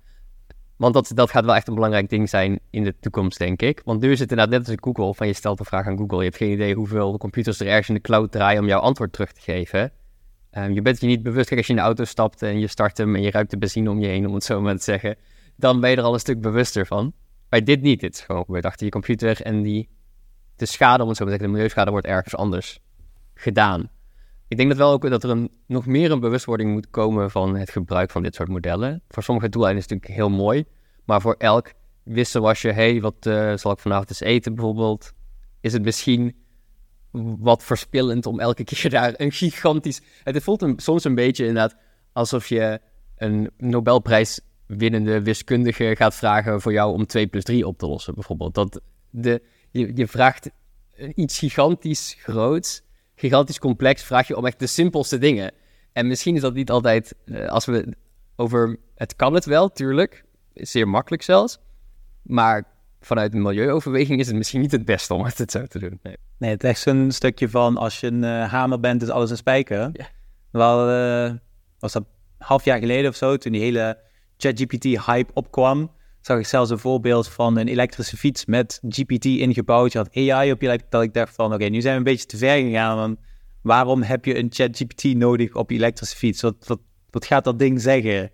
Want 0.75 0.93
dat, 0.93 1.11
dat 1.13 1.29
gaat 1.29 1.45
wel 1.45 1.55
echt 1.55 1.67
een 1.67 1.75
belangrijk 1.75 2.09
ding 2.09 2.29
zijn 2.29 2.59
in 2.69 2.83
de 2.83 2.95
toekomst, 2.99 3.37
denk 3.37 3.61
ik. 3.61 3.81
Want 3.85 4.01
nu 4.01 4.11
is 4.11 4.19
het 4.19 4.31
inderdaad 4.31 4.59
net 4.59 4.67
als 4.67 4.77
Google, 4.81 5.13
van 5.13 5.27
je 5.27 5.33
stelt 5.33 5.59
een 5.59 5.65
vraag 5.65 5.87
aan 5.87 5.97
Google, 5.97 6.17
je 6.17 6.23
hebt 6.23 6.37
geen 6.37 6.51
idee 6.51 6.75
hoeveel 6.75 7.17
computers 7.17 7.59
er 7.59 7.67
ergens 7.67 7.87
in 7.87 7.95
de 7.95 8.01
cloud 8.01 8.31
draaien 8.31 8.61
om 8.61 8.67
jouw 8.67 8.79
antwoord 8.79 9.13
terug 9.13 9.31
te 9.31 9.41
geven. 9.41 9.91
Um, 10.57 10.73
je 10.73 10.81
bent 10.81 10.99
je 10.99 11.07
niet 11.07 11.23
bewust, 11.23 11.47
kijk, 11.47 11.57
als 11.57 11.67
je 11.67 11.73
in 11.73 11.79
de 11.79 11.85
auto 11.85 12.03
stapt 12.03 12.41
en 12.41 12.59
je 12.59 12.67
start 12.67 12.97
hem 12.97 13.15
en 13.15 13.21
je 13.21 13.31
ruikt 13.31 13.51
de 13.51 13.57
benzine 13.57 13.89
om 13.89 13.99
je 13.99 14.07
heen, 14.07 14.27
om 14.27 14.33
het 14.33 14.43
zo 14.43 14.61
maar 14.61 14.75
te 14.75 14.83
zeggen, 14.83 15.15
dan 15.55 15.79
ben 15.79 15.89
je 15.89 15.95
er 15.95 16.03
al 16.03 16.13
een 16.13 16.19
stuk 16.19 16.41
bewuster 16.41 16.85
van. 16.85 17.13
Maar 17.49 17.63
dit 17.63 17.81
niet, 17.81 17.99
dit 17.99 18.13
is 18.13 18.21
gewoon 18.21 18.45
gebeurd 18.45 18.65
achter 18.65 18.85
je 18.85 18.91
computer 18.91 19.41
en 19.41 19.61
die, 19.61 19.89
de 20.55 20.65
schade, 20.65 21.03
om 21.03 21.09
het 21.09 21.17
zo 21.17 21.23
te 21.23 21.29
zeggen, 21.29 21.47
de 21.47 21.53
milieuschade 21.53 21.91
wordt 21.91 22.07
ergens 22.07 22.35
anders 22.35 22.79
gedaan. 23.33 23.89
Ik 24.47 24.57
denk 24.57 24.69
dat 24.69 24.77
wel 24.77 24.91
ook 24.91 25.09
dat 25.09 25.23
er 25.23 25.29
een, 25.29 25.51
nog 25.67 25.85
meer 25.85 26.11
een 26.11 26.19
bewustwording 26.19 26.71
moet 26.71 26.89
komen 26.89 27.31
van 27.31 27.55
het 27.55 27.69
gebruik 27.69 28.11
van 28.11 28.23
dit 28.23 28.35
soort 28.35 28.49
modellen. 28.49 29.01
Voor 29.07 29.23
sommige 29.23 29.49
doeleinden 29.49 29.83
is 29.83 29.89
het 29.89 30.01
natuurlijk 30.01 30.29
heel 30.29 30.37
mooi, 30.37 30.65
maar 31.05 31.21
voor 31.21 31.35
elk 31.37 31.73
wisselwasje, 32.03 32.67
hé, 32.67 32.91
hey, 32.91 33.01
wat 33.01 33.25
uh, 33.25 33.55
zal 33.55 33.71
ik 33.71 33.79
vanavond 33.79 34.09
eens 34.09 34.19
eten 34.19 34.55
bijvoorbeeld, 34.55 35.13
is 35.61 35.73
het 35.73 35.83
misschien 35.83 36.35
wat 37.39 37.63
verspillend 37.63 38.25
om 38.25 38.39
elke 38.39 38.63
keer 38.69 38.89
daar 38.89 39.13
een 39.17 39.31
gigantisch... 39.31 40.01
Het 40.23 40.43
voelt 40.43 40.65
soms 40.75 41.03
een 41.03 41.15
beetje 41.15 41.45
inderdaad 41.45 41.75
alsof 42.13 42.47
je 42.47 42.79
een 43.17 43.51
Nobelprijs 43.57 44.41
winnende 44.77 45.21
wiskundige 45.21 45.95
gaat 45.95 46.15
vragen 46.15 46.61
voor 46.61 46.71
jou 46.71 46.93
om 46.93 47.05
2 47.05 47.27
plus 47.27 47.43
3 47.43 47.67
op 47.67 47.77
te 47.77 47.87
lossen, 47.87 48.13
bijvoorbeeld. 48.13 48.53
Dat 48.53 48.81
de, 49.09 49.41
je, 49.71 49.91
je 49.95 50.07
vraagt 50.07 50.49
iets 51.15 51.39
gigantisch 51.39 52.15
groots, 52.19 52.81
gigantisch 53.15 53.59
complex, 53.59 54.03
vraag 54.03 54.27
je 54.27 54.37
om 54.37 54.45
echt 54.45 54.59
de 54.59 54.67
simpelste 54.67 55.17
dingen. 55.17 55.51
En 55.91 56.07
misschien 56.07 56.35
is 56.35 56.41
dat 56.41 56.53
niet 56.53 56.71
altijd, 56.71 57.15
uh, 57.25 57.47
als 57.47 57.65
we 57.65 57.93
over, 58.35 58.77
het 58.95 59.15
kan 59.15 59.33
het 59.33 59.45
wel, 59.45 59.71
tuurlijk, 59.71 60.25
zeer 60.53 60.87
makkelijk 60.87 61.23
zelfs, 61.23 61.59
maar 62.21 62.63
vanuit 62.99 63.33
een 63.33 63.41
milieuoverweging 63.41 64.19
is 64.19 64.27
het 64.27 64.35
misschien 64.35 64.61
niet 64.61 64.71
het 64.71 64.85
beste 64.85 65.13
om 65.13 65.23
het 65.23 65.51
zo 65.51 65.65
te 65.65 65.79
doen. 65.79 65.99
Nee, 66.03 66.17
nee 66.37 66.51
het 66.51 66.63
is 66.63 66.69
echt 66.69 66.79
zo'n 66.79 67.11
stukje 67.11 67.49
van 67.49 67.77
als 67.77 67.99
je 67.99 68.07
een 68.07 68.23
uh, 68.23 68.51
hamer 68.51 68.79
bent, 68.79 69.01
is 69.01 69.09
alles 69.09 69.29
een 69.29 69.37
spijker. 69.37 69.89
Ja. 69.93 70.07
Wel, 70.51 70.89
uh, 70.89 71.33
was 71.79 71.91
dat 71.91 72.05
half 72.37 72.65
jaar 72.65 72.79
geleden 72.79 73.09
of 73.09 73.15
zo, 73.15 73.37
toen 73.37 73.51
die 73.51 73.61
hele 73.61 73.97
ChatGPT-hype 74.43 75.31
opkwam, 75.33 75.91
zag 76.21 76.39
ik 76.39 76.45
zelfs 76.45 76.69
een 76.69 76.79
voorbeeld 76.79 77.27
van 77.27 77.57
een 77.57 77.67
elektrische 77.67 78.17
fiets 78.17 78.45
met 78.45 78.79
GPT 78.89 79.25
ingebouwd. 79.25 79.91
Je 79.91 79.97
had 79.97 80.15
AI 80.15 80.51
op 80.51 80.61
je 80.61 80.79
dat 80.89 81.03
ik 81.03 81.13
dacht 81.13 81.35
van, 81.35 81.53
oké, 81.53 81.65
nu 81.65 81.81
zijn 81.81 81.93
we 81.93 81.97
een 81.97 82.03
beetje 82.03 82.25
te 82.25 82.37
ver 82.37 82.57
gegaan. 82.57 82.97
Want 82.97 83.17
waarom 83.61 84.01
heb 84.01 84.25
je 84.25 84.37
een 84.37 84.47
ChatGPT 84.49 85.03
nodig 85.03 85.55
op 85.55 85.69
je 85.69 85.75
elektrische 85.75 86.17
fiets? 86.17 86.41
Wat, 86.41 86.55
wat, 86.67 86.79
wat 87.09 87.25
gaat 87.25 87.43
dat 87.43 87.59
ding 87.59 87.81
zeggen? 87.81 88.31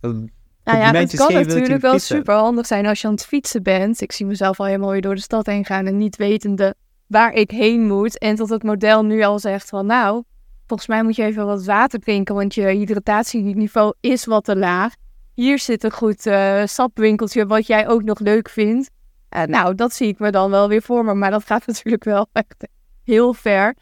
Nou 0.00 0.28
ja, 0.64 0.92
het 0.92 1.16
kan 1.16 1.32
natuurlijk 1.32 1.80
wel 1.80 1.98
super 1.98 2.34
handig 2.34 2.66
zijn 2.66 2.86
als 2.86 3.00
je 3.00 3.06
aan 3.06 3.12
het 3.12 3.26
fietsen 3.26 3.62
bent. 3.62 4.00
Ik 4.00 4.12
zie 4.12 4.26
mezelf 4.26 4.60
al 4.60 4.66
helemaal 4.66 4.90
weer 4.90 5.00
door 5.00 5.14
de 5.14 5.20
stad 5.20 5.46
heen 5.46 5.64
gaan 5.64 5.86
en 5.86 5.96
niet 5.96 6.16
wetende 6.16 6.74
waar 7.06 7.32
ik 7.32 7.50
heen 7.50 7.86
moet. 7.86 8.18
En 8.18 8.34
tot 8.34 8.48
het 8.48 8.62
model 8.62 9.04
nu 9.04 9.22
al 9.22 9.38
zegt 9.38 9.68
van 9.68 9.86
nou, 9.86 10.22
volgens 10.66 10.88
mij 10.88 11.02
moet 11.02 11.16
je 11.16 11.24
even 11.24 11.46
wat 11.46 11.64
water 11.64 11.98
drinken, 11.98 12.34
want 12.34 12.54
je 12.54 12.62
hydratatieniveau 12.62 13.94
is 14.00 14.24
wat 14.24 14.44
te 14.44 14.56
laag. 14.56 14.94
Hier 15.38 15.58
zit 15.58 15.84
een 15.84 15.92
goed 15.92 16.26
uh, 16.26 16.62
sapwinkeltje 16.64 17.46
wat 17.46 17.66
jij 17.66 17.88
ook 17.88 18.02
nog 18.02 18.18
leuk 18.18 18.48
vindt. 18.48 18.90
Uh, 19.36 19.42
nou, 19.42 19.74
dat 19.74 19.92
zie 19.92 20.08
ik 20.08 20.18
me 20.18 20.30
dan 20.30 20.50
wel 20.50 20.68
weer 20.68 20.82
voor 20.82 21.04
me, 21.04 21.14
maar 21.14 21.30
dat 21.30 21.44
gaat 21.50 21.66
natuurlijk 21.66 22.04
wel 22.04 22.26
echt 22.32 22.68
heel 23.04 23.34
ver. 23.34 23.76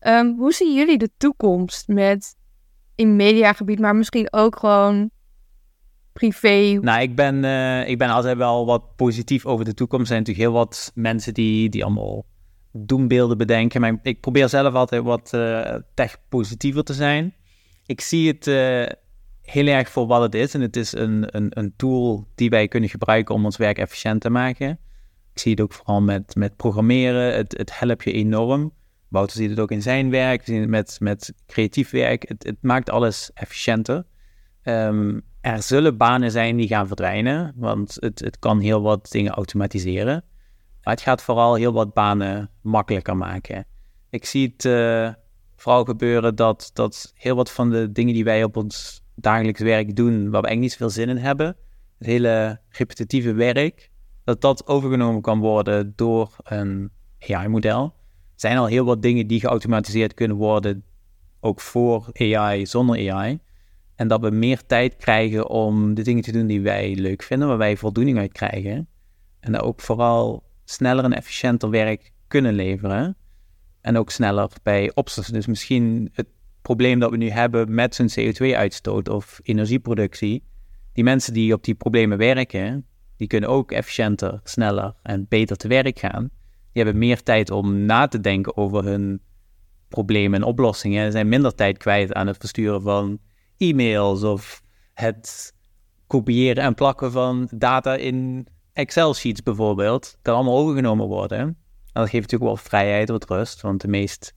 Um, 0.00 0.34
hoe 0.38 0.52
zien 0.52 0.74
jullie 0.74 0.98
de 0.98 1.10
toekomst 1.16 1.88
met 1.88 2.36
in 2.94 3.16
mediagebied, 3.16 3.78
maar 3.78 3.96
misschien 3.96 4.32
ook 4.32 4.58
gewoon 4.58 5.10
privé? 6.12 6.78
Nou, 6.80 7.02
ik 7.02 7.16
ben, 7.16 7.44
uh, 7.44 7.88
ik 7.88 7.98
ben 7.98 8.08
altijd 8.08 8.36
wel 8.36 8.66
wat 8.66 8.96
positief 8.96 9.46
over 9.46 9.64
de 9.64 9.74
toekomst. 9.74 10.02
Er 10.02 10.08
zijn 10.08 10.18
natuurlijk 10.18 10.48
heel 10.48 10.58
wat 10.58 10.92
mensen 10.94 11.34
die, 11.34 11.68
die 11.68 11.84
allemaal 11.84 12.24
doembeelden 12.72 13.38
bedenken. 13.38 13.80
Maar 13.80 13.98
ik 14.02 14.20
probeer 14.20 14.48
zelf 14.48 14.74
altijd 14.74 15.02
wat 15.02 15.30
tech-positiever 15.94 16.84
te 16.84 16.94
zijn. 16.94 17.34
Ik 17.86 18.00
zie 18.00 18.28
het 18.28 18.46
heel 19.42 19.66
erg 19.66 19.88
voor 19.90 20.06
wat 20.06 20.22
het 20.22 20.34
is. 20.34 20.54
En 20.54 20.60
het 20.60 20.76
is 20.76 20.92
een, 20.92 21.36
een, 21.36 21.46
een 21.58 21.72
tool 21.76 22.26
die 22.34 22.50
wij 22.50 22.68
kunnen 22.68 22.88
gebruiken 22.88 23.34
om 23.34 23.44
ons 23.44 23.56
werk 23.56 23.78
efficiënt 23.78 24.20
te 24.20 24.30
maken. 24.30 24.78
Ik 25.32 25.38
zie 25.38 25.50
het 25.50 25.60
ook 25.60 25.72
vooral 25.72 26.00
met, 26.00 26.34
met 26.34 26.56
programmeren. 26.56 27.34
Het, 27.34 27.58
het 27.58 27.78
helpt 27.78 28.04
je 28.04 28.12
enorm. 28.12 28.72
Wouter 29.08 29.36
ziet 29.36 29.50
het 29.50 29.60
ook 29.60 29.70
in 29.70 29.82
zijn 29.82 30.10
werk, 30.10 30.40
we 30.40 30.52
zien 30.52 30.60
het 30.60 30.70
met, 30.70 30.96
met 31.00 31.34
creatief 31.46 31.90
werk. 31.90 32.28
Het, 32.28 32.44
het 32.44 32.56
maakt 32.60 32.90
alles 32.90 33.30
efficiënter. 33.34 34.04
Um, 34.62 35.22
er 35.40 35.62
zullen 35.62 35.96
banen 35.96 36.30
zijn 36.30 36.56
die 36.56 36.66
gaan 36.66 36.86
verdwijnen, 36.86 37.52
want 37.56 37.96
het, 38.00 38.18
het 38.20 38.38
kan 38.38 38.60
heel 38.60 38.82
wat 38.82 39.10
dingen 39.10 39.32
automatiseren. 39.32 40.24
Maar 40.82 40.94
het 40.94 41.02
gaat 41.02 41.22
vooral 41.22 41.54
heel 41.54 41.72
wat 41.72 41.94
banen 41.94 42.50
makkelijker 42.60 43.16
maken. 43.16 43.66
Ik 44.10 44.24
zie 44.24 44.52
het 44.52 44.64
uh, 44.64 45.12
vooral 45.56 45.84
gebeuren 45.84 46.34
dat, 46.34 46.70
dat 46.72 47.12
heel 47.16 47.36
wat 47.36 47.50
van 47.50 47.70
de 47.70 47.92
dingen 47.92 48.14
die 48.14 48.24
wij 48.24 48.44
op 48.44 48.56
ons 48.56 49.01
dagelijks 49.22 49.60
werk 49.60 49.96
doen, 49.96 50.12
waar 50.12 50.40
we 50.40 50.46
eigenlijk 50.46 50.60
niet 50.60 50.72
zoveel 50.72 50.90
zin 50.90 51.08
in 51.08 51.16
hebben, 51.16 51.56
het 51.98 52.06
hele 52.06 52.60
repetitieve 52.68 53.32
werk, 53.32 53.90
dat 54.24 54.40
dat 54.40 54.66
overgenomen 54.66 55.22
kan 55.22 55.38
worden 55.38 55.92
door 55.96 56.36
een 56.42 56.90
AI-model. 57.18 57.82
Er 57.82 58.48
zijn 58.48 58.56
al 58.56 58.66
heel 58.66 58.84
wat 58.84 59.02
dingen 59.02 59.26
die 59.26 59.40
geautomatiseerd 59.40 60.14
kunnen 60.14 60.36
worden, 60.36 60.84
ook 61.40 61.60
voor 61.60 62.10
AI, 62.12 62.66
zonder 62.66 63.12
AI. 63.12 63.38
En 63.94 64.08
dat 64.08 64.20
we 64.20 64.30
meer 64.30 64.66
tijd 64.66 64.96
krijgen 64.96 65.48
om 65.48 65.94
de 65.94 66.02
dingen 66.02 66.22
te 66.22 66.32
doen 66.32 66.46
die 66.46 66.60
wij 66.60 66.94
leuk 66.94 67.22
vinden, 67.22 67.48
waar 67.48 67.58
wij 67.58 67.76
voldoening 67.76 68.18
uit 68.18 68.32
krijgen. 68.32 68.88
En 69.40 69.52
dat 69.52 69.62
ook 69.62 69.80
vooral 69.80 70.42
sneller 70.64 71.04
en 71.04 71.12
efficiënter 71.12 71.70
werk 71.70 72.12
kunnen 72.28 72.54
leveren. 72.54 73.16
En 73.80 73.96
ook 73.96 74.10
sneller 74.10 74.50
bij 74.62 74.90
oplossen. 74.94 75.34
Dus 75.34 75.46
misschien 75.46 76.10
het 76.12 76.26
probleem 76.62 76.98
dat 76.98 77.10
we 77.10 77.16
nu 77.16 77.30
hebben 77.30 77.74
met 77.74 77.94
zo'n 77.94 78.10
CO2-uitstoot 78.20 79.08
of 79.08 79.40
energieproductie. 79.42 80.44
Die 80.92 81.04
mensen 81.04 81.32
die 81.32 81.54
op 81.54 81.64
die 81.64 81.74
problemen 81.74 82.18
werken, 82.18 82.86
die 83.16 83.26
kunnen 83.26 83.48
ook 83.48 83.72
efficiënter, 83.72 84.40
sneller 84.44 84.94
en 85.02 85.26
beter 85.28 85.56
te 85.56 85.68
werk 85.68 85.98
gaan. 85.98 86.30
Die 86.72 86.82
hebben 86.82 86.98
meer 86.98 87.22
tijd 87.22 87.50
om 87.50 87.84
na 87.84 88.08
te 88.08 88.20
denken 88.20 88.56
over 88.56 88.84
hun 88.84 89.20
problemen 89.88 90.40
en 90.40 90.46
oplossingen. 90.46 91.04
Ze 91.04 91.10
zijn 91.10 91.28
minder 91.28 91.54
tijd 91.54 91.78
kwijt 91.78 92.12
aan 92.12 92.26
het 92.26 92.36
versturen 92.36 92.82
van 92.82 93.18
e-mails 93.56 94.22
of 94.22 94.62
het 94.94 95.54
kopiëren 96.06 96.64
en 96.64 96.74
plakken 96.74 97.12
van 97.12 97.48
data 97.54 97.94
in 97.94 98.46
Excel-sheets 98.72 99.42
bijvoorbeeld, 99.42 100.18
kan 100.22 100.34
allemaal 100.34 100.58
overgenomen 100.58 101.06
worden. 101.06 101.38
En 101.38 101.56
dat 101.92 102.08
geeft 102.08 102.22
natuurlijk 102.30 102.50
wel 102.50 102.56
vrijheid, 102.56 103.08
wat 103.08 103.30
rust, 103.30 103.60
want 103.60 103.80
de 103.80 103.88
meest 103.88 104.34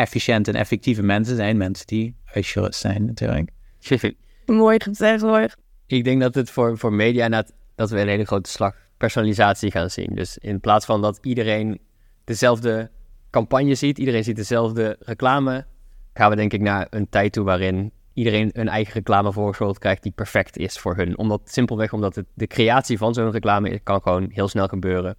efficiënte 0.00 0.50
en 0.50 0.58
effectieve 0.58 1.02
mensen 1.02 1.36
zijn 1.36 1.56
mensen 1.56 1.86
die 1.86 2.14
uitgerust 2.24 2.80
zijn 2.80 3.04
natuurlijk. 3.04 3.50
Mooi 4.46 4.80
gezegd 4.82 5.22
hoor. 5.22 5.54
Ik 5.86 6.04
denk 6.04 6.20
dat 6.20 6.34
het 6.34 6.50
voor, 6.50 6.78
voor 6.78 6.92
media 6.92 7.28
dat, 7.28 7.52
dat 7.74 7.90
we 7.90 8.00
een 8.00 8.08
hele 8.08 8.24
grote 8.24 8.50
slag 8.50 8.74
personalisatie 8.96 9.70
gaan 9.70 9.90
zien. 9.90 10.14
Dus 10.14 10.38
in 10.38 10.60
plaats 10.60 10.86
van 10.86 11.02
dat 11.02 11.18
iedereen 11.22 11.80
dezelfde 12.24 12.90
campagne 13.30 13.74
ziet, 13.74 13.98
iedereen 13.98 14.24
ziet 14.24 14.36
dezelfde 14.36 14.96
reclame, 15.00 15.66
gaan 16.14 16.30
we 16.30 16.36
denk 16.36 16.52
ik 16.52 16.60
naar 16.60 16.86
een 16.90 17.08
tijd 17.08 17.32
toe 17.32 17.44
waarin 17.44 17.92
iedereen 18.14 18.50
een 18.52 18.68
eigen 18.68 18.94
reclame 18.94 19.32
voorgeschoteld 19.32 19.78
krijgt 19.78 20.02
die 20.02 20.12
perfect 20.12 20.56
is 20.56 20.78
voor 20.78 20.96
hun. 20.96 21.18
Omdat, 21.18 21.40
simpelweg 21.44 21.92
omdat 21.92 22.14
het, 22.14 22.26
de 22.34 22.46
creatie 22.46 22.98
van 22.98 23.14
zo'n 23.14 23.30
reclame 23.30 23.78
kan 23.78 24.02
gewoon 24.02 24.30
heel 24.32 24.48
snel 24.48 24.66
gebeuren. 24.68 25.16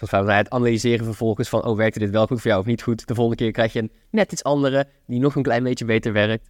Het 0.00 0.50
analyseren 0.50 1.04
vervolgens 1.04 1.48
van, 1.48 1.64
oh, 1.64 1.76
werkte 1.76 1.98
dit 1.98 2.10
wel 2.10 2.26
goed 2.26 2.40
voor 2.40 2.50
jou 2.50 2.60
of 2.60 2.66
niet 2.66 2.82
goed? 2.82 3.06
De 3.06 3.14
volgende 3.14 3.42
keer 3.42 3.52
krijg 3.52 3.72
je 3.72 3.78
een 3.78 3.92
net 4.10 4.32
iets 4.32 4.44
andere, 4.44 4.86
die 5.06 5.20
nog 5.20 5.34
een 5.34 5.42
klein 5.42 5.62
beetje 5.62 5.84
beter 5.84 6.12
werkt. 6.12 6.46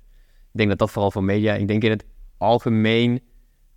Ik 0.53 0.59
denk 0.59 0.68
dat 0.68 0.78
dat 0.78 0.90
vooral 0.90 1.11
voor 1.11 1.24
media, 1.24 1.55
ik 1.55 1.68
denk 1.68 1.82
in 1.82 1.90
het 1.90 2.05
algemeen 2.38 3.22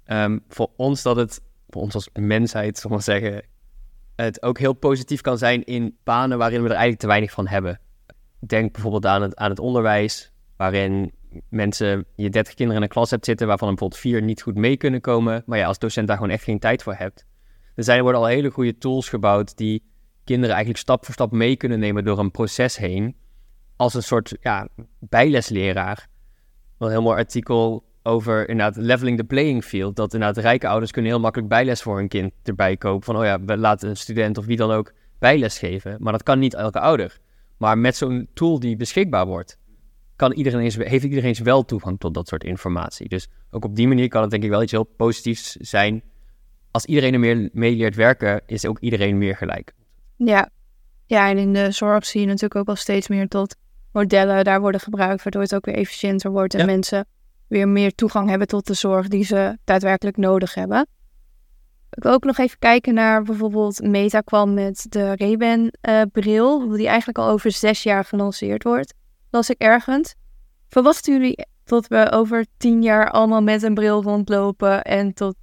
um, 0.05 0.43
voor 0.47 0.69
ons 0.75 1.01
dat 1.01 1.15
het, 1.15 1.41
voor 1.69 1.81
ons 1.81 1.93
als 1.93 2.09
mensheid, 2.13 2.77
zal 2.77 2.89
maar 2.89 3.01
zeggen, 3.01 3.43
het 4.15 4.41
ook 4.41 4.57
heel 4.57 4.73
positief 4.73 5.21
kan 5.21 5.37
zijn 5.37 5.63
in 5.63 5.97
banen 6.03 6.37
waarin 6.37 6.59
we 6.59 6.65
er 6.65 6.71
eigenlijk 6.71 7.01
te 7.01 7.07
weinig 7.07 7.31
van 7.31 7.47
hebben. 7.47 7.79
Denk 8.39 8.71
bijvoorbeeld 8.71 9.05
aan 9.05 9.21
het, 9.21 9.35
aan 9.35 9.49
het 9.49 9.59
onderwijs, 9.59 10.31
waarin 10.57 11.11
mensen, 11.49 12.05
je 12.15 12.29
30 12.29 12.53
kinderen 12.53 12.81
in 12.81 12.87
een 12.87 12.93
klas 12.93 13.09
hebt 13.09 13.25
zitten 13.25 13.47
waarvan 13.47 13.67
er 13.67 13.73
bijvoorbeeld 13.73 14.01
vier 14.01 14.21
niet 14.21 14.41
goed 14.41 14.55
mee 14.55 14.77
kunnen 14.77 15.01
komen, 15.01 15.43
maar 15.45 15.57
ja, 15.57 15.67
als 15.67 15.79
docent 15.79 16.07
daar 16.07 16.17
gewoon 16.17 16.31
echt 16.31 16.43
geen 16.43 16.59
tijd 16.59 16.83
voor 16.83 16.93
hebt. 16.93 17.25
Er 17.75 17.83
zijn, 17.83 18.01
worden 18.01 18.21
al 18.21 18.27
hele 18.27 18.51
goede 18.51 18.77
tools 18.77 19.09
gebouwd 19.09 19.57
die 19.57 19.83
kinderen 20.23 20.55
eigenlijk 20.55 20.83
stap 20.83 21.05
voor 21.05 21.13
stap 21.13 21.31
mee 21.31 21.55
kunnen 21.55 21.79
nemen 21.79 22.03
door 22.03 22.19
een 22.19 22.31
proces 22.31 22.77
heen, 22.77 23.15
als 23.75 23.93
een 23.93 24.03
soort 24.03 24.35
ja, 24.41 24.67
bijlesleraar. 24.99 26.07
Een 26.77 26.89
heel 26.89 27.01
mooi 27.01 27.17
artikel 27.17 27.83
over 28.03 28.49
inderdaad 28.49 28.75
leveling 28.75 29.17
the 29.17 29.23
playing 29.23 29.63
field. 29.63 29.95
Dat 29.95 30.13
inderdaad 30.13 30.43
rijke 30.43 30.67
ouders 30.67 30.91
kunnen 30.91 31.11
heel 31.11 31.19
makkelijk 31.19 31.49
bijles 31.49 31.81
voor 31.81 31.97
hun 31.97 32.07
kind 32.07 32.31
erbij 32.43 32.77
kopen. 32.77 33.03
Van, 33.03 33.17
oh 33.17 33.23
ja, 33.23 33.43
we 33.43 33.57
laten 33.57 33.89
een 33.89 33.97
student 33.97 34.37
of 34.37 34.45
wie 34.45 34.57
dan 34.57 34.71
ook 34.71 34.93
bijles 35.19 35.59
geven. 35.59 35.97
Maar 35.99 36.11
dat 36.11 36.23
kan 36.23 36.39
niet 36.39 36.53
elke 36.53 36.79
ouder. 36.79 37.19
Maar 37.57 37.77
met 37.77 37.95
zo'n 37.95 38.27
tool 38.33 38.59
die 38.59 38.75
beschikbaar 38.75 39.25
wordt, 39.25 39.57
kan 40.15 40.31
iedereen 40.31 40.59
eens, 40.59 40.75
heeft 40.75 41.03
iedereen 41.03 41.29
eens 41.29 41.39
wel 41.39 41.65
toegang 41.65 41.99
tot 41.99 42.13
dat 42.13 42.27
soort 42.27 42.43
informatie. 42.43 43.09
Dus 43.09 43.27
ook 43.51 43.65
op 43.65 43.75
die 43.75 43.87
manier 43.87 44.07
kan 44.07 44.21
het 44.21 44.31
denk 44.31 44.43
ik 44.43 44.49
wel 44.49 44.61
iets 44.61 44.71
heel 44.71 44.83
positiefs 44.83 45.51
zijn. 45.51 46.03
Als 46.73 46.85
iedereen 46.85 47.13
er 47.13 47.19
meer 47.19 47.49
mee 47.51 47.75
leert 47.75 47.95
werken, 47.95 48.41
is 48.45 48.65
ook 48.65 48.79
iedereen 48.79 49.17
meer 49.17 49.35
gelijk. 49.37 49.73
Ja. 50.15 50.49
ja, 51.05 51.29
en 51.29 51.37
in 51.37 51.53
de 51.53 51.71
zorg 51.71 52.05
zie 52.05 52.21
je 52.21 52.27
natuurlijk 52.27 52.55
ook 52.55 52.67
al 52.67 52.75
steeds 52.75 53.07
meer 53.07 53.27
tot 53.27 53.55
modellen 53.91 54.43
daar 54.43 54.61
worden 54.61 54.81
gebruikt, 54.81 55.23
waardoor 55.23 55.41
het 55.41 55.55
ook 55.55 55.65
weer 55.65 55.75
efficiënter 55.75 56.31
wordt 56.31 56.53
en 56.53 56.59
Ja. 56.59 56.65
mensen 56.65 57.05
weer 57.47 57.67
meer 57.67 57.95
toegang 57.95 58.29
hebben 58.29 58.47
tot 58.47 58.67
de 58.67 58.73
zorg 58.73 59.07
die 59.07 59.23
ze 59.23 59.57
daadwerkelijk 59.63 60.17
nodig 60.17 60.53
hebben. 60.53 60.87
Ik 61.89 62.03
wil 62.03 62.11
ook 62.11 62.23
nog 62.23 62.37
even 62.37 62.59
kijken 62.59 62.93
naar 62.93 63.23
bijvoorbeeld 63.23 63.81
Meta 63.81 64.21
kwam 64.21 64.53
met 64.53 64.85
de 64.89 65.15
Ray-Ban-bril, 65.15 66.67
die 66.69 66.87
eigenlijk 66.87 67.17
al 67.17 67.29
over 67.29 67.51
zes 67.51 67.83
jaar 67.83 68.05
gelanceerd 68.05 68.63
wordt. 68.63 68.93
Las 69.29 69.49
ik 69.49 69.61
ergens. 69.61 70.15
Verwachten 70.67 71.13
jullie 71.13 71.45
dat 71.63 71.87
we 71.87 72.11
over 72.11 72.45
tien 72.57 72.81
jaar 72.81 73.11
allemaal 73.11 73.41
met 73.41 73.63
een 73.63 73.73
bril 73.73 74.03
rondlopen 74.03 74.83
en 74.83 75.13
tot 75.13 75.35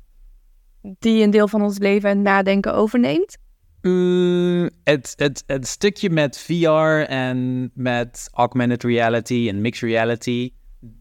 die 0.83 1.23
een 1.23 1.31
deel 1.31 1.49
van 1.49 1.63
ons 1.63 1.79
leven 1.79 2.11
en 2.11 2.23
nadenken 2.23 2.75
overneemt? 2.75 3.39
Uh, 3.81 4.67
het, 4.85 5.13
het, 5.17 5.43
het 5.47 5.67
stukje 5.67 6.11
met 6.11 6.39
VR 6.39 7.05
en 7.09 7.71
met 7.75 8.29
augmented 8.33 8.83
reality 8.83 9.47
en 9.49 9.61
mixed 9.61 9.89
reality. 9.89 10.53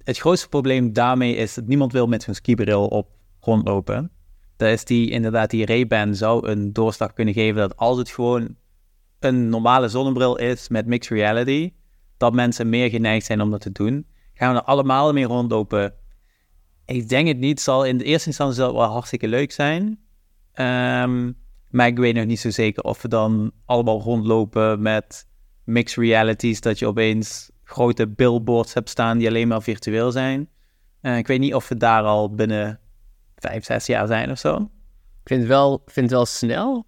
Het 0.03 0.17
grootste 0.17 0.49
probleem 0.49 0.93
daarmee 0.93 1.35
is 1.35 1.53
dat 1.53 1.67
niemand 1.67 1.91
wil 1.91 2.07
met 2.07 2.23
zo'n 2.23 2.33
skibril 2.33 2.87
op 2.87 3.09
rondlopen. 3.39 4.11
Dat 4.57 4.69
is 4.69 4.85
die, 4.85 5.09
inderdaad, 5.09 5.49
die 5.49 5.65
Ray-Ban 5.65 6.15
zou 6.15 6.47
een 6.47 6.73
doorslag 6.73 7.13
kunnen 7.13 7.33
geven 7.33 7.55
dat 7.55 7.77
als 7.77 7.97
het 7.97 8.09
gewoon 8.09 8.55
een 9.19 9.49
normale 9.49 9.87
zonnebril 9.87 10.37
is 10.37 10.69
met 10.69 10.85
mixed 10.85 11.17
reality, 11.17 11.73
dat 12.17 12.33
mensen 12.33 12.69
meer 12.69 12.89
geneigd 12.89 13.25
zijn 13.25 13.41
om 13.41 13.51
dat 13.51 13.61
te 13.61 13.71
doen. 13.71 14.07
Gaan 14.33 14.53
we 14.53 14.59
er 14.59 14.65
allemaal 14.65 15.13
mee 15.13 15.25
rondlopen? 15.25 15.93
Ik 16.89 17.09
denk 17.09 17.27
het 17.27 17.37
niet. 17.37 17.61
Zal 17.61 17.85
in 17.85 17.97
de 17.97 18.03
eerste 18.03 18.27
instantie 18.27 18.61
wel 18.61 18.81
hartstikke 18.81 19.27
leuk 19.27 19.51
zijn. 19.51 19.99
Ehm, 20.53 21.31
maar 21.69 21.87
ik 21.87 21.97
weet 21.97 22.15
nog 22.15 22.25
niet 22.25 22.39
zo 22.39 22.49
zeker 22.49 22.83
of 22.83 23.01
we 23.01 23.07
dan 23.07 23.51
allemaal 23.65 24.01
rondlopen 24.01 24.81
met 24.81 25.27
mixed 25.63 26.03
realities. 26.03 26.61
Dat 26.61 26.79
je 26.79 26.87
opeens 26.87 27.51
grote 27.63 28.07
billboards 28.07 28.73
hebt 28.73 28.89
staan 28.89 29.17
die 29.17 29.27
alleen 29.27 29.47
maar 29.47 29.61
virtueel 29.61 30.11
zijn. 30.11 30.49
Eh, 31.01 31.17
ik 31.17 31.27
weet 31.27 31.39
niet 31.39 31.53
of 31.53 31.67
we 31.67 31.77
daar 31.77 32.03
al 32.03 32.33
binnen 32.33 32.79
vijf, 33.35 33.65
zes 33.65 33.85
jaar 33.85 34.07
zijn 34.07 34.31
of 34.31 34.39
zo. 34.39 34.55
Ik 35.21 35.27
vind 35.27 35.39
het 35.39 35.49
wel, 35.49 35.81
vind 35.85 36.05
het 36.05 36.15
wel 36.15 36.25
snel, 36.25 36.85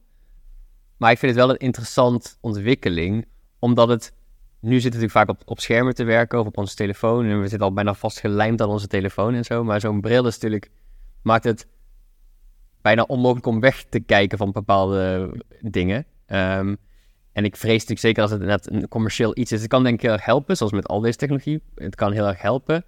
maar 0.98 1.12
ik 1.12 1.18
vind 1.18 1.36
het 1.36 1.46
wel 1.46 1.50
een 1.54 1.60
interessant 1.60 2.38
ontwikkeling, 2.42 3.26
omdat 3.60 3.88
het... 3.88 4.14
Nu 4.62 4.80
zitten 4.80 5.00
we 5.00 5.06
natuurlijk 5.06 5.30
vaak 5.30 5.30
op, 5.30 5.50
op 5.50 5.60
schermen 5.60 5.96
te 5.96 6.04
werken 6.04 6.40
of 6.40 6.46
op 6.46 6.58
onze 6.58 6.76
telefoon 6.76 7.26
en 7.26 7.42
we 7.42 7.48
zitten 7.48 7.68
al 7.68 7.74
bijna 7.74 7.94
vastgelijmd 7.94 8.62
aan 8.62 8.70
onze 8.70 8.88
telefoon 8.88 9.34
en 9.34 9.44
zo. 9.44 9.64
Maar 9.64 9.80
zo'n 9.80 10.02
bril 10.02 10.24
natuurlijk, 10.24 10.70
maakt 11.22 11.44
het 11.44 11.68
bijna 12.82 13.04
onmogelijk 13.04 13.46
om 13.46 13.60
weg 13.60 13.84
te 13.90 14.00
kijken 14.00 14.38
van 14.38 14.52
bepaalde 14.52 15.32
dingen. 15.62 16.06
Ehm, 16.26 16.76
en 17.32 17.46
ik 17.46 17.56
vrees 17.56 17.74
natuurlijk 17.74 18.00
zeker 18.00 18.22
als 18.22 18.32
het 18.32 18.42
net 18.42 18.72
een 18.72 18.88
commercieel 18.88 19.38
iets 19.38 19.52
is. 19.52 19.60
Het 19.60 19.70
kan 19.70 19.84
denk 19.84 19.96
ik 19.96 20.02
heel 20.02 20.12
erg 20.12 20.26
helpen, 20.26 20.58
zoals 20.58 20.72
met 20.72 20.88
al 20.88 21.00
deze 21.00 21.18
technologie. 21.18 21.62
Het 21.76 21.96
kan 21.96 22.12
heel 22.12 22.28
erg 22.28 22.42
helpen. 22.42 22.84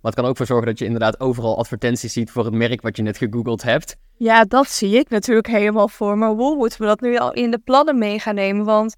Maar 0.00 0.12
het 0.12 0.20
kan 0.20 0.30
ook 0.30 0.36
voor 0.36 0.46
zorgen 0.46 0.66
dat 0.66 0.78
je 0.78 0.84
inderdaad 0.84 1.20
overal 1.20 1.58
advertenties 1.58 2.12
ziet 2.12 2.30
voor 2.30 2.44
het 2.44 2.54
merk 2.54 2.82
wat 2.82 2.96
je 2.96 3.02
net 3.02 3.16
gegoogeld 3.16 3.62
hebt. 3.62 3.96
Ja, 4.14 4.44
dat 4.44 4.68
zie 4.68 4.98
ik 4.98 5.08
natuurlijk 5.08 5.46
helemaal 5.46 5.88
voor. 5.88 6.18
Maar 6.18 6.30
hoe 6.30 6.56
moeten 6.56 6.80
we 6.80 6.86
dat 6.86 7.00
nu 7.00 7.16
al 7.16 7.32
in 7.32 7.50
de 7.50 7.58
plannen 7.58 7.98
mee 7.98 8.18
gaan 8.18 8.34
nemen? 8.34 8.64
Want 8.64 8.96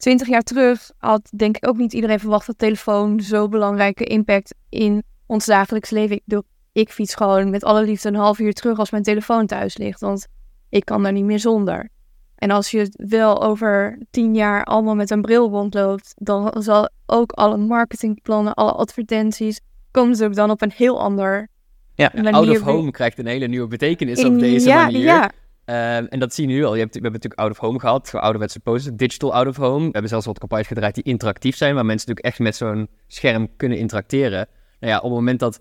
twintig 0.00 0.28
jaar 0.28 0.42
terug 0.42 0.90
had 0.98 1.30
denk 1.36 1.56
ik 1.56 1.68
ook 1.68 1.76
niet 1.76 1.92
iedereen 1.92 2.20
verwacht 2.20 2.46
dat 2.46 2.58
telefoon 2.58 3.20
zo'n 3.20 3.50
belangrijke 3.50 4.04
impact 4.04 4.54
in 4.68 5.02
ons 5.26 5.46
dagelijks 5.46 5.90
leven. 5.90 6.16
Ik, 6.16 6.22
bedoel, 6.24 6.44
ik 6.72 6.90
fiets 6.90 7.14
gewoon 7.14 7.50
met 7.50 7.64
alle 7.64 7.84
liefde 7.84 8.08
een 8.08 8.14
half 8.14 8.38
uur 8.38 8.52
terug 8.52 8.78
als 8.78 8.90
mijn 8.90 9.02
telefoon 9.02 9.46
thuis 9.46 9.76
ligt. 9.76 10.00
Want 10.00 10.26
ik 10.68 10.84
kan 10.84 11.02
daar 11.02 11.12
niet 11.12 11.24
meer 11.24 11.38
zonder. 11.38 11.88
En 12.36 12.50
als 12.50 12.70
je 12.70 12.92
wel 12.92 13.42
over 13.42 13.98
tien 14.10 14.34
jaar 14.34 14.64
allemaal 14.64 14.94
met 14.94 15.10
een 15.10 15.22
bril 15.22 15.48
rondloopt, 15.48 16.14
dan 16.16 16.62
zal 16.62 16.90
ook 17.06 17.32
alle 17.32 17.56
marketingplannen, 17.56 18.54
alle 18.54 18.72
advertenties, 18.72 19.60
komen 19.90 20.16
ze 20.16 20.24
ook 20.24 20.34
dan 20.34 20.50
op 20.50 20.62
een 20.62 20.72
heel 20.76 21.00
ander 21.00 21.48
Ja. 21.94 22.12
Out 22.30 22.48
of 22.48 22.60
home 22.60 22.90
krijgt 22.90 23.18
een 23.18 23.26
hele 23.26 23.46
nieuwe 23.46 23.66
betekenis 23.66 24.24
op 24.24 24.38
deze 24.38 24.68
ja, 24.68 24.84
manier. 24.84 25.04
Ja, 25.04 25.30
Ehm, 25.70 26.04
en 26.04 26.18
dat 26.18 26.34
zie 26.34 26.48
je 26.48 26.54
nu 26.54 26.64
al. 26.64 26.74
Je 26.74 26.80
hebt, 26.80 26.94
we 26.94 27.00
hebben 27.00 27.20
natuurlijk 27.20 27.40
out 27.40 27.50
of 27.50 27.58
home 27.58 27.78
gehad, 27.78 28.14
ouderwetse 28.14 28.60
posters, 28.60 28.96
digital 28.96 29.34
out 29.34 29.46
of 29.46 29.56
home. 29.56 29.84
We 29.84 29.90
hebben 29.90 30.08
zelfs 30.08 30.26
wat 30.26 30.38
campagnes 30.38 30.66
gedraaid 30.66 30.94
die 30.94 31.04
interactief 31.04 31.56
zijn, 31.56 31.74
waar 31.74 31.86
mensen 31.86 32.08
natuurlijk 32.08 32.26
echt 32.26 32.38
met 32.38 32.56
zo'n 32.56 32.88
scherm 33.06 33.56
kunnen 33.56 33.78
interacteren. 33.78 34.48
Nou 34.80 34.92
ja, 34.92 34.96
op 34.96 35.02
het 35.02 35.12
moment 35.12 35.40
dat 35.40 35.60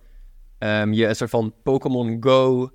ehm, 0.58 0.94
je 0.94 1.08
een 1.08 1.16
soort 1.16 1.30
van 1.30 1.54
Pokémon 1.64 2.18
Go 2.20 2.70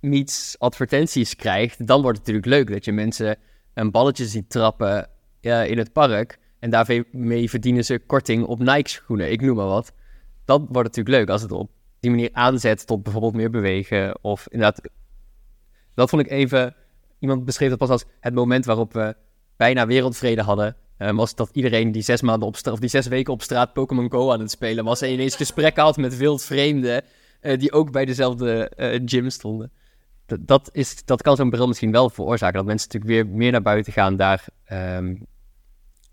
meets 0.00 0.56
advertenties 0.58 1.36
krijgt, 1.36 1.86
dan 1.86 2.02
wordt 2.02 2.18
het 2.18 2.26
natuurlijk 2.26 2.54
leuk 2.54 2.74
dat 2.74 2.84
je 2.84 2.92
mensen 2.92 3.38
een 3.74 3.90
balletje 3.90 4.26
ziet 4.26 4.50
trappen 4.50 5.08
in 5.40 5.78
het 5.78 5.92
park. 5.92 6.38
En 6.58 6.70
daarmee 6.70 7.50
verdienen 7.50 7.84
ze 7.84 7.98
korting 7.98 8.44
op 8.44 8.58
Nike 8.58 8.88
schoenen, 8.88 9.30
ik 9.30 9.40
noem 9.40 9.56
maar 9.56 9.66
wat. 9.66 9.92
Dat 10.44 10.58
wordt 10.58 10.88
natuurlijk 10.88 11.16
leuk 11.16 11.28
als 11.28 11.42
het 11.42 11.52
op 11.52 11.70
die 12.00 12.10
manier 12.10 12.30
aanzet 12.32 12.86
tot 12.86 13.02
bijvoorbeeld 13.02 13.34
meer 13.34 13.50
bewegen. 13.50 14.18
Of 14.22 14.46
inderdaad, 14.48 14.80
dat 15.96 16.08
vond 16.08 16.22
ik 16.22 16.30
even, 16.30 16.74
iemand 17.18 17.44
beschreef 17.44 17.68
dat 17.68 17.78
pas 17.78 17.88
als 17.88 18.04
het 18.20 18.34
moment 18.34 18.64
waarop 18.64 18.92
we 18.92 19.16
bijna 19.56 19.86
wereldvrede 19.86 20.42
hadden. 20.42 20.76
eh, 20.96 21.10
was 21.10 21.34
dat 21.34 21.50
iedereen 21.52 21.92
die 21.92 22.02
zes 22.02 22.22
maanden 22.22 22.48
op 22.48 22.56
straat, 22.56 22.74
of 22.74 22.80
die 22.80 22.88
zes 22.88 23.06
weken 23.06 23.32
op 23.32 23.42
straat 23.42 23.72
Pokémon 23.72 24.10
Go 24.10 24.32
aan 24.32 24.40
het 24.40 24.50
spelen 24.50 24.84
was. 24.84 25.02
En 25.02 25.12
ineens 25.12 25.36
gesprekken 25.36 25.82
had 25.82 25.96
met 25.96 26.16
wild 26.16 26.44
vreemden 26.44 27.02
eh, 27.40 27.58
die 27.58 27.72
ook 27.72 27.90
bij 27.90 28.04
dezelfde 28.04 28.68
eh, 28.68 29.00
gym 29.04 29.30
stonden. 29.30 29.72
Dat, 30.26 30.46
dat, 30.46 30.68
is, 30.72 31.04
dat 31.04 31.22
kan 31.22 31.36
zo'n 31.36 31.50
bril 31.50 31.66
misschien 31.66 31.92
wel 31.92 32.10
veroorzaken. 32.10 32.56
Dat 32.56 32.66
mensen 32.66 32.88
natuurlijk 32.92 33.26
weer 33.26 33.36
meer 33.36 33.52
naar 33.52 33.62
buiten 33.62 33.92
gaan, 33.92 34.16
daar 34.16 34.44
ehm, 34.64 35.14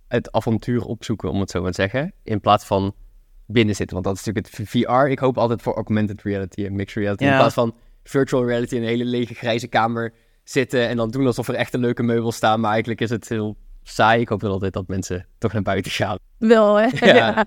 het 0.07 0.31
avontuur 0.31 0.85
opzoeken, 0.85 1.29
om 1.29 1.39
het 1.39 1.49
zo 1.49 1.61
maar 1.61 1.71
te 1.71 1.81
zeggen. 1.81 2.13
In 2.23 2.39
plaats 2.39 2.65
van 2.65 2.95
binnen 3.45 3.75
zitten. 3.75 3.93
Want 3.93 4.07
dat 4.07 4.17
is 4.17 4.25
natuurlijk 4.25 4.57
het 4.57 4.69
VR. 4.69 5.09
Ik 5.09 5.19
hoop 5.19 5.37
altijd 5.37 5.61
voor 5.61 5.75
augmented 5.75 6.21
reality 6.21 6.65
en 6.65 6.75
mixed 6.75 7.03
reality. 7.03 7.23
In 7.23 7.35
plaats 7.35 7.53
van 7.53 7.75
virtual 8.03 8.45
reality 8.45 8.75
in 8.75 8.81
een 8.81 8.87
hele 8.87 9.05
lege 9.05 9.33
grijze 9.33 9.67
kamer 9.67 10.13
zitten 10.43 10.87
en 10.87 10.97
dan 10.97 11.11
doen 11.11 11.25
alsof 11.25 11.47
er 11.47 11.55
echt 11.55 11.73
een 11.73 11.79
leuke 11.79 12.03
meubels 12.03 12.35
staan. 12.35 12.59
Maar 12.59 12.71
eigenlijk 12.71 13.01
is 13.01 13.09
het 13.09 13.29
heel 13.29 13.57
saai. 13.83 14.21
Ik 14.21 14.29
hoop 14.29 14.41
wel 14.41 14.51
altijd 14.51 14.73
dat 14.73 14.87
mensen 14.87 15.27
toch 15.37 15.53
naar 15.53 15.61
buiten 15.61 15.91
gaan. 15.91 16.17
Wel, 16.37 16.75
hè? 16.75 16.87
Ja. 17.13 17.45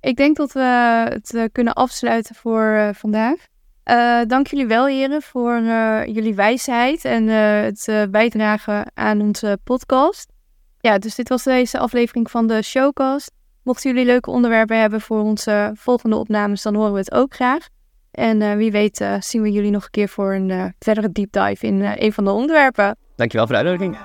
Ik 0.00 0.16
denk 0.16 0.36
dat 0.36 0.52
we 0.52 0.60
het 1.08 1.34
eh, 1.34 1.44
kunnen 1.52 1.72
afsluiten 1.72 2.34
voor 2.34 2.62
eh, 2.62 2.88
vandaag. 2.92 3.36
Eh, 3.82 4.20
dank 4.26 4.46
jullie 4.46 4.66
wel, 4.66 4.86
heren, 4.86 5.22
voor 5.22 5.60
jullie 6.06 6.34
wijsheid 6.34 7.04
en 7.04 7.26
het 7.26 8.10
bijdragen 8.10 8.90
aan 8.94 9.20
onze 9.20 9.58
podcast. 9.64 10.32
Ja, 10.80 10.98
dus 10.98 11.14
dit 11.14 11.28
was 11.28 11.42
deze 11.42 11.78
aflevering 11.78 12.30
van 12.30 12.46
de 12.46 12.62
Showcast. 12.62 13.30
Mochten 13.62 13.90
jullie 13.90 14.06
leuke 14.06 14.30
onderwerpen 14.30 14.80
hebben 14.80 15.00
voor 15.00 15.20
onze 15.20 15.70
volgende 15.74 16.16
opnames, 16.16 16.62
dan 16.62 16.74
horen 16.74 16.92
we 16.92 16.98
het 16.98 17.12
ook 17.12 17.34
graag. 17.34 17.68
En 18.12 18.42
eh, 18.42 18.56
wie 18.56 18.70
weet 18.70 19.00
eh, 19.00 19.14
zien 19.20 19.42
we 19.42 19.50
jullie 19.50 19.70
nog 19.70 19.84
een 19.84 19.90
keer 19.90 20.08
voor 20.08 20.34
een 20.34 20.50
eh, 20.50 20.64
verdere 20.78 21.12
deep 21.12 21.32
dive 21.32 21.66
in 21.66 21.82
een 21.82 22.12
van 22.12 22.24
de 22.24 22.30
onderwerpen. 22.30 22.96
Dankjewel 23.16 23.46
voor 23.46 23.56
de 23.56 23.62
uitnodiging. 23.62 23.96